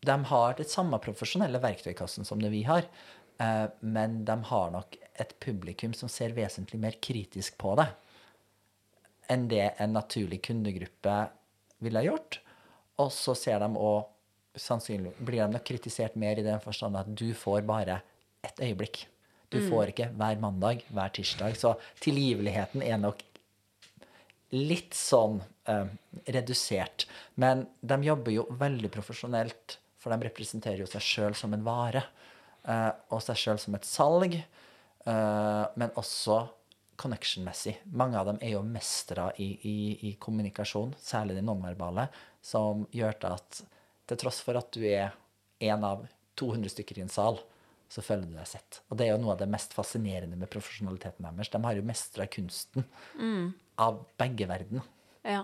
de 0.00 0.16
har 0.30 0.54
det 0.56 0.70
samme 0.70 0.96
profesjonelle 1.02 1.60
verktøykassen 1.60 2.24
som 2.24 2.40
det 2.40 2.48
vi 2.54 2.62
har, 2.64 2.86
men 3.80 4.18
de 4.28 4.34
har 4.50 4.72
nok 4.74 4.96
et 5.20 5.30
publikum 5.40 5.94
som 5.96 6.10
ser 6.12 6.34
vesentlig 6.36 6.80
mer 6.80 6.96
kritisk 7.00 7.56
på 7.60 7.72
det 7.80 7.86
enn 9.30 9.46
det 9.50 9.66
en 9.78 9.92
naturlig 9.94 10.40
kundegruppe 10.42 11.16
ville 11.84 12.02
gjort. 12.04 12.40
Og 13.00 13.12
så 13.14 13.36
ser 13.38 13.62
de 13.62 13.68
òg 13.78 14.08
sannsynlig 14.58 15.12
blir 15.22 15.44
de 15.44 15.54
nok 15.54 15.64
kritisert 15.66 16.16
mer 16.18 16.40
i 16.40 16.44
den 16.44 16.60
forstand 16.62 16.98
at 16.98 17.10
du 17.14 17.30
får 17.38 17.62
bare 17.68 18.00
ett 18.42 18.60
øyeblikk. 18.60 19.04
Du 19.50 19.58
får 19.66 19.90
ikke 19.90 20.10
hver 20.14 20.38
mandag, 20.42 20.84
hver 20.94 21.10
tirsdag. 21.14 21.56
Så 21.58 21.74
tilgiveligheten 22.02 22.84
er 22.86 22.98
nok 23.02 23.22
litt 24.54 24.94
sånn 24.94 25.40
eh, 25.70 25.90
redusert. 26.34 27.06
Men 27.34 27.64
de 27.80 27.98
jobber 28.06 28.34
jo 28.34 28.46
veldig 28.60 28.90
profesjonelt, 28.94 29.78
for 30.00 30.14
de 30.14 30.28
representerer 30.28 30.82
jo 30.84 30.90
seg 30.90 31.04
sjøl 31.04 31.36
som 31.38 31.54
en 31.54 31.66
vare. 31.66 32.04
Eh, 32.68 32.90
og 33.10 33.22
seg 33.24 33.38
sjøl 33.40 33.60
som 33.60 33.76
et 33.78 33.88
salg, 33.88 34.36
eh, 34.36 35.64
men 35.80 35.94
også 36.00 36.42
connection-messig. 37.00 37.78
Mange 37.96 38.18
av 38.20 38.28
dem 38.28 38.40
er 38.44 38.54
jo 38.56 38.64
mestere 38.66 39.30
i, 39.40 39.54
i, 39.64 39.76
i 40.10 40.14
kommunikasjon, 40.20 40.92
særlig 41.00 41.38
det 41.38 41.44
nonverbale, 41.46 42.10
som 42.44 42.84
gjør 42.92 43.16
at 43.30 43.62
til 44.10 44.18
tross 44.20 44.40
for 44.44 44.58
at 44.58 44.68
du 44.74 44.82
er 44.84 45.14
en 45.70 45.86
av 45.86 46.04
200 46.40 46.72
stykker 46.72 46.98
i 46.98 47.04
en 47.04 47.12
sal, 47.12 47.38
så 47.90 48.02
føler 48.04 48.28
du 48.28 48.36
deg 48.36 48.46
sett. 48.46 48.82
Og 48.90 48.98
det 48.98 49.06
er 49.06 49.14
jo 49.14 49.22
noe 49.22 49.34
av 49.34 49.40
det 49.40 49.48
mest 49.50 49.72
fascinerende 49.74 50.38
med 50.38 50.50
profesjonaliteten 50.52 51.26
deres. 51.26 51.50
De 51.50 51.60
har 51.64 51.78
jo 51.78 51.86
mestra 51.86 52.26
kunsten 52.30 52.86
av 53.80 54.04
begge 54.20 54.46
verdener. 54.50 54.86
Ja. 55.26 55.42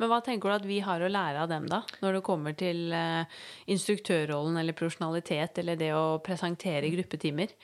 Men 0.00 0.10
hva 0.10 0.20
tenker 0.24 0.50
du 0.50 0.56
at 0.56 0.68
vi 0.68 0.80
har 0.84 1.02
å 1.02 1.10
lære 1.10 1.44
av 1.44 1.50
dem, 1.52 1.68
da? 1.70 1.82
Når 2.02 2.18
det 2.18 2.24
kommer 2.26 2.56
til 2.58 2.92
eh, 2.96 3.40
instruktørrollen 3.74 4.58
eller 4.60 4.76
profesjonalitet 4.76 5.60
eller 5.62 5.80
det 5.80 5.90
å 5.96 6.20
presentere 6.24 6.92
gruppetimer? 6.94 7.54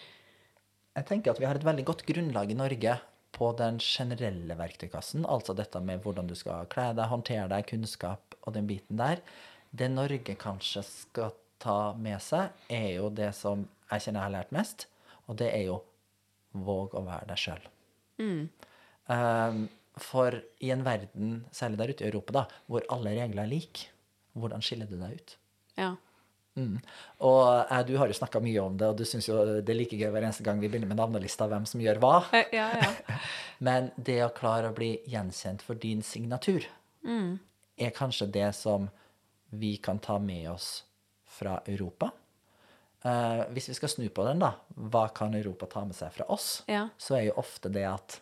Jeg 0.96 1.06
tenker 1.08 1.32
at 1.32 1.40
vi 1.40 1.48
har 1.48 1.58
et 1.58 1.66
veldig 1.66 1.86
godt 1.88 2.04
grunnlag 2.08 2.50
i 2.50 2.58
Norge 2.58 2.96
på 3.36 3.52
den 3.56 3.78
generelle 3.80 4.56
verktøykassen, 4.58 5.24
altså 5.24 5.54
dette 5.56 5.80
med 5.84 6.02
hvordan 6.04 6.28
du 6.28 6.34
skal 6.38 6.66
kle 6.72 6.90
deg, 6.96 7.06
håndtere 7.12 7.46
deg, 7.52 7.68
kunnskap 7.70 8.34
og 8.42 8.56
den 8.56 8.66
biten 8.68 8.98
der. 9.00 9.22
Det 9.70 9.88
Norge 9.92 10.34
kanskje 10.38 10.82
skal 10.86 11.36
ta 11.62 11.92
med 11.96 12.18
seg, 12.24 12.50
er 12.72 12.88
jo 12.96 13.10
det 13.14 13.30
som 13.38 13.62
jeg 13.90 14.06
kjenner 14.06 14.20
jeg 14.20 14.26
har 14.26 14.34
lært 14.34 14.54
mest, 14.54 14.86
og 15.28 15.38
det 15.40 15.52
er 15.54 15.68
jo 15.68 15.78
våg 16.52 16.96
å 16.98 17.04
være 17.06 17.30
deg 17.30 17.40
sjøl. 17.40 17.68
Um, 18.20 19.62
for 19.98 20.36
i 20.62 20.70
en 20.70 20.84
verden, 20.86 21.46
særlig 21.52 21.78
der 21.80 21.92
ute 21.94 22.04
i 22.04 22.10
Europa, 22.10 22.32
da, 22.32 22.44
hvor 22.70 22.84
alle 22.94 23.16
regler 23.16 23.42
er 23.42 23.50
like, 23.50 23.88
hvordan 24.38 24.62
skiller 24.62 24.86
du 24.86 24.96
deg 25.00 25.18
ut? 25.18 25.34
Ja. 25.80 25.94
Mm. 26.58 26.78
Og 27.26 27.42
jeg, 27.70 27.86
du 27.88 27.94
har 28.00 28.10
jo 28.10 28.16
snakka 28.16 28.40
mye 28.42 28.62
om 28.62 28.76
det, 28.78 28.88
og 28.90 28.98
du 28.98 29.04
syns 29.08 29.28
jo 29.28 29.38
det 29.60 29.70
er 29.70 29.78
like 29.78 29.96
gøy 29.98 30.10
hver 30.12 30.26
eneste 30.26 30.44
gang 30.46 30.60
vi 30.62 30.68
begynner 30.70 30.90
med 30.90 30.98
navnelista 31.00 31.46
hvem 31.50 31.66
som 31.68 31.82
gjør 31.82 32.00
hva. 32.02 32.14
Eh, 32.36 32.54
Ja, 32.56 32.68
ja. 32.82 33.18
Men 33.66 33.90
det 33.96 34.18
å 34.24 34.32
klare 34.34 34.70
å 34.70 34.76
bli 34.76 34.94
gjenkjent 35.10 35.62
for 35.66 35.78
din 35.78 36.02
signatur 36.06 36.66
er 37.80 37.92
kanskje 37.96 38.26
det 38.32 38.48
som 38.58 38.88
vi 39.50 39.76
kan 39.82 39.98
ta 40.02 40.18
med 40.22 40.50
oss 40.52 40.82
fra 41.30 41.60
Europa. 41.66 42.10
Eh, 43.02 43.44
hvis 43.54 43.70
vi 43.70 43.76
skal 43.78 43.88
snu 43.88 44.08
på 44.12 44.24
den, 44.26 44.42
da, 44.42 44.52
hva 44.76 45.06
kan 45.14 45.34
Europa 45.34 45.66
ta 45.70 45.84
med 45.88 45.96
seg 45.96 46.12
fra 46.12 46.26
oss? 46.32 46.62
Ja. 46.68 46.88
Så 47.00 47.16
er 47.16 47.28
jo 47.30 47.38
ofte 47.40 47.70
det 47.72 47.86
at 47.88 48.18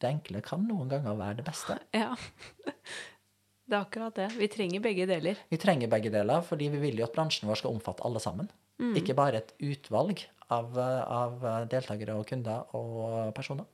det 0.00 0.10
enkle 0.10 0.42
kan 0.44 0.66
noen 0.66 0.90
ganger 0.90 1.16
være 1.18 1.40
det 1.40 1.46
beste. 1.50 1.78
ja. 1.96 2.12
Det 3.70 3.76
er 3.78 3.84
akkurat 3.84 4.16
det. 4.18 4.24
Vi 4.34 4.48
trenger 4.50 4.80
begge 4.82 5.04
deler. 5.06 5.38
Vi 5.46 5.56
trenger 5.62 5.86
begge 5.86 6.10
deler, 6.10 6.40
fordi 6.42 6.66
vi 6.72 6.80
vil 6.82 6.96
jo 6.98 7.04
at 7.06 7.12
bransjen 7.14 7.46
vår 7.46 7.60
skal 7.60 7.76
omfatte 7.76 8.02
alle 8.02 8.18
sammen. 8.18 8.48
Ikke 8.98 9.14
bare 9.14 9.38
et 9.38 9.52
utvalg 9.62 10.24
av, 10.50 10.74
av 10.74 11.44
deltakere 11.70 12.16
og 12.18 12.26
kunder 12.26 12.64
og 12.74 13.30
personer. 13.36 13.68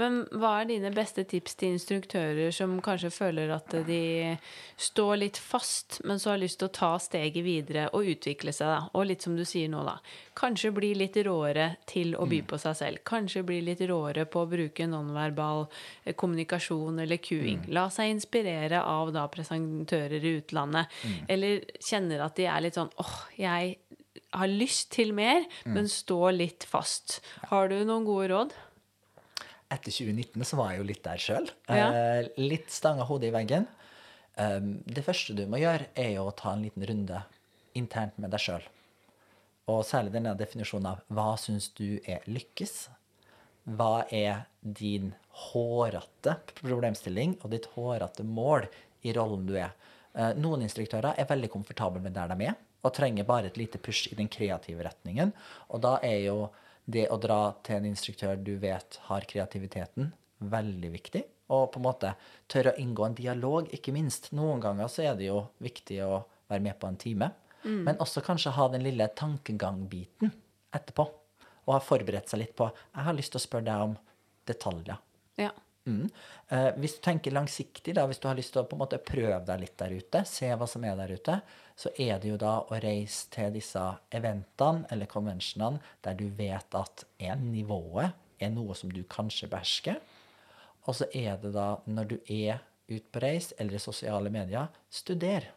Men 0.00 0.24
hva 0.34 0.56
er 0.60 0.68
dine 0.68 0.90
beste 0.94 1.22
tips 1.28 1.54
til 1.60 1.76
instruktører 1.76 2.50
som 2.54 2.72
kanskje 2.82 3.12
føler 3.14 3.52
at 3.54 3.76
de 3.86 4.34
står 4.80 5.20
litt 5.20 5.38
fast, 5.38 6.00
men 6.04 6.18
så 6.18 6.32
har 6.32 6.40
lyst 6.42 6.58
til 6.58 6.70
å 6.70 6.74
ta 6.74 6.90
steget 7.02 7.46
videre 7.46 7.86
og 7.94 8.10
utvikle 8.14 8.54
seg, 8.54 8.72
da? 8.72 8.80
Og 8.98 9.06
litt 9.10 9.22
som 9.22 9.36
du 9.38 9.44
sier 9.46 9.70
nå, 9.70 9.84
da. 9.86 9.96
Kanskje 10.38 10.72
bli 10.74 10.90
litt 10.98 11.18
råere 11.26 11.68
til 11.90 12.16
å 12.18 12.26
by 12.30 12.42
på 12.50 12.58
seg 12.58 12.78
selv. 12.80 13.04
Kanskje 13.06 13.44
bli 13.46 13.60
litt 13.68 13.84
råere 13.86 14.26
på 14.26 14.42
å 14.42 14.50
bruke 14.50 14.88
nonverbal 14.90 15.66
eh, 15.68 16.14
kommunikasjon 16.18 16.98
eller 17.04 17.22
cueing. 17.22 17.62
La 17.74 17.86
seg 17.94 18.16
inspirere 18.16 18.82
av 18.82 19.14
da 19.14 19.28
presentører 19.30 20.18
i 20.18 20.36
utlandet. 20.40 20.90
Eller 21.30 21.62
kjenner 21.78 22.26
at 22.26 22.34
de 22.40 22.50
er 22.50 22.66
litt 22.66 22.80
sånn 22.80 22.90
åh, 22.98 23.16
jeg 23.38 23.76
har 24.34 24.50
lyst 24.50 24.90
til 24.94 25.14
mer, 25.14 25.44
men 25.70 25.86
står 25.90 26.34
litt 26.34 26.66
fast. 26.66 27.20
Har 27.50 27.70
du 27.70 27.78
noen 27.86 28.06
gode 28.06 28.30
råd? 28.32 28.54
Etter 29.74 29.90
2019 29.90 30.46
så 30.46 30.58
var 30.60 30.72
jeg 30.72 30.82
jo 30.82 30.88
litt 30.88 31.02
der 31.04 31.22
sjøl. 31.22 31.48
Ja. 31.68 31.88
Eh, 31.90 32.28
litt 32.40 32.70
stanga 32.72 33.06
hodet 33.08 33.30
i 33.30 33.34
veggen. 33.34 33.66
Um, 34.34 34.80
det 34.86 35.04
første 35.06 35.34
du 35.36 35.44
må 35.50 35.60
gjøre, 35.62 35.90
er 35.98 36.16
jo 36.16 36.28
å 36.28 36.34
ta 36.34 36.54
en 36.54 36.64
liten 36.64 36.84
runde 36.86 37.20
internt 37.78 38.16
med 38.22 38.32
deg 38.34 38.42
sjøl. 38.42 38.64
Og 39.70 39.84
særlig 39.88 40.12
denne 40.14 40.34
definisjonen 40.36 40.90
av 40.90 41.04
hva 41.14 41.34
syns 41.40 41.70
du 41.76 42.00
er 42.10 42.26
lykkes? 42.28 42.74
Hva 43.78 44.04
er 44.12 44.44
din 44.60 45.12
hårete 45.46 46.36
problemstilling 46.58 47.38
og 47.40 47.54
ditt 47.54 47.70
hårete 47.76 48.26
mål 48.28 48.66
i 49.06 49.14
rollen 49.16 49.46
du 49.48 49.54
er? 49.56 49.72
Eh, 50.12 50.34
Noen 50.36 50.66
instruktører 50.66 51.16
er 51.16 51.30
veldig 51.30 51.50
komfortable 51.54 52.02
med 52.04 52.14
der 52.16 52.34
de 52.34 52.50
er, 52.50 52.58
og 52.84 52.92
trenger 52.92 53.26
bare 53.28 53.48
et 53.48 53.58
lite 53.58 53.80
push 53.80 54.12
i 54.12 54.18
den 54.18 54.28
kreative 54.28 54.84
retningen. 54.84 55.32
Og 55.72 55.80
da 55.86 55.96
er 56.04 56.20
jo 56.26 56.38
det 56.84 57.06
å 57.12 57.18
dra 57.20 57.54
til 57.64 57.78
en 57.78 57.88
instruktør 57.88 58.36
du 58.36 58.56
vet 58.60 58.98
har 59.08 59.26
kreativiteten, 59.28 60.12
veldig 60.38 60.90
viktig. 60.92 61.22
Og 61.54 61.70
på 61.72 61.80
en 61.80 61.86
måte 61.86 62.12
tørre 62.50 62.72
å 62.72 62.80
inngå 62.80 63.06
en 63.06 63.16
dialog, 63.16 63.68
ikke 63.72 63.92
minst. 63.96 64.30
Noen 64.36 64.62
ganger 64.64 64.88
så 64.92 65.04
er 65.08 65.18
det 65.18 65.28
jo 65.28 65.42
viktig 65.64 66.00
å 66.04 66.22
være 66.50 66.64
med 66.64 66.78
på 66.80 66.88
en 66.88 67.00
time. 67.00 67.30
Men 67.64 68.00
også 68.02 68.20
kanskje 68.24 68.52
ha 68.52 68.68
den 68.68 68.84
lille 68.84 69.06
tankegangbiten 69.16 70.32
etterpå. 70.76 71.06
Og 71.64 71.72
ha 71.72 71.80
forberedt 71.80 72.28
seg 72.28 72.42
litt 72.42 72.56
på 72.58 72.66
Jeg 72.68 73.06
har 73.06 73.16
lyst 73.16 73.32
til 73.32 73.40
å 73.40 73.44
spørre 73.46 73.68
deg 73.70 73.84
om 73.86 73.94
detaljer. 74.44 74.98
Ja. 75.40 75.50
Mm. 75.88 76.08
Eh, 76.48 76.70
hvis 76.80 76.98
du 76.98 77.00
tenker 77.04 77.32
langsiktig, 77.32 77.94
da, 77.96 78.04
hvis 78.08 78.20
du 78.20 78.28
har 78.28 78.36
lyst 78.36 78.52
til 78.54 78.62
å 78.62 78.68
på 78.68 78.76
en 78.76 78.82
måte 78.84 79.00
prøve 79.04 79.40
deg 79.48 79.62
litt 79.64 79.76
der 79.80 79.96
ute, 79.96 80.24
se 80.28 80.48
hva 80.52 80.68
som 80.68 80.84
er 80.84 80.96
der 81.00 81.12
ute, 81.16 81.38
så 81.74 81.90
er 81.98 82.20
det 82.22 82.30
jo 82.30 82.36
da 82.38 82.60
å 82.62 82.78
reise 82.82 83.26
til 83.34 83.54
disse 83.56 83.82
eventene 84.14 84.86
eller 84.94 85.10
konvensjonene 85.10 85.82
der 86.06 86.18
du 86.18 86.28
vet 86.38 86.76
at 86.78 87.04
en 87.18 87.48
nivået 87.50 88.14
er 88.42 88.52
noe 88.54 88.76
som 88.78 88.92
du 88.92 89.02
kanskje 89.10 89.50
behersker. 89.50 89.98
Og 90.84 90.98
så 91.00 91.08
er 91.16 91.38
det 91.42 91.54
da, 91.56 91.74
når 91.86 92.10
du 92.12 92.16
er 92.30 92.62
ute 92.90 93.06
på 93.10 93.22
reis 93.24 93.52
eller 93.58 93.78
i 93.78 93.82
sosiale 93.82 94.30
medier, 94.30 94.68
studer. 94.92 95.48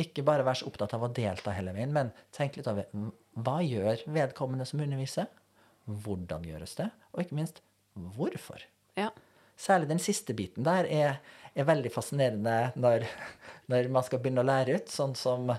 Ikke 0.00 0.24
bare 0.26 0.46
vær 0.46 0.58
så 0.58 0.68
opptatt 0.70 0.94
av 0.96 1.04
å 1.06 1.12
delta 1.14 1.52
hele 1.54 1.74
veien, 1.74 1.92
men 1.94 2.12
tenk 2.34 2.56
litt 2.58 2.70
over 2.70 2.88
hva 3.34 3.58
gjør 3.62 4.06
vedkommende 4.14 4.66
som 4.66 4.82
underviser? 4.82 5.28
Hvordan 5.84 6.46
gjøres 6.48 6.78
det? 6.78 6.88
Og 7.12 7.24
ikke 7.24 7.38
minst, 7.42 7.60
hvorfor? 7.94 8.64
ja. 8.98 9.10
Særlig 9.56 9.86
den 9.86 10.00
siste 10.02 10.34
biten 10.34 10.64
der 10.66 10.88
er, 10.90 11.20
er 11.54 11.68
veldig 11.68 11.92
fascinerende 11.94 12.58
når, 12.80 13.06
når 13.72 13.88
man 13.94 14.06
skal 14.06 14.20
begynne 14.22 14.44
å 14.44 14.48
lære 14.48 14.78
ut, 14.80 14.92
sånn 14.92 15.16
som 15.18 15.54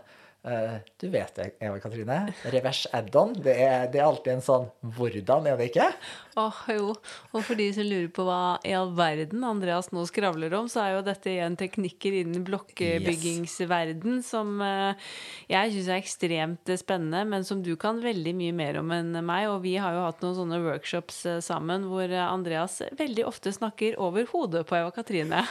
Uh, 0.46 0.78
Du 1.02 1.08
vet 1.10 1.32
det, 1.40 1.46
Eva 1.58 1.80
Katrine. 1.82 2.20
Revers 2.54 2.84
add-on. 2.94 3.32
Det, 3.34 3.56
det 3.90 3.98
er 3.98 4.06
alltid 4.06 4.36
en 4.36 4.44
sånn 4.46 4.68
Hvordan, 4.94 5.48
er 5.50 5.58
det 5.58 5.72
ikke? 5.72 5.88
Åh, 6.36 6.58
jo. 6.68 6.90
Og 7.32 7.44
for 7.48 7.56
de 7.56 7.70
som 7.72 7.86
lurer 7.88 8.10
på 8.12 8.26
hva 8.28 8.58
i 8.68 8.74
all 8.76 8.90
verden 8.96 9.44
Andreas 9.48 9.88
nå 9.96 10.02
skravler 10.10 10.52
om, 10.58 10.68
så 10.68 10.82
er 10.84 10.90
jo 10.98 11.06
dette 11.08 11.32
igjen 11.32 11.56
teknikker 11.56 12.18
innen 12.20 12.44
blokkbyggingsverden 12.44 14.20
som 14.26 14.60
eh, 14.66 15.06
jeg 15.48 15.72
syns 15.78 15.88
er 15.88 16.02
ekstremt 16.02 16.74
spennende, 16.82 17.24
men 17.32 17.48
som 17.48 17.62
du 17.64 17.72
kan 17.80 18.02
veldig 18.04 18.34
mye 18.36 18.56
mer 18.58 18.82
om 18.82 18.92
enn 18.92 19.16
meg. 19.24 19.48
Og 19.54 19.62
vi 19.64 19.78
har 19.80 19.96
jo 19.96 20.04
hatt 20.10 20.26
noen 20.26 20.36
sånne 20.42 20.60
workshops 20.66 21.22
eh, 21.30 21.40
sammen 21.46 21.88
hvor 21.88 22.04
eh, 22.04 22.26
Andreas 22.26 22.82
veldig 23.00 23.30
ofte 23.32 23.56
snakker 23.56 23.96
over 24.04 24.28
hodet 24.34 24.66
på 24.68 24.76
Eva 24.82 24.92
Katrine. 24.92 25.46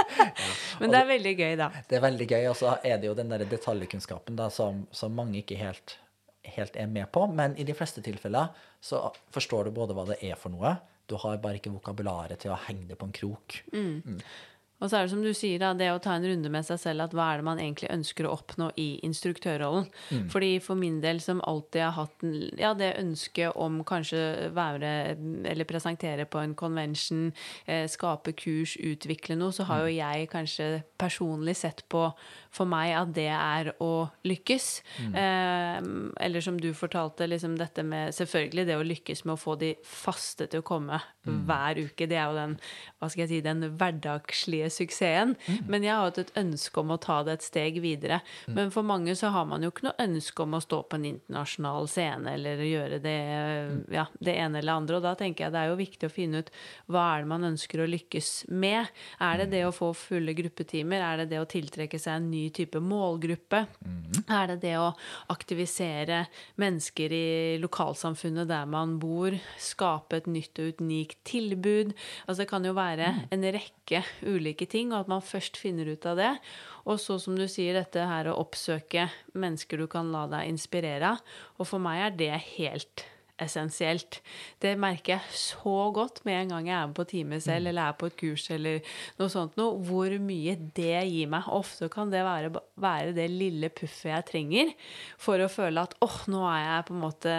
men 0.80 0.96
det 0.96 1.02
er 1.02 1.12
veldig 1.12 1.36
gøy, 1.36 1.54
da. 1.60 1.68
Det 1.84 2.00
er 2.00 2.06
veldig 2.08 2.30
gøy. 2.32 2.48
Og 2.54 2.56
så 2.56 2.78
er 2.80 2.96
det 3.02 3.12
jo 3.12 3.18
den 3.20 3.36
der 3.36 3.44
detaljkunnskapen 3.44 4.40
da, 4.40 4.48
som, 4.48 4.86
som 4.96 5.12
mange 5.12 5.42
ikke 5.44 5.60
helt, 5.60 5.98
helt 6.56 6.76
er 6.76 6.90
med 6.90 7.10
på. 7.12 7.26
Men 7.26 7.56
i 7.58 7.66
de 7.66 7.74
fleste 7.76 8.02
tilfeller 8.04 8.52
så 8.80 9.08
forstår 9.34 9.66
du 9.66 9.76
både 9.76 9.96
hva 9.96 10.06
det 10.12 10.20
er 10.24 10.38
for 10.40 10.54
noe, 10.54 10.76
du 11.06 11.14
har 11.22 11.38
bare 11.38 11.60
ikke 11.60 11.70
vokabularet 11.70 12.40
til 12.42 12.50
å 12.50 12.60
henge 12.66 12.88
det 12.90 12.98
på 12.98 13.06
en 13.06 13.14
krok. 13.14 13.60
Og 14.80 14.90
så 14.90 14.98
er 14.98 15.06
det 15.06 15.12
som 15.14 15.22
du 15.24 15.30
sier, 15.32 15.60
da, 15.62 15.70
det 15.72 15.88
å 15.88 16.00
ta 16.02 16.16
en 16.18 16.26
runde 16.26 16.50
med 16.52 16.66
seg 16.66 16.80
selv, 16.82 17.06
at 17.06 17.14
hva 17.16 17.30
er 17.32 17.40
det 17.40 17.46
man 17.48 17.60
egentlig 17.62 17.88
ønsker 17.94 18.26
å 18.28 18.34
oppnå 18.36 18.68
i 18.76 18.88
instruktørrollen? 19.06 19.86
Fordi 20.32 20.50
for 20.60 20.76
min 20.76 20.98
del, 21.00 21.20
som 21.24 21.40
alltid 21.48 21.80
har 21.86 21.94
hatt 21.96 22.26
ja, 22.60 22.74
det 22.76 22.92
ønsket 23.00 23.56
om 23.56 23.80
kanskje 23.88 24.50
være 24.56 24.90
eller 25.48 25.68
presentere 25.68 26.26
på 26.28 26.42
en 26.42 26.54
convention, 26.58 27.30
eh, 27.64 27.86
skape 27.88 28.34
kurs, 28.36 28.76
utvikle 28.76 29.38
noe, 29.40 29.54
så 29.56 29.64
har 29.70 29.86
jo 29.86 29.94
jeg 29.96 30.28
kanskje 30.32 30.68
personlig 31.00 31.56
sett 31.56 31.84
på 31.88 32.10
for 32.56 32.68
meg 32.68 32.92
at 32.96 33.10
det 33.16 33.28
er 33.32 33.72
å 33.84 34.08
lykkes. 34.28 34.68
Eh, 35.16 35.80
eller 36.26 36.44
som 36.44 36.60
du 36.60 36.70
fortalte, 36.76 37.28
liksom 37.28 37.56
dette 37.56 37.84
med 37.84 38.14
selvfølgelig 38.16 38.66
det 38.68 38.76
å 38.76 38.86
lykkes 38.86 39.24
med 39.24 39.36
å 39.36 39.40
få 39.40 39.56
de 39.60 39.72
faste 39.84 40.48
til 40.52 40.60
å 40.60 40.66
komme 40.66 41.00
hver 41.26 41.80
uke. 41.80 42.06
Det 42.08 42.16
er 42.16 42.28
jo 42.30 42.38
den, 42.38 42.56
hva 43.00 43.10
skal 43.10 43.24
jeg 43.24 43.32
si, 43.32 43.40
den 43.44 43.64
hverdagslige 43.76 44.65
suksessen. 44.72 45.34
Men 45.68 45.84
jeg 45.86 45.94
har 45.94 46.08
hatt 46.08 46.20
et 46.22 46.32
ønske 46.38 46.80
om 46.82 46.94
å 46.94 47.00
ta 47.02 47.20
det 47.26 47.38
et 47.38 47.46
steg 47.46 47.80
videre. 47.84 48.20
Men 48.46 48.72
for 48.74 48.86
mange 48.86 49.14
så 49.18 49.30
har 49.34 49.46
man 49.48 49.64
jo 49.64 49.72
ikke 49.72 49.88
noe 49.88 50.06
ønske 50.06 50.44
om 50.44 50.56
å 50.56 50.62
stå 50.62 50.82
på 50.86 50.98
en 50.98 51.08
internasjonal 51.12 51.88
scene 51.90 52.36
eller 52.36 52.62
gjøre 52.66 53.00
det, 53.04 53.18
ja, 53.94 54.06
det 54.18 54.36
ene 54.36 54.60
eller 54.62 54.80
andre. 54.80 54.98
Og 54.98 55.06
da 55.06 55.14
tenker 55.18 55.46
jeg 55.46 55.54
det 55.54 55.62
er 55.62 55.72
jo 55.72 55.80
viktig 55.80 56.08
å 56.08 56.12
finne 56.12 56.42
ut 56.42 56.52
hva 56.92 57.04
er 57.12 57.24
det 57.24 57.30
man 57.32 57.48
ønsker 57.50 57.82
å 57.82 57.88
lykkes 57.90 58.32
med. 58.54 58.90
Er 59.22 59.42
det 59.42 59.50
det 59.54 59.64
å 59.66 59.74
få 59.74 59.92
fulle 59.96 60.36
gruppetimer? 60.36 61.04
Er 61.04 61.22
det 61.22 61.30
det 61.34 61.42
å 61.42 61.48
tiltrekke 61.50 62.00
seg 62.00 62.20
en 62.20 62.30
ny 62.32 62.46
type 62.54 62.80
målgruppe? 62.82 63.66
Er 64.26 64.52
det 64.52 64.60
det 64.64 64.76
å 64.80 64.92
aktivisere 65.32 66.24
mennesker 66.60 67.12
i 67.12 67.26
lokalsamfunnet 67.62 68.48
der 68.48 68.66
man 68.70 68.96
bor? 69.02 69.36
Skape 69.60 70.22
et 70.22 70.30
nytt 70.30 70.58
og 70.62 70.80
unikt 70.80 71.20
tilbud? 71.28 71.92
Altså 72.24 72.42
det 72.42 72.50
kan 72.50 72.64
jo 72.64 72.72
være 72.76 73.12
en 73.34 73.44
rekke 73.56 74.02
ulike 74.24 74.55
ting, 74.64 74.94
og 74.94 75.04
at 75.04 75.10
man 75.12 75.20
først 75.20 75.58
finner 75.60 75.90
ut 75.92 76.06
av 76.08 76.16
det. 76.16 76.30
Og 76.88 76.96
så, 77.02 77.18
som 77.20 77.36
du 77.36 77.44
sier, 77.44 77.76
dette 77.76 78.00
her 78.08 78.30
å 78.30 78.38
oppsøke 78.40 79.10
mennesker 79.36 79.76
du 79.76 79.84
kan 79.92 80.08
la 80.14 80.24
deg 80.32 80.48
inspirere 80.48 81.12
av. 81.12 81.36
Og 81.60 81.68
for 81.68 81.82
meg 81.82 82.00
er 82.00 82.16
det 82.16 82.32
helt 82.56 83.04
essensielt. 83.42 84.20
Det 84.62 84.74
merker 84.80 85.16
jeg 85.16 85.36
så 85.36 85.90
godt 85.94 86.22
med 86.26 86.38
en 86.38 86.54
gang 86.54 86.68
jeg 86.70 86.76
er 86.76 86.86
med 86.88 86.96
på 86.96 87.06
time 87.10 87.40
selv, 87.42 87.68
eller 87.70 87.90
er 87.90 87.96
på 87.98 88.08
et 88.08 88.16
kurs, 88.20 88.46
eller 88.54 88.94
noe 89.18 89.32
sånt 89.32 89.58
noe, 89.60 89.76
hvor 89.86 90.12
mye 90.22 90.56
det 90.76 91.02
gir 91.10 91.30
meg. 91.32 91.48
Ofte 91.52 91.90
kan 91.92 92.12
det 92.12 92.24
være, 92.26 92.52
være 92.80 93.12
det 93.16 93.28
lille 93.32 93.70
puffet 93.74 94.12
jeg 94.12 94.26
trenger 94.30 94.72
for 95.20 95.42
å 95.42 95.50
føle 95.52 95.84
at 95.84 95.96
åh, 96.04 96.18
nå 96.32 96.42
er 96.48 96.62
jeg 96.64 96.86
på 96.88 96.96
en 96.96 97.02
måte 97.02 97.34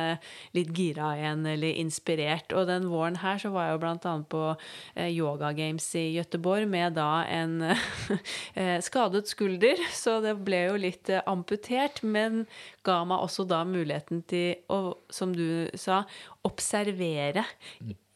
litt 0.58 0.74
gira 0.78 1.14
igjen, 1.18 1.46
eller 1.50 1.82
inspirert. 1.82 2.54
Og 2.54 2.70
den 2.70 2.90
våren 2.92 3.20
her 3.24 3.42
så 3.42 3.52
var 3.54 3.70
jeg 3.70 3.78
jo 3.78 3.84
blant 3.86 4.08
annet 4.10 4.30
på 4.32 4.44
eh, 4.54 5.10
Yoga 5.10 5.54
Games 5.58 5.90
i 5.98 6.08
Gøteborg 6.18 6.70
med 6.70 6.98
da 7.00 7.24
en 7.26 7.58
eh, 8.60 8.78
skadet 8.86 9.26
skulder, 9.30 9.82
så 9.94 10.20
det 10.24 10.38
ble 10.46 10.64
jo 10.68 10.80
litt 10.88 11.10
eh, 11.10 11.26
amputert, 11.30 12.04
men 12.06 12.46
ga 12.88 13.02
meg 13.08 13.24
også 13.28 13.46
da 13.50 13.62
muligheten 13.68 14.24
til 14.30 14.56
å, 14.74 14.82
som 15.14 15.36
du 15.36 15.68
sa, 15.78 16.04
observere 16.48 17.44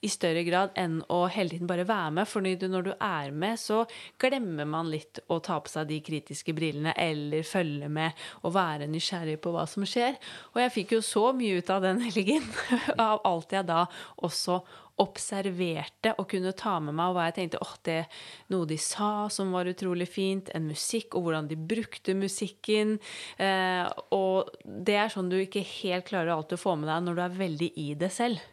i 0.02 0.10
større 0.10 0.42
grad 0.48 0.74
enn 0.80 1.00
å 1.14 1.20
hele 1.30 1.54
tiden 1.54 1.70
bare 1.70 1.86
være 1.86 2.12
med. 2.16 2.28
For 2.28 2.42
når 2.42 2.84
du- 2.84 2.96
er 3.00 3.32
med, 3.32 3.60
så 3.60 3.86
glemmer 4.20 4.66
man 4.66 4.90
litt 4.90 5.20
å 5.30 5.42
ta 5.42 5.60
på 5.60 5.70
seg 5.70 5.88
de 5.88 6.00
kritiske 6.02 6.54
brillene 6.54 6.94
eller 6.98 7.44
følge 7.44 7.90
med 7.90 8.14
og 8.44 8.54
være 8.54 8.88
nysgjerrig 8.90 9.40
på 9.42 9.54
hva 9.54 9.68
som 9.68 9.84
skjer. 9.84 10.18
Og 10.56 10.62
jeg 10.62 10.72
fikk 10.72 10.92
jo 10.98 11.02
så 11.02 11.34
mye 11.34 11.58
ut 11.62 11.70
av 11.70 11.82
den 11.82 12.02
helgen, 12.02 12.44
av 12.98 13.22
alt 13.24 13.52
jeg 13.52 13.66
da 13.66 13.86
også 14.22 14.62
observerte 15.02 16.14
og 16.22 16.28
kunne 16.32 16.54
ta 16.58 16.76
med 16.84 16.96
meg, 16.98 17.10
og 17.10 17.18
hva 17.18 17.28
jeg 17.30 17.38
tenkte 17.40 17.62
åh, 17.64 17.74
det 17.88 17.96
er 18.04 18.24
noe 18.54 18.70
de 18.70 18.78
sa 18.82 19.28
som 19.34 19.54
var 19.56 19.70
utrolig 19.70 20.08
fint, 20.12 20.52
en 20.56 20.70
musikk, 20.70 21.16
og 21.18 21.26
hvordan 21.26 21.50
de 21.50 21.58
brukte 21.58 22.16
musikken. 22.18 22.98
Eh, 23.42 23.86
og 24.16 24.52
det 24.64 24.98
er 25.02 25.14
sånn 25.14 25.32
du 25.32 25.40
ikke 25.42 25.66
helt 25.82 26.10
klarer 26.12 26.36
alltid 26.36 26.60
å 26.60 26.64
få 26.64 26.78
med 26.80 26.92
deg 26.92 27.08
når 27.08 27.18
du 27.18 27.24
er 27.26 27.40
veldig 27.42 27.72
i 27.82 27.88
det 27.98 28.12
selv. 28.14 28.46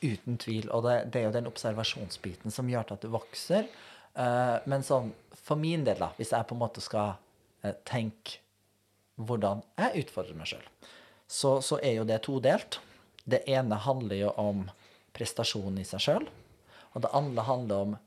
Uten 0.00 0.38
tvil. 0.40 0.68
Og 0.70 0.84
det, 0.86 0.98
det 1.12 1.20
er 1.20 1.28
jo 1.28 1.36
den 1.36 1.50
observasjonsbiten 1.50 2.54
som 2.54 2.68
gjør 2.70 2.94
at 2.94 3.04
du 3.04 3.10
vokser. 3.12 3.68
Eh, 4.18 4.56
men 4.70 4.84
sånn, 4.86 5.12
for 5.36 5.60
min 5.60 5.84
del, 5.86 6.00
da, 6.00 6.12
hvis 6.18 6.32
jeg 6.34 6.48
på 6.48 6.56
en 6.56 6.62
måte 6.62 6.84
skal 6.84 7.16
eh, 7.62 7.76
tenke 7.88 8.40
hvordan 9.18 9.64
jeg 9.78 10.04
utfordrer 10.04 10.38
meg 10.38 10.50
sjøl, 10.50 10.66
så, 11.28 11.58
så 11.60 11.80
er 11.82 11.98
jo 11.98 12.06
det 12.08 12.22
todelt. 12.24 12.78
Det 13.28 13.42
ene 13.50 13.76
handler 13.84 14.22
jo 14.22 14.30
om 14.40 14.68
prestasjonen 15.18 15.82
i 15.82 15.88
seg 15.88 16.04
sjøl, 16.04 16.28
og 16.94 17.04
det 17.04 17.12
andre 17.16 17.44
handler 17.48 17.84
om 17.88 17.98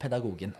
pedagogen. 0.00 0.56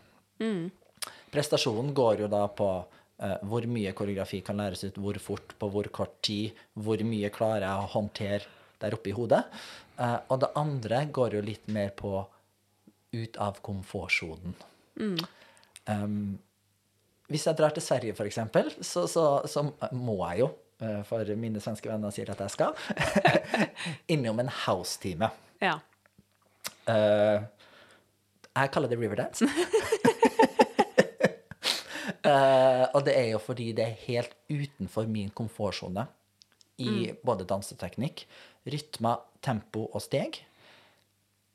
Prestasjonen 1.32 1.90
går 1.96 2.24
jo 2.24 2.30
da 2.32 2.44
på 2.52 2.68
uh, 2.78 3.36
hvor 3.48 3.66
mye 3.70 3.94
koreografi 3.96 4.40
kan 4.44 4.60
læres 4.60 4.84
ut, 4.86 5.00
hvor 5.00 5.18
fort, 5.22 5.54
på 5.58 5.70
hvor 5.72 5.90
kort 5.94 6.18
tid, 6.24 6.56
hvor 6.74 7.00
mye 7.06 7.32
klarer 7.34 7.66
jeg 7.66 7.84
å 7.84 7.92
håndtere 7.96 8.56
der 8.82 8.94
oppe 8.94 9.10
i 9.10 9.16
hodet. 9.16 9.42
Uh, 9.98 10.18
og 10.30 10.42
det 10.44 10.52
andre 10.58 11.04
går 11.14 11.38
jo 11.38 11.44
litt 11.44 11.70
mer 11.74 11.94
på 11.96 12.20
ut 13.16 13.40
av 13.40 13.62
komfortsonen. 13.64 14.54
Um, 15.88 16.38
hvis 17.28 17.44
jeg 17.44 17.58
drar 17.58 17.74
til 17.76 17.84
Sverige, 17.84 18.16
eksempel, 18.24 18.70
så, 18.80 19.04
så, 19.10 19.24
så 19.48 19.64
må 19.92 20.16
jeg 20.30 20.40
jo, 20.40 20.48
eh, 20.80 21.02
for 21.04 21.28
mine 21.36 21.60
svenske 21.60 21.90
venner 21.90 22.12
sier 22.14 22.30
at 22.32 22.40
jeg 22.40 22.54
skal, 22.54 22.72
innom 24.14 24.40
en 24.40 24.48
house-time. 24.64 25.28
Ja. 25.62 25.78
Uh, 26.88 27.44
jeg 28.58 28.70
kaller 28.74 28.90
det 28.90 28.98
Riverdance. 28.98 29.46
uh, 32.24 32.84
og 32.94 33.02
det 33.06 33.14
er 33.14 33.32
jo 33.32 33.40
fordi 33.42 33.72
det 33.76 33.84
er 33.86 34.04
helt 34.06 34.36
utenfor 34.50 35.08
min 35.10 35.30
komfortsone 35.30 36.06
i 36.78 37.10
både 37.26 37.46
danseteknikk, 37.48 38.22
rytmer, 38.70 39.24
tempo 39.42 39.88
og 39.90 40.02
steg. 40.02 40.38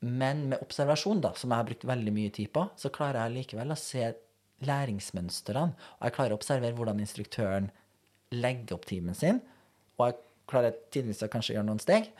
Men 0.04 0.50
med 0.50 0.60
observasjon, 0.60 1.22
da, 1.24 1.32
som 1.38 1.52
jeg 1.52 1.62
har 1.62 1.68
brukt 1.70 1.86
veldig 1.88 2.12
mye 2.12 2.32
tid 2.34 2.50
på, 2.52 2.66
så 2.76 2.92
klarer 2.92 3.22
jeg 3.24 3.38
likevel 3.38 3.72
å 3.72 3.78
se 3.80 4.10
læringsmønstrene. 4.64 5.72
Og 5.98 6.04
jeg 6.06 6.16
klarer 6.16 6.34
å 6.34 6.40
observere 6.40 6.76
hvordan 6.76 7.00
instruktøren 7.00 7.70
legger 8.34 8.76
opp 8.76 8.84
timen 8.90 9.16
sin. 9.16 9.40
Og 9.96 10.10
jeg 10.10 10.20
klarer 10.50 10.76
tidvis 10.92 11.22
å 11.24 11.30
kanskje 11.32 11.56
gjøre 11.56 11.68
noen 11.68 11.82
steg, 11.82 12.10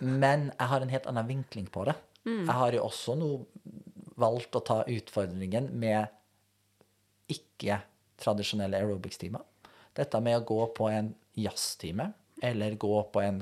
men 0.00 0.50
jeg 0.50 0.70
har 0.72 0.84
en 0.84 0.92
helt 0.92 1.08
annen 1.10 1.28
vinkling 1.28 1.68
på 1.72 1.86
det. 1.88 1.96
Jeg 2.44 2.56
har 2.58 2.76
jo 2.76 2.84
også 2.84 3.16
nå 3.16 3.30
valgt 4.20 4.56
å 4.58 4.64
ta 4.64 4.82
utfordringen 4.84 5.70
med 5.80 6.10
ikke-tradisjonelle 7.32 8.82
aerobics-timer. 8.82 9.46
Dette 9.96 10.20
med 10.20 10.36
å 10.38 10.44
gå 10.46 10.60
på 10.76 10.90
en 10.92 11.14
jazztime, 11.38 12.10
eller 12.42 12.76
gå 12.80 12.92
på 13.12 13.22
en, 13.24 13.40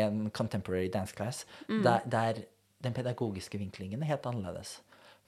en 0.00 0.22
contemporary 0.36 0.90
dance 0.92 1.16
class, 1.16 1.46
der, 1.68 2.04
der 2.04 2.44
den 2.84 2.96
pedagogiske 2.96 3.58
vinklingen 3.60 4.02
er 4.04 4.14
helt 4.14 4.28
annerledes. 4.28 4.78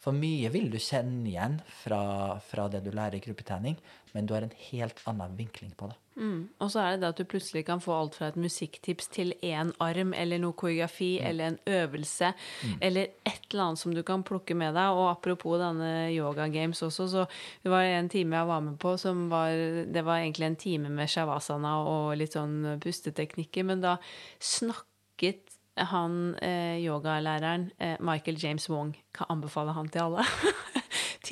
For 0.03 0.17
mye 0.17 0.51
vil 0.51 0.71
du 0.73 0.81
kjenne 0.83 1.29
igjen 1.31 1.61
fra, 1.83 2.03
fra 2.43 2.67
det 2.73 2.83
du 2.83 2.91
lærer 2.91 3.21
i 3.21 3.23
gruppetrening, 3.23 3.77
men 4.13 4.27
du 4.27 4.35
har 4.35 4.47
en 4.47 4.57
helt 4.73 5.03
annen 5.07 5.37
vinkling 5.39 5.75
på 5.79 5.93
det. 5.93 5.99
Mm. 6.17 6.49
Og 6.61 6.71
så 6.71 6.83
er 6.83 6.95
det 6.95 7.03
det 7.03 7.11
at 7.13 7.21
du 7.23 7.29
plutselig 7.29 7.65
kan 7.67 7.81
få 7.81 7.95
alt 7.97 8.17
fra 8.19 8.29
et 8.31 8.39
musikktips 8.41 9.09
til 9.15 9.33
én 9.43 9.73
arm, 9.81 10.13
eller 10.17 10.41
noe 10.43 10.57
koreografi, 10.59 11.15
eller 11.25 11.53
en 11.53 11.59
øvelse, 11.67 12.33
eller 12.81 13.15
et 13.29 13.49
eller 13.51 13.65
annet 13.65 13.83
som 13.83 13.95
du 13.95 14.03
kan 14.07 14.25
plukke 14.27 14.57
med 14.59 14.77
deg. 14.77 14.99
Og 14.99 15.11
apropos 15.11 15.59
denne 15.63 16.11
Yoga 16.13 16.49
Games 16.53 16.83
også, 16.83 17.09
så 17.09 17.27
det 17.65 17.73
var 17.73 17.87
en 17.89 18.11
time 18.13 18.37
jeg 18.37 18.51
var 18.53 18.61
med 18.61 18.79
på 18.83 18.97
som 19.01 19.29
var 19.31 19.51
Det 19.53 20.05
var 20.05 20.19
egentlig 20.19 20.47
en 20.47 20.57
time 20.57 20.89
med 20.89 21.09
shavasana 21.09 21.77
og 21.87 22.17
litt 22.17 22.37
sånn 22.37 22.79
pusteteknikker, 22.83 23.65
men 23.65 23.81
da 23.85 23.97
snakket 24.41 25.49
han 25.77 26.35
eh, 26.43 26.77
yogalæreren, 26.85 27.71
eh, 27.79 27.97
Michael 28.01 28.37
James 28.37 28.69
Wong, 28.69 28.93
kan 29.15 29.31
anbefale 29.33 29.73
han 29.73 29.89
til 29.89 30.05
alle. 30.05 30.27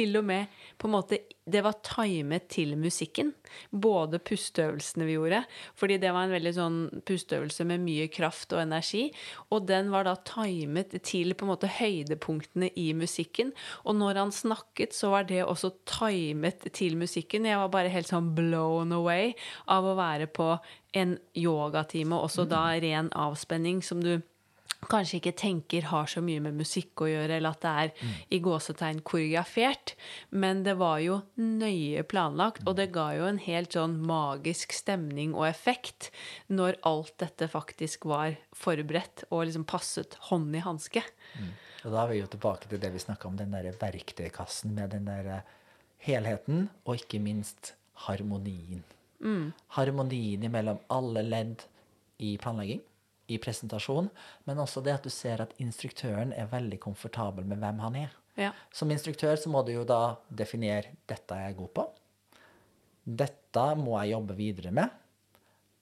til 0.01 0.17
og 0.21 0.27
med 0.27 0.63
på 0.81 0.89
en 0.89 0.97
måte 0.97 1.21
Det 1.51 1.65
var 1.65 1.81
timet 1.83 2.45
til 2.53 2.77
musikken. 2.79 3.33
Både 3.75 4.21
pusteøvelsene 4.23 5.07
vi 5.09 5.17
gjorde, 5.17 5.41
fordi 5.75 5.97
det 5.99 6.13
var 6.15 6.29
en 6.29 6.35
veldig 6.37 6.53
sånn 6.55 6.77
pusteøvelse 7.09 7.65
med 7.67 7.83
mye 7.83 8.07
kraft 8.13 8.55
og 8.55 8.61
energi. 8.63 9.09
Og 9.51 9.67
den 9.67 9.91
var 9.91 10.07
da 10.07 10.15
timet 10.23 10.95
til 11.03 11.35
på 11.35 11.47
en 11.47 11.51
måte 11.51 11.73
høydepunktene 11.81 12.71
i 12.79 12.93
musikken. 12.95 13.51
Og 13.83 13.99
når 13.99 14.23
han 14.23 14.35
snakket, 14.37 14.95
så 14.95 15.11
var 15.17 15.27
det 15.27 15.43
også 15.43 15.73
timet 15.91 16.71
til 16.77 16.95
musikken. 17.01 17.49
Jeg 17.51 17.59
var 17.59 17.75
bare 17.75 17.91
helt 17.91 18.13
sånn 18.13 18.31
blown 18.37 18.95
away 18.95 19.33
av 19.67 19.91
å 19.91 19.99
være 19.99 20.31
på 20.31 20.53
en 20.95 21.19
yogatime, 21.35 22.15
også 22.15 22.47
da 22.51 22.69
ren 22.79 23.11
avspenning, 23.17 23.83
som 23.83 24.05
du 24.05 24.21
kanskje 24.91 25.19
ikke 25.21 25.33
tenker 25.37 25.89
har 25.91 26.09
så 26.11 26.23
mye 26.25 26.41
med 26.43 26.57
musikk 26.59 27.03
å 27.05 27.09
gjøre, 27.11 27.37
eller 27.37 27.55
at 27.55 27.65
det 27.65 27.73
er 27.83 28.13
i 28.33 28.41
gåsetegn 28.43 29.03
koreografert, 29.07 29.95
men 30.31 30.63
det 30.67 30.77
var 30.81 31.01
jo 31.05 31.21
nøye 31.37 32.05
planlagt, 32.09 32.65
og 32.67 32.79
det 32.81 32.91
ga 32.95 33.11
jo 33.19 33.27
en 33.29 33.41
helt 33.45 33.77
sånn 33.77 33.99
magisk 34.09 34.75
stemning 34.77 35.35
og 35.37 35.49
effekt 35.51 36.11
når 36.49 36.81
alt 36.89 37.17
dette 37.23 37.51
faktisk 37.53 38.09
var 38.11 38.39
forberedt 38.57 39.27
og 39.31 39.47
liksom 39.49 39.67
passet 39.69 40.17
hånd 40.31 40.57
i 40.57 40.65
hanske. 40.65 41.05
Og 41.85 41.95
da 41.95 42.03
er 42.03 42.13
vi 42.13 42.21
jo 42.21 42.31
tilbake 42.31 42.69
til 42.69 42.81
det 42.81 42.93
vi 42.93 43.03
snakka 43.03 43.29
om, 43.29 43.37
den 43.41 43.55
der 43.57 43.71
verktøykassen 43.81 44.75
med 44.77 44.93
den 44.93 45.07
der 45.09 45.29
eh, 45.39 45.53
helheten, 46.05 46.69
og 46.85 47.01
ikke 47.01 47.21
minst 47.23 47.75
harmonien. 48.07 48.83
Harmonien 49.77 50.47
mellom 50.53 50.81
alle 50.93 51.25
ledd 51.25 51.65
i 52.21 52.35
planlegging, 52.41 52.83
i 53.31 53.39
presentasjon, 53.43 54.11
men 54.49 54.63
også 54.63 54.83
det 54.85 54.97
at 54.99 55.07
du 55.07 55.13
ser 55.15 55.43
at 55.45 55.55
instruktøren 55.63 56.35
er 56.37 56.51
veldig 56.51 56.81
komfortabel 56.83 57.47
med 57.49 57.63
hvem 57.63 57.83
han 57.85 57.99
er. 58.05 58.17
Ja. 58.41 58.53
Som 58.73 58.93
instruktør 58.95 59.39
så 59.39 59.51
må 59.53 59.63
du 59.67 59.73
jo 59.75 59.85
da 59.85 60.17
definere 60.29 60.97
'dette 61.07 61.37
er 61.37 61.51
jeg 61.51 61.59
god 61.61 61.73
på'. 61.79 61.89
Dette 63.05 63.67
må 63.77 63.99
jeg 64.01 64.15
jobbe 64.15 64.37
videre 64.39 64.71
med. 64.71 64.91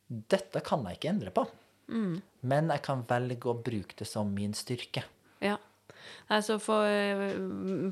Dette 0.08 0.60
kan 0.64 0.84
jeg 0.86 0.98
ikke 0.98 1.10
endre 1.12 1.30
på. 1.30 1.44
Men 2.40 2.70
jeg 2.72 2.82
kan 2.84 3.04
velge 3.08 3.50
å 3.50 3.56
bruke 3.64 3.96
det 3.98 4.06
som 4.08 4.30
min 4.34 4.54
styrke. 4.56 5.04
Ja. 5.44 5.56
Nei, 6.28 6.40
så 6.44 6.58
for, 6.60 6.84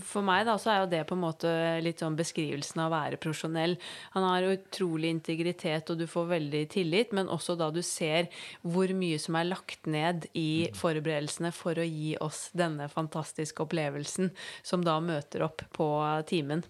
for 0.05 0.27
meg 0.27 0.45
da, 0.49 0.57
så 0.61 0.73
er 0.73 0.81
jo 0.83 0.91
det 0.93 1.03
på 1.09 1.17
en 1.17 1.23
måte 1.23 1.53
litt 1.85 2.03
sånn 2.03 2.19
beskrivelsen 2.19 2.83
av 2.85 2.91
å 2.91 2.95
være 2.97 3.21
profesjonell. 3.23 3.77
Han 4.17 4.27
har 4.27 4.49
utrolig 4.51 5.13
integritet, 5.15 5.91
og 5.93 6.01
du 6.01 6.07
får 6.11 6.31
veldig 6.35 6.63
tillit, 6.75 7.15
men 7.17 7.31
også 7.33 7.57
da 7.59 7.71
du 7.75 7.83
ser 7.87 8.31
hvor 8.63 8.93
mye 8.97 9.21
som 9.23 9.39
er 9.41 9.51
lagt 9.51 9.89
ned 9.91 10.29
i 10.37 10.69
forberedelsene 10.77 11.53
for 11.57 11.79
å 11.79 11.87
gi 11.87 12.17
oss 12.23 12.49
denne 12.57 12.91
fantastiske 12.93 13.65
opplevelsen, 13.65 14.33
som 14.67 14.85
da 14.85 14.99
møter 15.01 15.47
opp 15.47 15.65
på 15.77 15.89
timen. 16.29 16.65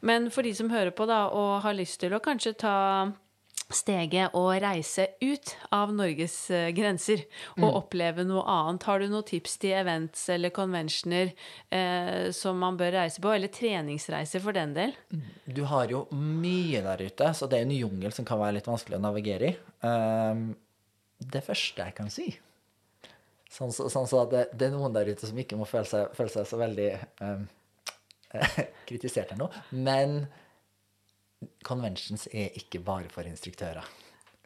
Men 0.00 0.30
for 0.34 0.46
de 0.46 0.54
som 0.56 0.72
hører 0.72 0.94
på 0.96 1.06
da, 1.10 1.26
og 1.30 1.62
har 1.64 1.76
lyst 1.76 2.00
til 2.02 2.16
å 2.16 2.22
kanskje 2.22 2.56
ta 2.64 2.78
steget 3.72 4.34
å 4.36 4.42
reise 4.60 5.06
ut 5.22 5.54
av 5.74 5.92
Norges 5.94 6.36
eh, 6.52 6.70
grenser 6.76 7.24
og 7.56 7.78
oppleve 7.80 8.24
noe 8.26 8.44
annet. 8.50 8.84
Har 8.88 9.00
du 9.00 9.08
noen 9.08 9.26
tips 9.26 9.56
til 9.62 9.76
events 9.78 10.26
eller 10.32 10.52
conventioner 10.54 11.32
eh, 11.72 12.30
som 12.36 12.60
man 12.60 12.78
bør 12.80 12.96
reise 12.98 13.22
på, 13.24 13.32
eller 13.32 13.52
treningsreiser 13.52 14.44
for 14.44 14.56
den 14.56 14.74
del? 14.76 14.94
Du 15.46 15.64
har 15.70 15.88
jo 15.92 16.04
mye 16.12 16.82
der 16.84 17.06
ute, 17.06 17.32
så 17.34 17.48
det 17.48 17.60
er 17.60 17.68
en 17.68 17.76
jungel 17.76 18.14
som 18.16 18.28
kan 18.28 18.40
være 18.42 18.58
litt 18.58 18.68
vanskelig 18.70 19.00
å 19.00 19.04
navigere 19.04 19.52
i. 19.52 19.56
Um, 19.84 20.50
det 21.24 21.44
første 21.44 21.84
jeg 21.86 21.96
kan 21.96 22.08
si 22.12 22.28
Sånn 23.54 23.70
så, 23.70 23.86
sånn 23.92 24.08
så 24.10 24.24
at 24.24 24.32
det, 24.32 24.40
det 24.58 24.66
er 24.66 24.72
noen 24.74 24.94
der 24.96 25.06
ute 25.06 25.28
som 25.28 25.36
ikke 25.38 25.54
må 25.54 25.66
føle 25.68 25.86
seg, 25.86 26.08
føle 26.16 26.32
seg 26.32 26.46
så 26.48 26.58
veldig 26.58 26.88
um, 27.22 27.44
kritisert 28.88 29.30
her 29.30 29.38
nå, 29.38 29.46
men 29.70 30.24
conventions 31.66 32.26
er 32.32 32.54
ikke 32.58 32.82
bare 32.84 33.10
for 33.12 33.28
instruktører. 33.28 33.86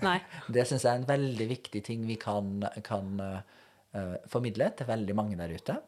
Nei. 0.05 0.19
Det 0.55 0.67
syns 0.69 0.87
jeg 0.87 0.93
er 0.93 1.03
en 1.03 1.09
veldig 1.09 1.49
viktig 1.51 1.83
ting 1.87 2.05
vi 2.09 2.19
kan, 2.21 2.63
kan 2.87 3.19
uh, 3.19 4.17
formidle 4.31 4.71
til 4.79 4.91
veldig 4.91 5.17
mange 5.19 5.39
der 5.41 5.55
ute. 5.55 5.79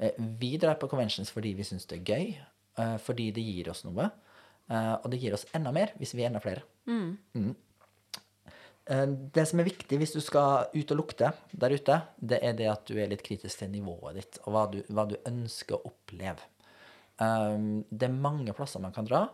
Uh, 0.00 0.12
vi 0.40 0.54
drar 0.60 0.78
på 0.80 0.90
conventions 0.90 1.32
fordi 1.34 1.54
vi 1.58 1.66
syns 1.68 1.88
det 1.90 2.00
er 2.00 2.08
gøy, 2.14 2.34
uh, 2.80 2.96
fordi 3.02 3.30
det 3.36 3.44
gir 3.44 3.72
oss 3.74 3.84
noe. 3.88 4.10
og 4.68 5.06
det 5.08 5.16
gir 5.22 5.32
oss 5.32 5.46
enda 5.56 5.70
mer 5.72 5.94
hvis 5.96 6.10
vi 6.12 6.26
er 6.26 6.28
enda 6.28 6.42
flere. 6.44 6.60
Mm. 6.84 7.54
Eh, 8.88 9.06
Det 9.06 9.44
som 9.48 9.60
er 9.60 9.68
viktig 9.68 9.98
hvis 10.00 10.14
du 10.16 10.20
skal 10.24 10.68
ut 10.72 10.92
og 10.94 11.00
lukte 11.02 11.32
der 11.52 11.74
ute, 11.74 12.00
det 12.20 12.40
er 12.42 12.54
det 12.56 12.68
at 12.72 12.86
du 12.88 12.96
er 12.96 13.10
litt 13.10 13.24
kritisk 13.24 13.60
til 13.60 13.72
nivået 13.72 14.16
ditt, 14.20 14.38
og 14.46 14.54
hva 14.54 14.64
du, 14.72 14.80
hva 14.88 15.04
du 15.08 15.18
ønsker 15.28 15.76
å 15.76 15.90
oppleve. 15.92 16.40
Um, 17.18 17.84
det 17.90 18.06
er 18.06 18.14
mange 18.14 18.54
plasser 18.54 18.82
man 18.82 18.94
kan 18.94 19.08
dra. 19.08 19.26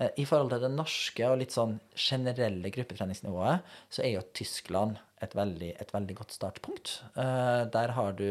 Eh, 0.00 0.10
I 0.22 0.26
forhold 0.28 0.54
til 0.54 0.62
det 0.64 0.72
norske 0.72 1.28
og 1.28 1.38
litt 1.42 1.54
sånn 1.54 1.76
generelle 1.98 2.72
gruppetreningsnivået, 2.72 3.66
så 3.92 4.04
er 4.04 4.16
jo 4.16 4.24
Tyskland 4.36 5.00
et 5.22 5.36
veldig, 5.38 5.74
et 5.82 5.92
veldig 5.94 6.16
godt 6.18 6.36
startpunkt. 6.36 6.94
Eh, 7.12 7.62
der 7.72 7.94
har 7.96 8.16
du 8.18 8.26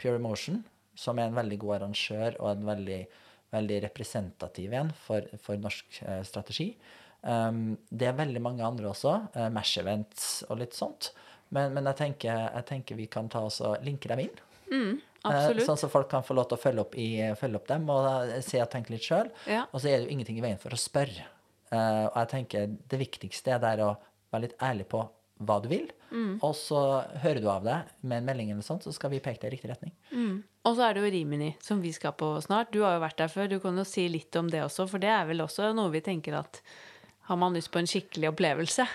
Pure 0.00 0.18
Emotion, 0.18 0.62
som 0.98 1.18
er 1.18 1.30
en 1.30 1.38
veldig 1.38 1.60
god 1.62 1.76
arrangør 1.78 2.38
og 2.40 2.50
en 2.50 2.66
veldig, 2.66 3.02
veldig 3.54 3.82
representativ 3.86 4.74
en 4.74 4.90
for, 5.06 5.28
for 5.42 5.60
norsk 5.60 6.02
eh, 6.02 6.24
strategi. 6.26 6.72
Um, 7.18 7.72
det 7.90 8.06
er 8.06 8.18
veldig 8.18 8.40
mange 8.42 8.62
andre 8.62 8.92
også. 8.92 9.12
Mash 9.50 9.80
Events 9.80 10.44
og 10.46 10.60
litt 10.60 10.76
sånt. 10.76 11.10
Men, 11.50 11.72
men 11.74 11.88
jeg, 11.90 11.98
tenker, 11.98 12.44
jeg 12.52 12.66
tenker 12.68 12.98
vi 12.98 13.08
kan 13.10 13.30
ta 13.32 13.42
oss 13.48 13.58
og 13.64 13.82
linke 13.86 14.10
dem 14.10 14.26
inn. 14.26 14.36
Eh, 14.68 15.07
Absolutt. 15.26 15.64
Sånn 15.66 15.80
at 15.80 15.92
folk 15.92 16.10
kan 16.10 16.24
få 16.24 16.36
lov 16.38 16.48
til 16.50 16.58
å 16.58 16.62
følge 16.62 16.84
opp, 16.84 16.94
i, 16.98 17.08
følge 17.38 17.58
opp 17.58 17.68
dem 17.70 17.88
og 17.90 18.06
eh, 18.20 18.40
se 18.44 18.60
og 18.62 18.70
tenke 18.72 18.94
litt 18.94 19.06
sjøl. 19.06 19.30
Ja. 19.50 19.64
Og 19.72 19.82
så 19.82 19.90
er 19.90 19.98
det 19.98 20.08
jo 20.08 20.14
ingenting 20.14 20.38
i 20.38 20.44
veien 20.44 20.60
for 20.62 20.74
å 20.74 20.80
spørre. 20.80 21.26
Uh, 21.68 22.06
og 22.08 22.14
jeg 22.22 22.28
tenker 22.30 22.68
det 22.88 22.98
viktigste 23.02 23.52
er 23.52 23.58
der 23.60 23.82
å 23.84 23.88
være 24.32 24.46
litt 24.46 24.60
ærlig 24.64 24.86
på 24.88 25.02
hva 25.44 25.58
du 25.62 25.68
vil, 25.70 25.86
Og 26.42 26.54
så 26.56 26.78
hører 27.22 27.38
du 27.42 27.48
av 27.52 27.66
deg 27.66 27.90
med 28.00 28.22
en 28.22 28.26
melding 28.26 28.48
eller 28.50 28.64
sånt, 28.66 28.82
så 28.82 28.90
skal 28.94 29.12
vi 29.12 29.20
peke 29.22 29.42
deg 29.42 29.52
i 29.52 29.54
riktig 29.54 29.70
retning. 29.70 29.92
Og 30.66 30.74
så 30.74 30.88
er 30.88 30.96
det 30.96 31.04
jo 31.04 31.10
Rimini, 31.14 31.52
som 31.62 31.82
vi 31.84 31.92
skal 31.94 32.16
på 32.18 32.32
snart. 32.42 32.72
Du 32.74 32.80
har 32.82 32.96
jo 32.96 33.04
vært 33.04 33.20
der 33.20 33.30
før. 33.30 33.46
Du 33.50 33.58
kan 33.62 33.78
jo 33.78 33.84
si 33.86 34.08
litt 34.10 34.34
om 34.40 34.48
det 34.50 34.64
også, 34.64 34.88
for 34.90 35.02
det 35.02 35.12
er 35.14 35.28
vel 35.28 35.44
også 35.44 35.70
noe 35.76 35.92
vi 35.94 36.02
tenker 36.04 36.40
at 36.40 36.58
har 37.28 37.38
man 37.38 37.54
lyst 37.54 37.70
på 37.70 37.78
en 37.78 37.88
skikkelig 37.88 38.32
opplevelse? 38.32 38.88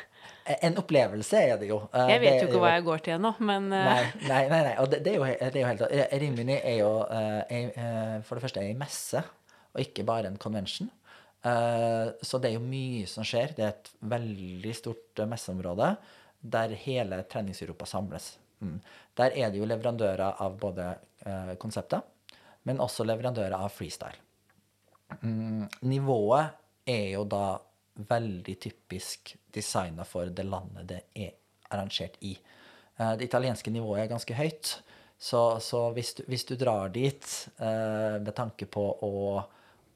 En 0.44 0.76
opplevelse 0.82 1.40
er 1.40 1.60
det 1.62 1.70
jo. 1.70 1.78
Eh, 1.94 2.10
Jeg 2.12 2.22
vet 2.24 2.34
det 2.34 2.42
jo 2.42 2.48
ikke 2.50 2.62
hva 2.66 2.72
jeg 2.74 2.84
går 2.84 3.04
til 3.06 3.14
ennå, 3.16 3.30
men 3.48 3.70
eh, 3.72 3.86
Nei, 3.88 4.02
nei, 4.28 4.42
nei, 4.52 4.60
nei. 4.66 4.74
og 4.82 4.90
det, 4.92 5.00
det, 5.06 5.14
er 5.14 5.22
jo, 5.22 5.28
det 5.40 5.54
er 5.56 5.62
jo 5.62 5.70
helt 5.70 6.18
Rimini 6.24 6.58
er 6.60 6.76
jo 6.82 6.90
er, 7.08 7.70
eh, 7.72 8.18
for 8.28 8.36
det 8.36 8.44
første 8.44 8.64
ei 8.64 8.74
messe, 8.76 9.24
og 9.74 9.80
ikke 9.86 10.04
bare 10.08 10.28
en 10.30 10.38
convention. 10.38 10.92
Så 11.44 12.40
det 12.40 12.50
er 12.50 12.54
jo 12.56 12.62
mye 12.64 13.08
som 13.10 13.26
skjer. 13.28 13.52
Det 13.58 13.64
er 13.66 13.72
et 13.74 13.90
veldig 14.14 14.74
stort 14.78 15.24
messeområde 15.28 15.90
der 16.54 16.76
hele 16.86 17.18
Trenings-Europa 17.28 17.88
samles. 17.90 18.30
Mm. 18.64 18.78
Der 19.20 19.36
er 19.36 19.52
det 19.52 19.60
jo 19.60 19.68
leverandører 19.68 20.40
av 20.40 20.56
både 20.62 20.86
konsepter, 21.60 22.00
men 22.64 22.80
også 22.80 23.04
leverandører 23.04 23.58
av 23.58 23.74
freestyle. 23.76 24.16
Mm, 25.20 25.68
nivået 25.84 26.56
er 26.88 27.10
jo 27.18 27.26
da 27.28 27.58
veldig 27.96 28.56
typisk 28.60 29.36
designa 29.54 30.06
for 30.08 30.32
det 30.34 30.46
landet 30.48 30.88
det 30.90 31.02
er 31.16 31.34
arrangert 31.74 32.18
i. 32.26 32.34
Eh, 32.98 33.14
det 33.20 33.28
italienske 33.30 33.72
nivået 33.74 34.04
er 34.04 34.12
ganske 34.14 34.38
høyt, 34.38 34.74
så, 35.24 35.60
så 35.64 35.86
hvis, 35.96 36.14
du, 36.18 36.24
hvis 36.28 36.44
du 36.50 36.56
drar 36.60 36.90
dit 36.94 37.28
eh, 37.60 38.18
med 38.20 38.34
tanke 38.36 38.66
på 38.68 38.84
å, 39.06 39.44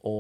å 0.08 0.16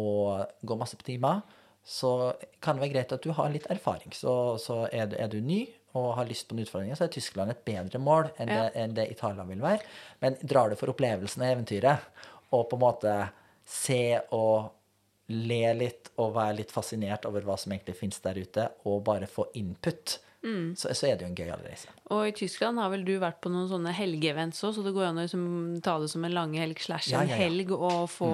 gå 0.61 0.77
masse 0.79 0.97
på 0.99 1.07
timer, 1.07 1.41
så 1.87 2.33
kan 2.59 2.75
det 2.75 2.83
være 2.83 2.93
greit 2.97 3.13
at 3.15 3.23
du 3.23 3.31
har 3.31 3.51
litt 3.53 3.69
erfaring. 3.71 4.11
Så, 4.11 4.57
så 4.59 4.81
er, 4.91 5.05
du, 5.07 5.15
er 5.15 5.29
du 5.31 5.37
ny 5.39 5.61
og 5.95 6.09
har 6.17 6.27
lyst 6.27 6.49
på 6.49 6.53
en 6.57 6.61
utfordring, 6.65 6.91
så 6.99 7.05
er 7.05 7.13
Tyskland 7.13 7.53
et 7.53 7.61
bedre 7.65 8.01
mål 8.03 8.27
enn, 8.35 8.51
Ja. 8.51 8.65
det, 8.65 8.73
enn 8.83 8.97
det 8.97 9.05
Italia 9.13 9.45
vil 9.47 9.63
være. 9.63 9.85
Men 10.21 10.35
drar 10.43 10.69
du 10.69 10.75
for 10.77 10.91
opplevelsen 10.91 11.45
av 11.45 11.53
eventyret, 11.55 12.03
og 12.51 12.67
på 12.69 12.75
en 12.77 12.83
måte 12.83 13.13
se 13.67 14.01
og 14.35 14.73
le 15.27 15.73
litt 15.75 16.11
og 16.17 16.35
være 16.37 16.59
litt 16.61 16.71
fascinert 16.71 17.27
over 17.27 17.43
hva 17.45 17.57
som 17.59 17.73
egentlig 17.73 17.97
finnes 17.99 18.21
der 18.23 18.39
ute, 18.39 18.69
og 18.87 19.03
bare 19.07 19.27
få 19.29 19.49
input, 19.59 20.19
så, 20.77 20.93
så 20.95 21.09
er 21.09 21.17
det 21.17 21.25
jo 21.25 21.31
en 21.31 21.37
gøyal 21.37 21.63
reise. 21.65 21.91
Og 22.13 22.29
i 22.29 22.35
Tyskland 22.35 22.79
har 22.79 22.91
vel 22.93 23.03
du 23.07 23.15
vært 23.19 23.41
på 23.43 23.51
noen 23.51 23.67
sånne 23.71 23.91
helgeevents 23.95 24.61
òg, 24.63 24.75
så 24.77 24.85
det 24.85 24.93
går 24.95 25.09
an 25.09 25.19
å 25.19 25.25
liksom 25.25 25.47
ta 25.83 25.97
det 26.01 26.11
som 26.13 26.23
en 26.23 26.35
langhelg 26.35 26.79
slash 26.83 27.11
en 27.11 27.27
ja, 27.27 27.35
ja. 27.35 27.41
helg 27.41 27.73
og 27.75 28.05
få 28.13 28.29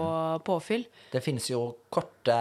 påfyll. 0.46 0.86
Det 1.14 1.24
finnes 1.26 1.48
jo 1.50 1.64
korte 1.94 2.38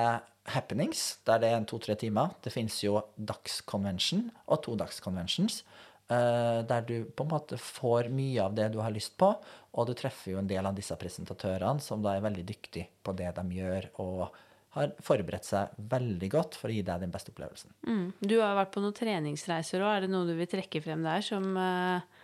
happenings, 0.53 1.23
der 1.29 1.41
det 1.43 1.53
er 1.53 1.61
en 1.61 1.69
to-tre 1.71 1.95
timer. 1.99 2.35
Det 2.43 2.53
finnes 2.53 2.77
jo 2.83 2.99
dagsconvention 3.17 4.27
og 4.49 4.63
todagsconventions, 4.67 5.63
eh, 5.63 5.92
der 6.09 6.83
du 6.85 7.07
på 7.09 7.25
en 7.25 7.31
måte 7.31 7.57
får 7.57 8.11
mye 8.13 8.43
av 8.45 8.53
det 8.53 8.67
du 8.75 8.81
har 8.83 8.93
lyst 8.93 9.15
på, 9.21 9.31
og 9.73 9.87
du 9.89 9.95
treffer 9.97 10.35
jo 10.35 10.41
en 10.43 10.49
del 10.51 10.67
av 10.69 10.77
disse 10.77 10.97
presentatørene 11.01 11.81
som 11.81 12.03
da 12.05 12.17
er 12.17 12.25
veldig 12.25 12.45
dyktige 12.45 12.91
på 13.01 13.15
det 13.17 13.31
de 13.39 13.45
gjør, 13.57 13.87
og 14.05 14.35
har 14.77 14.93
forberedt 15.05 15.45
seg 15.45 15.73
veldig 15.93 16.29
godt 16.33 16.57
for 16.57 16.73
å 16.73 16.75
gi 16.75 16.83
deg 16.85 17.03
den 17.05 17.13
beste 17.13 17.33
opplevelsen. 17.33 17.75
Mm. 17.85 18.07
Du 18.21 18.39
har 18.41 18.57
vært 18.57 18.73
på 18.73 18.81
noen 18.81 18.97
treningsreiser 18.97 19.85
òg. 19.85 19.91
Er 19.97 20.05
det 20.07 20.13
noe 20.15 20.29
du 20.29 20.33
vil 20.39 20.49
trekke 20.49 20.81
frem 20.85 21.05
der 21.05 21.25
som 21.25 21.51
eh, 21.61 22.23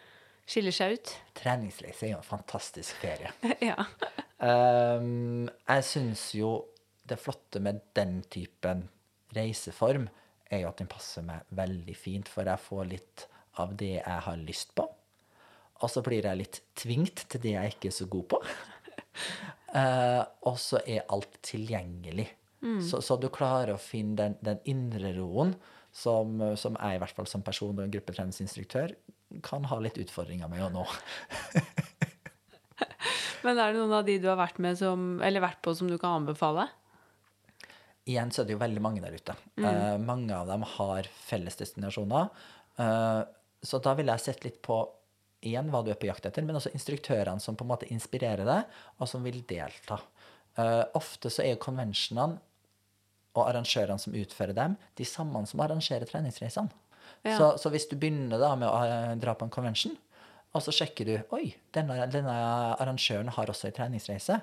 skiller 0.48 0.74
seg 0.74 0.96
ut? 0.96 1.12
Treningsreise 1.36 2.06
er 2.06 2.14
jo 2.14 2.20
en 2.22 2.28
fantastisk 2.28 3.02
ferie. 3.02 3.34
ja. 3.70 3.76
um, 4.40 5.44
jeg 5.44 5.88
syns 5.90 6.30
jo 6.38 6.54
det 7.08 7.20
flotte 7.20 7.60
med 7.64 7.82
den 7.96 8.22
typen 8.32 8.86
reiseform 9.36 10.08
er 10.48 10.62
jo 10.62 10.70
at 10.70 10.80
den 10.80 10.88
passer 10.88 11.24
meg 11.24 11.44
veldig 11.56 11.96
fint, 11.96 12.28
for 12.32 12.48
jeg 12.48 12.64
får 12.64 12.88
litt 12.88 13.28
av 13.62 13.74
det 13.78 13.96
jeg 13.98 14.20
har 14.26 14.40
lyst 14.40 14.74
på. 14.78 14.86
Og 15.78 15.90
så 15.92 16.02
blir 16.04 16.26
jeg 16.26 16.40
litt 16.40 16.60
tvingt 16.78 17.24
til 17.30 17.42
det 17.44 17.54
jeg 17.54 17.74
ikke 17.74 17.90
er 17.90 18.00
så 18.00 18.10
god 18.10 18.28
på. 18.34 18.42
Eh, 19.68 20.22
og 20.48 20.54
så 20.56 20.78
er 20.88 21.10
alt 21.12 21.34
tilgjengelig. 21.44 22.24
Så, 22.88 23.02
så 23.04 23.18
du 23.20 23.26
klarer 23.28 23.74
å 23.74 23.82
finne 23.82 24.14
den, 24.16 24.36
den 24.40 24.62
indre 24.72 25.10
roen 25.12 25.50
som, 25.92 26.40
som 26.56 26.78
jeg, 26.78 26.96
i 26.96 27.02
hvert 27.02 27.18
fall 27.18 27.28
som 27.28 27.44
person 27.44 27.82
og 27.82 27.92
gruppetreningsinstruktør, 27.92 28.94
kan 29.44 29.68
ha 29.68 29.78
litt 29.84 30.00
utfordringer 30.00 30.48
med 30.48 30.64
å 30.64 30.70
nå. 30.72 30.86
Men 33.44 33.60
er 33.60 33.74
det 33.74 33.82
noen 33.82 33.98
av 33.98 34.08
de 34.08 34.16
du 34.22 34.30
har 34.30 34.40
vært 34.40 34.62
med 34.64 34.80
som, 34.80 35.18
eller 35.20 35.44
vært 35.44 35.60
på 35.66 35.76
som 35.76 35.92
du 35.92 35.98
kan 36.00 36.22
anbefale? 36.22 36.70
igjen 38.08 38.32
så 38.32 38.42
er 38.42 38.48
det 38.48 38.56
jo 38.56 38.62
veldig 38.62 38.82
mange 38.84 39.02
der 39.04 39.16
ute. 39.16 39.34
Eh, 39.60 39.96
mange 40.00 40.32
av 40.36 40.48
dem 40.48 40.64
har 40.76 41.08
felles 41.28 41.58
destinasjoner. 41.60 42.30
Eh, 42.80 43.20
så 43.62 43.80
da 43.82 43.94
ville 43.98 44.14
jeg 44.14 44.26
sett 44.28 44.44
litt 44.46 44.60
på 44.64 44.80
igjen 45.46 45.70
hva 45.70 45.84
du 45.86 45.92
er 45.92 45.98
på 45.98 46.08
jakt 46.08 46.26
etter, 46.26 46.44
men 46.46 46.58
også 46.58 46.72
instruktørene 46.74 47.42
som 47.42 47.56
på 47.58 47.66
en 47.66 47.72
måte 47.72 47.88
inspirerer 47.94 48.46
deg, 48.46 48.78
og 48.98 49.10
som 49.10 49.24
vil 49.26 49.40
delta. 49.48 50.00
Uh, 50.58 50.82
ofte 50.98 51.30
så 51.30 51.44
er 51.44 51.52
jo 51.54 51.62
konvensjonene 51.62 52.40
og 53.38 53.44
arrangørene 53.44 54.02
som 54.02 54.16
utfører 54.18 54.56
dem, 54.56 54.74
de 54.98 55.06
samme 55.06 55.44
som 55.46 55.62
arrangerer 55.62 56.08
treningsreisene. 56.08 56.74
Ja. 57.22 57.36
Så, 57.38 57.52
så 57.62 57.70
hvis 57.70 57.86
du 57.90 57.96
begynner 57.98 58.40
da 58.40 58.50
med 58.58 58.68
å 58.68 58.78
eh, 58.84 59.14
dra 59.20 59.34
på 59.38 59.46
en 59.46 59.52
convention, 59.52 59.94
og 60.56 60.64
så 60.64 60.72
sjekker 60.74 61.08
du 61.08 61.14
oi, 61.36 61.52
denne, 61.74 62.00
denne 62.10 62.34
arrangøren 62.78 63.30
har 63.36 63.50
også 63.50 63.68
en 63.68 63.76
treningsreise, 63.78 64.38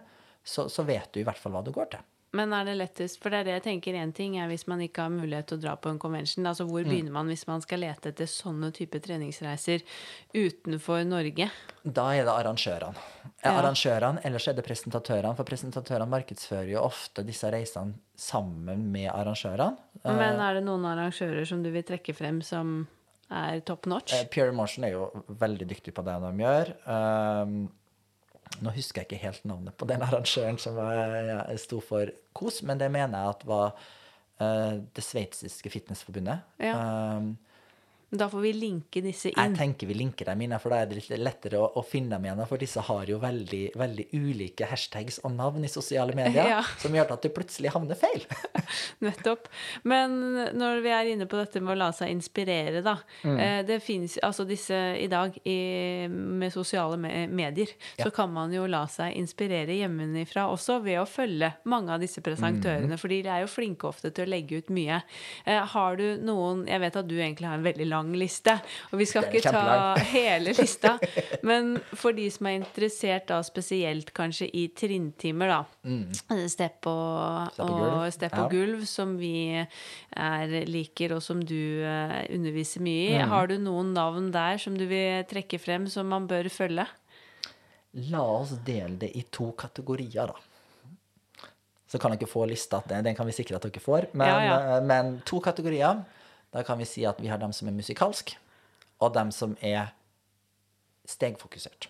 så, 0.45 0.67
så 0.71 0.85
vet 0.87 1.11
du 1.13 1.21
i 1.21 1.25
hvert 1.27 1.39
fall 1.41 1.55
hva 1.55 1.63
du 1.65 1.71
går 1.75 1.91
til. 1.95 2.03
Men 2.35 2.53
er 2.55 2.65
det 2.67 2.75
lettest, 2.75 3.19
for 3.21 3.31
det 3.31 3.41
er 3.41 3.47
det 3.47 3.53
jeg 3.55 3.63
tenker 3.69 3.95
én 3.95 4.11
ting 4.15 4.35
er 4.41 4.49
hvis 4.51 4.65
man 4.67 4.81
ikke 4.83 5.05
har 5.05 5.13
mulighet 5.13 5.47
til 5.49 5.59
å 5.59 5.63
dra 5.63 5.75
på 5.79 5.91
en 5.93 5.99
convention. 6.01 6.47
Altså 6.49 6.65
hvor 6.67 6.83
begynner 6.83 7.13
man 7.15 7.29
hvis 7.31 7.45
man 7.47 7.63
skal 7.63 7.83
lete 7.85 8.11
etter 8.11 8.27
sånne 8.29 8.71
type 8.75 8.99
treningsreiser 9.03 9.85
utenfor 10.35 11.05
Norge? 11.07 11.47
Da 11.83 12.07
er 12.15 12.27
det 12.27 12.33
arrangørene. 12.33 13.05
Ja. 13.45 13.53
Arrangørene, 13.53 14.23
Ellers 14.27 14.49
er 14.49 14.57
det 14.57 14.65
presentatørene, 14.65 15.35
for 15.37 15.47
presentatørene 15.47 16.09
markedsfører 16.11 16.73
jo 16.73 16.83
ofte 16.83 17.23
disse 17.27 17.51
reisene 17.53 17.95
sammen 18.19 18.89
med 18.91 19.11
arrangørene. 19.13 19.71
Men 20.03 20.43
er 20.43 20.59
det 20.59 20.65
noen 20.67 20.85
arrangører 20.91 21.47
som 21.47 21.63
du 21.63 21.71
vil 21.71 21.87
trekke 21.87 22.15
frem 22.17 22.41
som 22.45 22.81
er 23.31 23.63
top 23.65 23.87
notch? 23.89 24.13
Eh, 24.13 24.27
Pure 24.31 24.53
Motion 24.55 24.85
er 24.85 24.95
jo 24.95 25.07
veldig 25.39 25.67
dyktig 25.71 25.95
på 25.95 26.03
det 26.05 26.19
de 26.21 26.31
gjør. 26.43 26.75
Um, 26.85 27.57
nå 28.63 28.71
husker 28.75 29.01
jeg 29.01 29.09
ikke 29.09 29.23
helt 29.25 29.47
navnet 29.49 29.75
på 29.77 29.87
den 29.89 30.03
arrangøren 30.05 30.59
som 30.61 30.77
sto 31.59 31.81
for 31.83 32.11
KOS, 32.37 32.61
men 32.67 32.79
det 32.81 32.91
mener 32.93 33.17
jeg 33.19 33.35
at 33.35 33.47
var 33.49 33.73
uh, 34.41 34.75
det 34.95 35.03
sveitsiske 35.03 35.71
fitnessforbundet. 35.73 36.45
Ja. 36.63 36.75
Um, 37.17 37.33
Da 38.17 38.27
får 38.31 38.41
vi 38.45 38.51
linke 38.53 39.01
disse 39.03 39.29
inn. 39.31 39.37
Jeg 39.37 39.57
tenker 39.57 39.87
vi 39.89 39.93
linker 39.99 40.25
dem 40.29 40.41
inn, 40.45 40.55
for 40.61 40.69
da 40.73 40.81
er 40.83 40.89
det 40.91 40.97
litt 41.01 41.19
lettere 41.19 41.59
å, 41.59 41.69
å 41.79 41.83
finne 41.85 42.15
dem 42.15 42.25
igjen. 42.29 42.41
For 42.47 42.61
disse 42.61 42.81
har 42.87 43.05
jo 43.11 43.17
veldig, 43.19 43.63
veldig 43.75 44.05
ulike 44.13 44.65
hashtags 44.69 45.19
og 45.23 45.33
navn 45.35 45.65
i 45.65 45.71
sosiale 45.71 46.15
medier, 46.17 46.47
Ja. 46.55 46.61
som 46.81 46.93
gjør 46.95 47.15
at 47.17 47.25
du 47.25 47.29
plutselig 47.35 47.71
havner 47.75 47.97
feil. 47.99 48.23
Nettopp. 49.05 49.47
Men 49.83 50.15
når 50.57 50.81
vi 50.85 50.93
er 50.95 51.11
inne 51.13 51.27
på 51.29 51.39
dette 51.39 51.61
med 51.63 51.75
å 51.75 51.79
la 51.79 51.89
seg 51.95 52.11
inspirere, 52.13 52.81
da. 52.85 52.97
Mm. 53.25 53.39
Eh, 53.39 53.59
det 53.67 53.79
finnes 53.83 54.17
altså 54.23 54.45
disse 54.47 54.77
i 55.01 55.07
dag 55.11 55.35
i, 55.43 55.57
med 56.09 56.53
sosiale 56.53 56.97
medier, 56.99 57.29
medier, 57.35 57.69
så 57.99 58.09
kan 58.13 58.31
man 58.33 58.53
jo 58.53 58.63
la 58.69 58.83
seg 58.89 59.13
inspirere 59.19 59.75
hjemmefra 59.75 60.47
også 60.51 60.79
ved 60.85 60.99
å 61.01 61.05
følge 61.09 61.51
mange 61.69 61.93
av 61.93 62.01
disse 62.01 62.15
Mm. 62.15 62.23
presentørene, 62.25 62.97
fordi 62.97 63.17
de 63.25 63.29
er 63.29 63.41
jo 63.43 63.49
flinke 63.51 63.85
ofte 63.89 64.09
til 64.15 64.25
å 64.25 64.29
legge 64.31 64.57
ut 64.63 64.69
mye. 64.73 65.01
Eh, 65.45 65.59
har 65.73 65.95
du 65.99 66.17
noen 66.23 66.63
Jeg 66.65 66.79
vet 66.81 66.95
at 66.95 67.07
du 67.07 67.15
egentlig 67.19 67.45
har 67.47 67.57
en 67.59 67.63
veldig 67.65 67.87
lang 67.89 68.04
liste, 68.13 68.53
og 68.91 68.99
vi 69.01 69.05
skal 69.09 69.23
ikke 69.31 69.51
ta 69.51 69.95
hele 70.13 70.53
lista, 70.53 70.97
men 71.49 71.75
for 71.97 72.11
de 72.13 72.27
som 72.29 72.45
er 72.51 72.59
interessert 72.59 73.25
da 73.31 73.39
spesielt 73.43 74.11
kanskje 74.15 74.47
i 74.53 74.67
trinntimer, 74.77 75.47
da. 75.47 75.59
Og, 75.65 75.71
Mm. 75.85 76.47
Stepp 76.49 76.85
og 76.89 77.59
og 77.65 78.11
stepp 78.13 78.33
ja. 78.37 78.47
gulv, 78.49 78.85
som 78.89 79.17
vi 79.17 79.33
er, 79.59 80.55
liker, 80.69 81.13
og 81.17 81.21
som 81.23 81.39
du 81.41 81.81
uh, 81.85 82.21
underviser 82.33 82.81
mye 82.81 83.09
Mm. 83.15 83.21
i. 83.21 83.29
Har 83.29 83.47
du 83.47 83.57
noen 83.59 83.93
navn 83.93 84.31
der 84.33 84.57
som 84.61 84.75
du 84.77 84.85
vil 84.89 85.23
trekke 85.29 85.59
frem, 85.59 85.87
som 85.87 86.07
man 86.07 86.27
bør 86.27 86.49
følge? 86.49 86.85
La 88.11 88.21
oss 88.21 88.51
dele 88.65 88.97
det 88.99 89.11
i 89.15 89.21
to 89.31 89.51
kategorier, 89.57 90.27
da. 90.27 90.35
Så 91.87 91.99
kan 92.01 92.11
dere 92.15 92.27
få 92.27 92.43
lista. 92.49 92.81
Den 92.89 93.03
den 93.05 93.15
kan 93.15 93.27
vi 93.29 93.31
sikre 93.31 93.55
at 93.55 93.61
dere 93.63 93.79
får. 93.79 94.07
Men, 94.13 94.27
Ja, 94.27 94.39
ja. 94.43 94.77
eh, 94.77 94.83
men 94.83 95.21
to 95.25 95.39
kategorier. 95.39 96.03
Da 96.55 96.63
kan 96.63 96.79
vi 96.79 96.87
si 96.87 97.03
at 97.07 97.19
vi 97.19 97.27
har 97.27 97.41
dem 97.41 97.51
som 97.53 97.67
er 97.67 97.75
musikalsk, 97.75 98.31
og 99.03 99.11
dem 99.15 99.31
som 99.35 99.57
er 99.59 99.91
stegfokusert. 101.05 101.89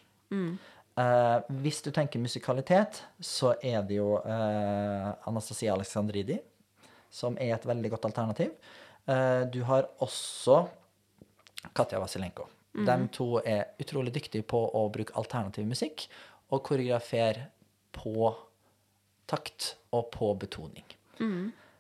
Eh, 0.96 1.38
hvis 1.62 1.84
du 1.86 1.92
tenker 1.94 2.24
musikalitet, 2.24 3.04
så 3.22 3.54
er 3.62 3.84
det 3.86 4.00
jo 4.00 4.16
uh, 4.18 5.12
Anastasia 5.30 5.76
Alexandridi, 5.76 6.40
som 7.14 7.38
er 7.40 7.54
et 7.56 7.68
veldig 7.68 7.94
godt 7.94 8.10
alternativ. 8.10 8.56
Uh, 9.06 9.46
du 9.52 9.62
har 9.70 9.86
også 10.04 10.64
Katja 11.76 12.02
Vasilenko. 12.02 12.50
De 12.76 12.96
to 13.16 13.40
er 13.40 13.70
utrolig 13.80 14.12
dyktige 14.18 14.44
på 14.44 14.60
å 14.76 14.82
bruke 14.92 15.16
alternativ 15.16 15.68
musikk 15.68 16.10
og 16.52 16.64
koreografere 16.68 17.48
på 17.96 18.34
takt 19.32 19.76
og 19.96 20.10
på 20.12 20.34
betoning. 20.42 20.84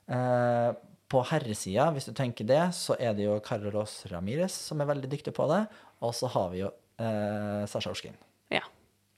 Eh, 0.05 0.69
på 1.11 1.21
herresida, 1.29 1.89
hvis 1.93 2.07
du 2.09 2.13
tenker 2.17 2.47
det, 2.49 2.61
så 2.73 2.95
er 2.97 3.13
det 3.17 3.27
jo 3.27 3.37
Carlos 3.45 3.99
Ramires 4.11 4.55
som 4.69 4.81
er 4.81 4.89
veldig 4.89 5.09
dyktig 5.11 5.35
på 5.37 5.45
det. 5.51 5.65
Og 6.05 6.15
så 6.17 6.29
har 6.33 6.49
vi 6.53 6.63
jo 6.63 6.71
eh, 7.01 7.65
Sasha 7.69 7.93
Orskin. 7.93 8.17
Ja. 8.53 8.63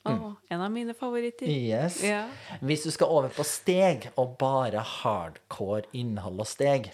Å, 0.07 0.33
en 0.53 0.63
av 0.63 0.71
mine 0.71 0.93
favoritter. 0.95 1.49
Yes. 1.51 1.99
Ja. 2.05 2.25
Hvis 2.63 2.85
du 2.87 2.91
skal 2.95 3.11
over 3.11 3.33
på 3.33 3.43
steg, 3.47 4.09
og 4.19 4.37
bare 4.39 4.83
hardcore 4.83 5.87
innhold 5.97 6.43
og 6.43 6.47
steg, 6.47 6.91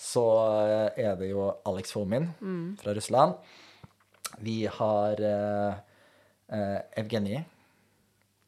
så 0.00 0.24
eh, 0.64 1.06
er 1.08 1.16
det 1.20 1.30
jo 1.32 1.50
Alex 1.68 1.92
Fomin 1.96 2.30
fra 2.80 2.96
Russland. 2.96 3.36
Vi 4.40 4.62
har 4.72 5.20
eh, 5.20 5.80
eh, 6.56 6.78
Evgenij 7.00 7.42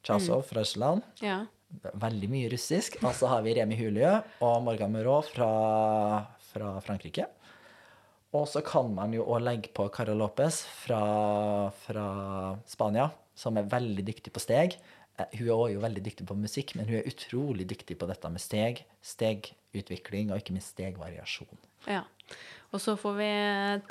Chasov 0.03 0.43
fra 0.49 0.61
Russland. 0.61 1.03
ja. 1.21 1.45
Veldig 1.95 2.29
mye 2.31 2.51
russisk. 2.53 2.99
Og 3.03 3.15
så 3.17 3.29
har 3.33 3.43
vi 3.47 3.55
Remi 3.57 3.77
Hulieu 3.79 4.19
og 4.45 4.63
Morgan 4.67 4.93
Murot 4.95 5.29
fra, 5.33 5.49
fra 6.53 6.75
Frankrike. 6.85 7.27
Og 8.33 8.47
så 8.49 8.63
kan 8.65 8.89
man 8.97 9.13
jo 9.13 9.25
òg 9.29 9.43
legge 9.45 9.73
på 9.77 9.89
Cara 9.93 10.15
Lopez 10.17 10.63
fra, 10.85 11.01
fra 11.85 12.07
Spania, 12.69 13.11
som 13.37 13.59
er 13.61 13.69
veldig 13.69 14.05
dyktig 14.09 14.33
på 14.33 14.41
steg. 14.41 14.77
Eh, 15.21 15.27
Hun 15.39 15.49
er 15.49 15.53
også 15.57 15.83
veldig 15.85 16.05
dyktig 16.07 16.27
på 16.29 16.37
musikk, 16.41 16.73
men 16.79 16.89
hun 16.89 17.01
er 17.01 17.09
utrolig 17.11 17.67
dyktig 17.69 17.99
på 18.01 18.09
dette 18.09 18.31
med 18.33 18.41
steg, 18.41 18.81
stegutvikling 19.05 20.33
og 20.33 20.41
ikke 20.41 20.57
minst 20.57 20.73
stegvariasjon. 20.77 21.59
ja. 21.89 22.05
Og 22.73 22.81
så 22.81 22.95
får 22.97 23.15
vi 23.19 23.27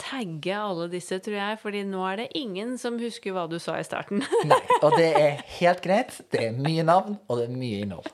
tagge 0.02 0.56
alle 0.58 0.88
disse, 0.90 1.20
tror 1.22 1.36
jeg, 1.38 1.58
fordi 1.62 1.84
nå 1.86 2.00
er 2.10 2.16
det 2.24 2.28
ingen 2.40 2.72
som 2.82 2.96
husker 2.98 3.36
hva 3.36 3.44
du 3.52 3.60
sa 3.62 3.76
i 3.78 3.84
starten. 3.86 4.24
Nei, 4.50 4.58
og 4.82 4.96
det 4.98 5.10
er 5.20 5.44
helt 5.60 5.84
greit. 5.86 6.16
Det 6.34 6.48
er 6.48 6.56
mye 6.58 6.82
navn, 6.88 7.20
og 7.30 7.38
det 7.38 7.46
er 7.46 7.54
mye 7.54 7.84
innhold. 7.86 8.10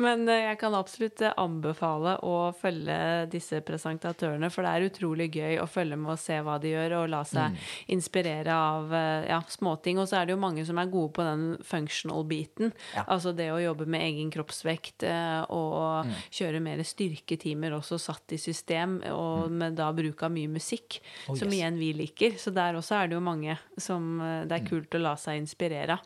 Men 0.00 0.24
eh, 0.32 0.46
jeg 0.46 0.58
kan 0.62 0.76
absolutt 0.78 1.20
eh, 1.26 1.34
anbefale 1.36 2.14
å 2.24 2.36
følge 2.56 2.96
disse 3.32 3.60
presentatørene, 3.66 4.48
for 4.54 4.64
det 4.64 4.72
er 4.72 4.86
utrolig 4.88 5.28
gøy 5.36 5.58
å 5.60 5.68
følge 5.68 5.98
med 6.00 6.14
og 6.16 6.22
se 6.22 6.40
hva 6.46 6.56
de 6.64 6.72
gjør, 6.72 6.96
og 7.02 7.10
la 7.12 7.22
seg 7.24 7.34
Mm. 7.46 7.56
inspirere 7.94 8.54
av 8.56 8.92
eh, 8.96 9.26
ja, 9.28 9.42
småting. 9.52 9.98
Og 10.00 10.08
så 10.08 10.16
er 10.22 10.26
det 10.30 10.32
jo 10.34 10.40
mange 10.40 10.64
som 10.66 10.78
er 10.80 10.88
gode 10.90 11.12
på 11.14 11.22
den 11.26 11.44
functional-biten. 11.68 12.72
Ja. 12.96 13.04
Altså 13.12 13.32
det 13.36 13.50
å 13.52 13.60
jobbe 13.62 13.86
med 13.90 14.02
egen 14.08 14.32
kroppsvekt 14.34 15.04
eh, 15.06 15.42
og 15.52 16.06
Mm. 16.06 16.10
kjøre 16.34 16.60
mer 16.62 16.80
styrketimer 16.86 17.72
også 17.76 17.96
satt 18.00 18.32
i 18.32 18.38
system, 18.40 18.98
og 19.12 19.50
med 19.50 19.74
da 19.78 19.88
bruk 19.96 20.05
av 20.22 20.30
mye 20.30 20.48
musikk, 20.48 21.00
Mm. 21.26 21.32
Oh, 21.32 21.34
som 21.36 21.48
yes. 21.48 21.54
igjen 21.54 21.78
vi 21.78 21.92
liker. 21.92 22.30
Så 22.38 22.52
der 22.54 22.74
også 22.74 22.94
er 23.02 23.08
det 23.08 23.14
jo 23.16 23.20
mange 23.20 23.58
som 23.78 24.20
eh, 24.20 24.44
det 24.46 24.60
Mm. 24.60 24.66
er 24.66 24.68
kult 24.68 24.90
å 24.94 25.00
la 25.02 25.14
seg 25.16 25.40
inspirere 25.40 25.92
av. 25.92 26.00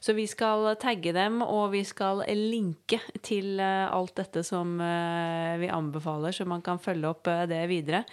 Så 0.00 0.14
vi 0.14 0.26
skal 0.26 0.74
tagge 0.76 1.12
dem, 1.12 1.42
og 1.42 1.70
vi 1.72 1.84
skal 1.84 2.24
linke 2.26 3.00
til 3.22 3.60
eh, 3.60 3.86
alt 3.92 4.14
dette 4.16 4.42
som 4.44 4.80
eh, 4.80 5.56
vi 5.58 5.68
anbefaler, 5.68 6.32
så 6.32 6.44
man 6.46 6.62
kan 6.62 6.78
følge 6.78 7.08
opp 7.08 7.26
eh, 7.28 7.46
det 7.46 7.68
videre. 7.68 8.04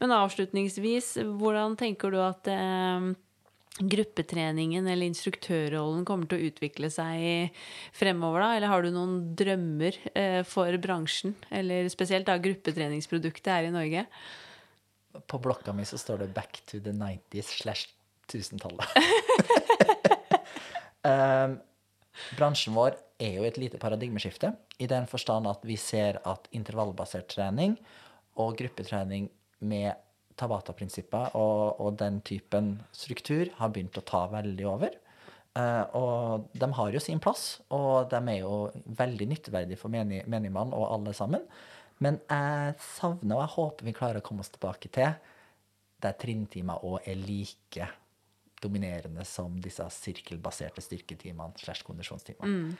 Men 0.00 0.10
avslutningsvis, 0.10 1.16
hvordan 1.38 1.76
tenker 1.76 2.10
du 2.10 2.18
at 2.20 2.46
eh, 2.48 3.12
gruppetreningen 3.80 4.86
eller 4.90 5.06
instruktørrollen 5.08 6.04
kommer 6.04 6.28
til 6.28 6.40
å 6.40 6.48
utvikle 6.50 6.90
seg 6.92 7.54
fremover, 7.96 8.42
da? 8.42 8.48
Eller 8.58 8.68
har 8.72 8.82
du 8.84 8.90
noen 8.92 9.14
drømmer 9.38 9.96
eh, 10.12 10.42
for 10.44 10.74
bransjen, 10.82 11.34
eller 11.50 11.88
spesielt 11.88 12.26
da 12.28 12.36
gruppetreningsproduktet 12.42 13.46
her 13.54 13.68
i 13.70 13.72
Norge? 13.74 14.06
På 15.26 15.38
blokka 15.42 15.72
mi 15.72 15.84
så 15.84 15.98
står 15.98 16.18
det 16.18 16.34
'Back 16.34 16.62
to 16.66 16.80
the 16.80 16.92
90s 16.92 17.42
slash 17.62 17.88
1000-tallet'. 18.32 18.86
um, 21.04 21.58
bransjen 22.38 22.74
vår 22.74 22.96
er 23.20 23.36
jo 23.36 23.44
et 23.44 23.58
lite 23.58 23.78
paradigmeskifte, 23.78 24.52
i 24.78 24.86
den 24.86 25.06
forstand 25.06 25.48
at 25.50 25.64
vi 25.66 25.76
ser 25.76 26.20
at 26.24 26.48
intervallbasert 26.56 27.28
trening 27.28 27.76
og 28.40 28.56
gruppetrening 28.56 29.28
med 29.60 29.92
Tabata-prinsipper 30.40 31.36
og, 31.36 31.80
og 31.80 31.98
den 32.00 32.20
typen 32.24 32.78
struktur 32.96 33.50
har 33.58 33.72
begynt 33.74 33.98
å 34.00 34.04
ta 34.06 34.24
veldig 34.32 34.66
over. 34.66 34.94
Uh, 35.58 35.84
og 35.98 36.46
de 36.54 36.68
har 36.76 36.92
jo 36.94 37.02
sin 37.02 37.20
plass, 37.20 37.58
og 37.74 38.08
de 38.12 38.20
er 38.32 38.38
jo 38.44 38.70
veldig 38.96 39.26
nytteverdige 39.32 39.80
for 39.80 39.90
menigmann 39.90 40.72
og 40.76 40.86
alle 40.94 41.14
sammen. 41.16 41.42
Men 42.00 42.18
jeg 42.30 42.74
savner, 42.80 43.36
og 43.36 43.42
jeg 43.44 43.54
håper 43.56 43.84
vi 43.90 43.92
klarer 43.96 44.20
å 44.22 44.24
komme 44.24 44.40
oss 44.44 44.52
tilbake 44.54 44.88
til, 44.94 45.12
der 46.00 46.14
trinntimer 46.16 46.80
òg 46.86 47.04
er 47.10 47.18
like 47.20 47.88
dominerende 48.60 49.24
som 49.28 49.54
disse 49.60 49.84
sirkelbaserte 49.92 50.80
styrketimene 50.84 51.56
slash 51.60 51.84
kondisjonstimene. 51.84 52.76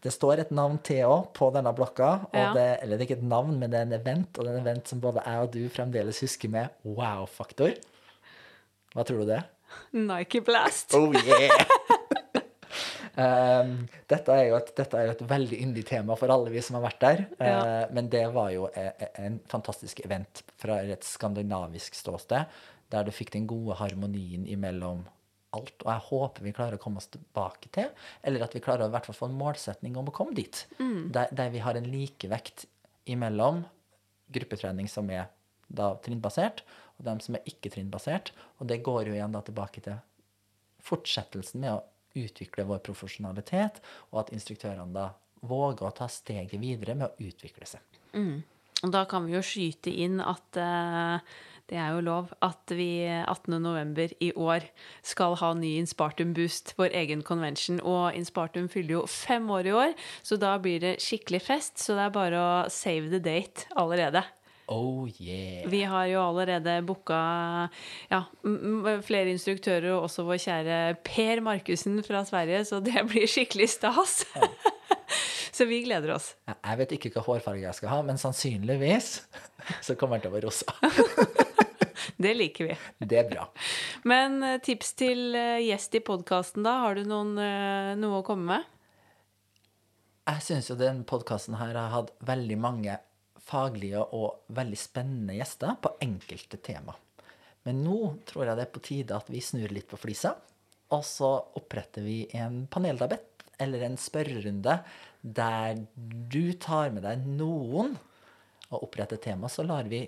Det 0.00 0.12
står 0.12 0.40
et 0.40 0.52
navn 0.56 0.78
til 0.84 1.02
òg 1.04 1.26
på 1.36 1.50
denne 1.52 1.72
blokka. 1.76 2.10
Og 2.32 2.36
Ja. 2.40 2.52
det, 2.56 2.68
eller 2.82 2.96
det 2.96 3.04
er 3.04 3.08
ikke 3.10 3.18
et 3.22 3.28
navn, 3.28 3.58
men 3.60 3.70
det 3.70 3.78
er 3.80 3.82
en 3.88 3.92
event, 4.00 4.38
og 4.38 4.44
det 4.44 4.52
er 4.52 4.58
en 4.58 4.66
event 4.66 4.88
som 4.88 5.00
både 5.00 5.22
jeg 5.26 5.42
og 5.44 5.50
du 5.52 5.68
fremdeles 5.68 6.20
husker 6.20 6.48
med 6.48 6.68
wow-faktor. 6.84 7.74
Hva 8.94 9.04
tror 9.04 9.20
du 9.20 9.26
det 9.28 9.36
er? 9.42 9.48
Nike 9.92 10.40
Blast. 10.40 10.94
Oh 10.94 11.12
yeah! 11.12 11.64
um, 13.20 13.76
dette, 14.10 14.34
er 14.34 14.48
jo 14.48 14.56
et, 14.58 14.72
dette 14.76 14.98
er 14.98 15.06
jo 15.08 15.14
et 15.14 15.22
veldig 15.30 15.60
yndig 15.66 15.84
tema 15.88 16.16
for 16.18 16.32
alle 16.32 16.52
vi 16.52 16.62
som 16.64 16.78
har 16.78 16.84
vært 16.88 17.00
der. 17.04 17.22
Ja. 17.38 17.60
Uh, 17.60 17.94
men 17.96 18.10
det 18.12 18.24
var 18.34 18.50
jo 18.54 18.66
e- 18.72 18.90
e- 18.90 19.12
en 19.26 19.38
fantastisk 19.50 20.02
event 20.06 20.42
fra 20.60 20.80
et 20.82 21.06
skandinavisk 21.06 21.98
ståsted, 21.98 22.60
der 22.90 23.06
du 23.06 23.12
fikk 23.14 23.34
den 23.36 23.48
gode 23.50 23.78
harmonien 23.78 24.46
imellom 24.50 25.04
alt. 25.56 25.74
Og 25.84 25.90
jeg 25.90 26.06
håper 26.08 26.46
vi 26.46 26.54
klarer 26.56 26.78
å 26.78 26.82
komme 26.82 27.02
oss 27.02 27.10
tilbake 27.12 27.70
til, 27.74 27.90
eller 28.26 28.46
at 28.46 28.54
vi 28.56 28.62
klarer 28.64 28.86
å 28.86 28.90
i 28.90 28.94
hvert 28.94 29.08
fall 29.10 29.18
få 29.18 29.30
en 29.30 29.38
målsetning 29.38 29.98
om 29.98 30.10
å 30.10 30.14
komme 30.14 30.36
dit. 30.38 30.64
Der, 31.14 31.30
der 31.34 31.52
vi 31.54 31.62
har 31.64 31.78
en 31.78 31.88
likevekt 31.90 32.66
imellom 33.10 33.64
gruppetrening 34.30 34.88
som 34.90 35.10
er 35.10 35.30
da 35.70 35.92
trinnbasert, 36.02 36.62
og 36.98 37.06
dem 37.06 37.20
som 37.22 37.36
er 37.38 37.46
ikke 37.48 37.72
trinnbasert. 37.72 38.32
Og 38.60 38.70
det 38.70 38.82
går 38.86 39.10
jo 39.10 39.16
igjen 39.16 39.34
da 39.34 39.42
tilbake 39.46 39.82
til 39.84 39.98
fortsettelsen 40.84 41.62
med 41.62 41.76
å 41.76 41.82
utvikle 42.18 42.66
vår 42.68 42.80
profesjonalitet, 42.86 43.82
og 44.10 44.24
at 44.24 44.32
instruktørene 44.34 44.90
da 44.94 45.10
våger 45.46 45.86
å 45.88 45.94
ta 45.96 46.08
steget 46.10 46.60
videre 46.60 46.96
med 46.98 47.08
å 47.08 47.28
utvikle 47.30 47.68
seg. 47.68 47.84
Og 48.80 48.92
da 48.94 49.04
kan 49.08 49.26
vi 49.26 49.36
jo 49.36 49.44
skyte 49.44 49.92
inn 49.92 50.20
at 50.24 50.56
uh, 50.56 51.20
det 51.70 51.78
er 51.78 51.92
jo 51.94 52.02
lov 52.02 52.32
at 52.42 52.72
vi 52.74 53.06
18.11. 53.06 54.16
i 54.26 54.32
år 54.34 54.64
skal 55.06 55.36
ha 55.38 55.52
ny 55.54 55.76
Inspartum 55.78 56.32
Boost, 56.34 56.74
vår 56.80 56.96
egen 56.98 57.22
convention. 57.22 57.78
Og 57.86 58.16
Inspartum 58.18 58.66
fyller 58.72 58.96
jo 58.98 59.04
fem 59.06 59.46
år 59.54 59.70
i 59.70 59.76
år, 59.84 59.94
så 60.26 60.40
da 60.40 60.56
blir 60.58 60.82
det 60.82 60.96
skikkelig 61.04 61.44
fest. 61.46 61.78
Så 61.78 61.94
det 61.94 62.08
er 62.08 62.16
bare 62.16 62.42
å 62.42 62.52
save 62.74 63.12
the 63.12 63.22
date 63.22 63.70
allerede. 63.78 64.24
Oh 64.70 65.08
yeah! 65.18 65.64
Vi 65.70 65.80
har 65.90 66.06
jo 66.06 66.20
allerede 66.22 66.76
booka 66.86 67.18
ja, 68.10 68.20
flere 69.02 69.32
instruktører, 69.32 69.88
og 69.96 70.04
også 70.06 70.22
vår 70.28 70.38
kjære 70.44 70.76
Per 71.06 71.40
Markussen 71.42 71.98
fra 72.06 72.20
Sverige, 72.28 72.60
så 72.68 72.78
det 72.84 73.02
blir 73.10 73.26
skikkelig 73.26 73.66
stas. 73.72 74.20
så 75.56 75.66
vi 75.66 75.80
gleder 75.88 76.14
oss. 76.14 76.36
Jeg- 76.46 76.60
Jeg 76.70 76.78
vet 76.84 76.92
ikke 76.98 77.10
hva 77.16 77.24
hårfarge 77.26 77.64
jeg 77.66 77.74
skal 77.80 77.88
ha, 77.96 78.00
men 78.06 78.18
sannsynligvis 78.22 79.10
så 79.82 79.96
kommer 79.98 80.18
den 80.20 80.28
til 80.28 80.30
å 80.30 80.38
være 80.38 80.46
rosa. 80.46 81.46
Det 82.20 82.34
liker 82.36 82.66
vi. 82.68 82.74
Det 83.08 83.16
er 83.16 83.28
bra. 83.30 83.46
Men 84.08 84.42
eh, 84.44 84.58
tips 84.60 84.90
til 84.98 85.34
eh, 85.36 85.58
gjest 85.64 85.94
i 85.96 86.00
podkasten, 86.04 86.62
da? 86.66 86.74
Har 86.84 86.98
du 86.98 87.06
noen, 87.08 87.30
eh, 87.40 87.94
noe 87.96 88.18
å 88.20 88.24
komme 88.26 88.44
med? 88.58 88.66
Jeg 90.28 90.44
syns 90.44 90.68
jo 90.70 90.76
den 90.78 91.00
podkasten 91.08 91.56
her 91.58 91.72
har 91.74 91.88
hatt 91.94 92.12
veldig 92.28 92.58
mange 92.60 92.98
faglige 93.50 94.02
og 94.16 94.46
veldig 94.56 94.78
spennende 94.78 95.36
gjester 95.38 95.76
på 95.82 95.94
enkelte 96.06 96.60
tema. 96.62 96.94
Men 97.66 97.82
nå 97.84 97.98
tror 98.28 98.46
jeg 98.46 98.58
det 98.58 98.64
er 98.66 98.74
på 98.74 98.84
tide 98.84 99.18
at 99.18 99.28
vi 99.32 99.42
snur 99.44 99.72
litt 99.74 99.90
på 99.90 99.98
flisa, 100.00 100.34
og 100.90 101.04
så 101.06 101.34
oppretter 101.58 102.02
vi 102.06 102.24
en 102.38 102.64
paneldabett, 102.70 103.44
eller 103.60 103.84
en 103.84 103.98
spørrerunde, 104.00 104.78
der 105.20 105.82
du 105.94 106.54
tar 106.56 106.94
med 106.94 107.04
deg 107.04 107.26
noen 107.28 107.92
og 108.70 108.86
oppretter 108.86 109.20
tema, 109.20 109.50
så 109.52 109.66
lar 109.66 109.90
vi 109.90 110.06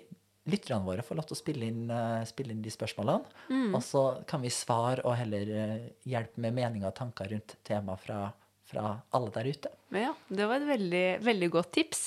lytterne 0.49 0.83
våre 0.83 1.03
få 1.05 1.15
lov 1.15 1.27
til 1.29 1.37
å 1.37 1.39
spille 1.39 1.67
inn, 1.69 1.83
eh, 1.91 2.25
spille 2.27 2.51
inn 2.51 2.63
de 2.63 2.71
spørsmålene. 2.73 3.23
Og 3.75 3.81
så 3.85 4.03
kan 4.27 4.41
vi 4.43 4.51
svare 4.51 5.03
og 5.05 5.15
heller 5.15 5.51
eh, 5.55 5.89
hjelpe 6.09 6.41
med 6.43 6.55
meninger 6.57 6.89
og 6.89 6.97
tanker 6.97 7.29
rundt 7.31 7.55
temaet 7.63 8.01
fra, 8.03 8.33
fra 8.73 8.97
alle 9.13 9.31
der 9.35 9.49
ute. 9.53 9.71
Ja, 9.93 10.11
det 10.27 10.47
var 10.49 10.57
et 10.57 10.67
veldig, 10.67 11.05
veldig 11.21 11.49
godt 11.53 11.71
tips. 11.77 12.01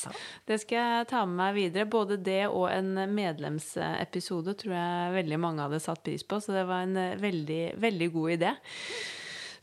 Det 0.46 0.58
skal 0.62 0.80
jeg 0.80 1.10
ta 1.12 1.22
med 1.26 1.38
meg 1.38 1.58
videre. 1.58 1.86
Både 1.90 2.18
det 2.18 2.42
og 2.48 2.66
en 2.72 2.96
medlemsepisode 3.14 4.56
tror 4.58 4.74
jeg 4.74 5.14
veldig 5.20 5.38
mange 5.42 5.62
hadde 5.66 5.82
satt 5.82 6.02
pris 6.06 6.26
på, 6.26 6.40
så 6.42 6.56
det 6.56 6.66
var 6.68 6.86
en 6.86 6.98
eh, 6.98 7.20
veldig, 7.22 7.62
veldig 7.82 8.10
god 8.16 8.34
idé. 8.38 8.56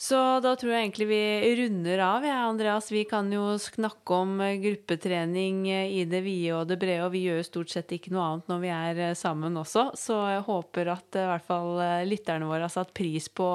Så 0.04 0.18
da 0.44 0.52
tror 0.60 0.74
jeg 0.74 0.84
egentlig 0.84 1.06
vi 1.08 1.52
runder 1.62 2.02
av, 2.04 2.26
jeg, 2.28 2.36
Andreas. 2.36 2.90
Vi 2.92 3.06
kan 3.08 3.30
jo 3.32 3.54
snakke 3.62 4.18
om 4.18 4.34
eh, 4.44 4.58
gruppetrening 4.60 5.62
eh, 5.72 5.94
i 5.96 6.02
det 6.12 6.20
vide 6.26 6.58
og 6.58 6.68
det 6.68 6.76
brede, 6.82 7.06
og 7.06 7.14
vi 7.14 7.22
gjør 7.24 7.40
jo 7.40 7.46
stort 7.48 7.72
sett 7.72 7.94
ikke 7.96 8.12
noe 8.12 8.26
annet 8.26 8.52
når 8.52 8.60
vi 8.66 8.72
er 8.76 9.00
eh, 9.06 9.14
sammen 9.16 9.56
også. 9.62 9.86
Så 9.96 10.18
jeg 10.34 10.44
håper 10.50 10.92
at 10.92 11.20
i 11.22 11.24
hvert 11.30 11.48
fall 11.48 11.80
lytterne 12.10 12.52
våre 12.52 12.68
har 12.68 12.74
satt 12.74 12.92
pris 12.92 13.30
på 13.32 13.48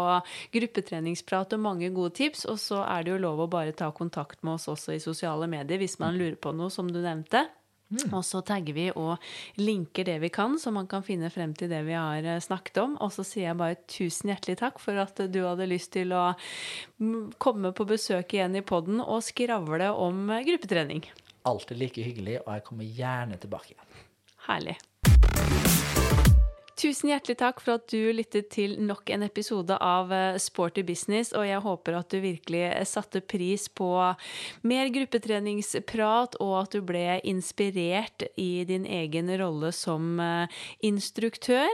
gruppetreningsprat 0.56 1.52
og 1.58 1.64
mange 1.66 1.92
gode 1.92 2.16
tips. 2.16 2.48
Og 2.48 2.56
så 2.64 2.80
er 2.86 3.04
det 3.04 3.12
jo 3.12 3.22
lov 3.26 3.44
å 3.44 3.50
bare 3.52 3.76
ta 3.76 3.92
kontakt 3.92 4.40
med 4.40 4.56
oss 4.56 4.70
også 4.72 4.96
i 4.96 5.04
sosiale 5.04 5.50
medier 5.52 5.84
hvis 5.84 6.00
man 6.00 6.16
lurer 6.16 6.40
på 6.40 6.56
noe, 6.56 6.72
som 6.72 6.88
du 6.88 7.02
nevnte. 7.04 7.44
Mm. 7.88 8.12
Og 8.12 8.24
så 8.26 8.42
tagger 8.44 8.76
vi 8.76 8.86
og 8.92 9.16
linker 9.56 10.04
det 10.08 10.18
vi 10.20 10.28
kan, 10.32 10.58
så 10.60 10.72
man 10.74 10.88
kan 10.90 11.04
finne 11.06 11.30
frem 11.32 11.54
til 11.56 11.70
det 11.72 11.80
vi 11.86 11.96
har 11.96 12.24
eh, 12.24 12.40
snakket 12.44 12.82
om. 12.84 12.98
Og 13.04 13.14
så 13.14 13.24
sier 13.26 13.48
jeg 13.48 13.60
bare 13.60 13.78
tusen 13.88 14.32
hjertelig 14.32 14.58
takk 14.60 14.82
for 14.82 15.00
at 15.00 15.22
du 15.32 15.40
hadde 15.46 15.70
lyst 15.70 15.94
til 15.96 16.12
å 16.16 16.26
mm, 17.00 17.38
komme 17.40 17.72
på 17.72 17.88
besøk 17.88 18.36
igjen 18.36 18.58
i 18.60 18.64
podden 18.66 19.00
og 19.04 19.24
skravle 19.26 19.90
om 19.96 20.28
eh, 20.34 20.44
gruppetrening. 20.50 21.06
Alltid 21.48 21.80
like 21.80 22.04
hyggelig, 22.04 22.42
og 22.44 22.52
jeg 22.58 22.66
kommer 22.68 22.94
gjerne 23.00 23.40
tilbake 23.40 23.72
igjen. 23.72 24.06
Herlig. 24.48 24.76
Tusen 26.78 27.10
hjertelig 27.10 27.40
takk 27.40 27.58
for 27.58 27.74
at 27.74 27.88
du 27.90 28.12
lyttet 28.14 28.52
til 28.54 28.76
nok 28.86 29.10
en 29.10 29.24
episode 29.26 29.74
av 29.82 30.12
eh, 30.14 30.36
Sporty 30.38 30.84
business, 30.86 31.32
og 31.34 31.42
jeg 31.42 31.58
håper 31.64 31.96
at 31.98 32.12
du 32.14 32.20
virkelig 32.22 32.68
satte 32.86 33.18
pris 33.18 33.64
på 33.66 33.88
mer 34.62 34.90
gruppetreningsprat, 34.94 36.36
og 36.38 36.52
at 36.60 36.76
du 36.76 36.84
ble 36.86 37.16
inspirert 37.26 38.28
i 38.38 38.62
din 38.68 38.86
egen 38.86 39.32
rolle 39.40 39.72
som 39.74 40.22
eh, 40.22 40.60
instruktør. 40.86 41.66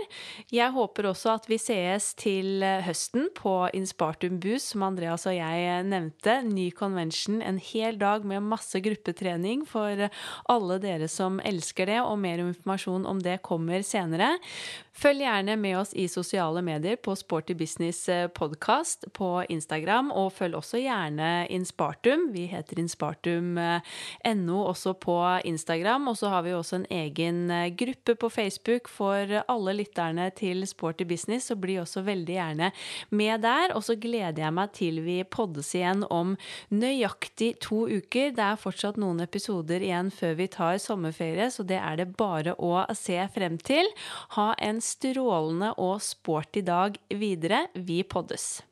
Jeg 0.48 0.72
håper 0.72 1.10
også 1.10 1.34
at 1.34 1.50
vi 1.52 1.60
sees 1.60 2.08
til 2.16 2.64
eh, 2.64 2.80
høsten 2.88 3.28
på 3.36 3.58
Inspartum 3.76 4.40
Boost, 4.40 4.72
som 4.72 4.86
Andreas 4.88 5.28
og 5.28 5.36
jeg 5.36 5.84
nevnte. 5.90 6.38
Ny 6.48 6.70
convention, 6.72 7.42
en 7.44 7.60
hel 7.60 8.00
dag 8.00 8.24
med 8.24 8.48
masse 8.48 8.80
gruppetrening 8.80 9.68
for 9.68 10.08
alle 10.48 10.80
dere 10.80 11.12
som 11.12 11.44
elsker 11.44 11.92
det, 11.92 12.00
og 12.00 12.16
mer 12.24 12.40
informasjon 12.48 13.04
om 13.04 13.20
det 13.20 13.42
kommer 13.44 13.84
senere. 13.84 14.32
Følg 14.94 15.24
gjerne 15.24 15.56
med 15.58 15.74
oss 15.80 15.90
i 15.98 16.04
sosiale 16.06 16.60
medier 16.62 16.94
på 17.02 17.16
Sporty 17.18 17.56
Business 17.58 18.06
eh, 18.08 18.28
Podcast 18.30 19.08
på 19.16 19.42
Instagram, 19.50 20.12
og 20.14 20.28
følg 20.36 20.54
også 20.54 20.78
gjerne 20.78 21.48
Inspartum. 21.50 22.28
Vi 22.30 22.44
heter 22.52 22.78
inspartum.no 22.78 24.58
også 24.62 24.92
på 25.02 25.16
Instagram. 25.50 26.06
Og 26.12 26.18
så 26.20 26.30
har 26.30 26.44
vi 26.46 26.52
også 26.54 26.78
en 26.78 26.86
egen 26.94 27.50
eh, 27.50 27.72
gruppe 27.74 28.14
på 28.14 28.30
Facebook 28.30 28.86
for 28.88 29.34
alle 29.42 29.74
lytterne 29.80 30.28
til 30.38 30.62
Sporty 30.70 31.08
Business, 31.10 31.50
så 31.50 31.58
bli 31.58 31.74
også 31.82 32.04
veldig 32.06 32.38
gjerne 32.38 32.70
med 33.10 33.42
der. 33.42 33.74
Og 33.74 33.82
så 33.88 33.98
gleder 33.98 34.44
jeg 34.44 34.54
meg 34.54 34.72
til 34.78 35.02
vi 35.02 35.18
poddes 35.26 35.72
igjen 35.74 36.06
om 36.06 36.36
nøyaktig 36.70 37.56
to 37.66 37.88
uker. 37.90 38.30
Det 38.38 38.46
er 38.46 38.62
fortsatt 38.62 39.02
noen 39.02 39.26
episoder 39.26 39.82
igjen 39.82 40.14
før 40.14 40.38
vi 40.38 40.48
tar 40.54 40.78
sommerferie, 40.78 41.50
så 41.50 41.66
det 41.66 41.82
er 41.82 41.98
det 41.98 42.12
bare 42.14 42.54
å 42.62 42.86
se 42.94 43.18
frem 43.34 43.58
til. 43.58 43.90
Ha 44.38 44.52
en 44.62 44.83
strålende 44.84 45.72
og 45.80 46.02
sporty 46.04 46.60
dag 46.66 46.98
videre. 47.08 47.66
Vi 47.74 48.02
poddes. 48.04 48.62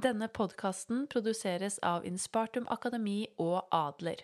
Denne 0.00 0.30
podkasten 0.32 1.04
produseres 1.12 1.76
av 1.84 2.06
Inspartum 2.08 2.68
Akademi 2.72 3.26
og 3.36 3.66
Adler. 3.74 4.22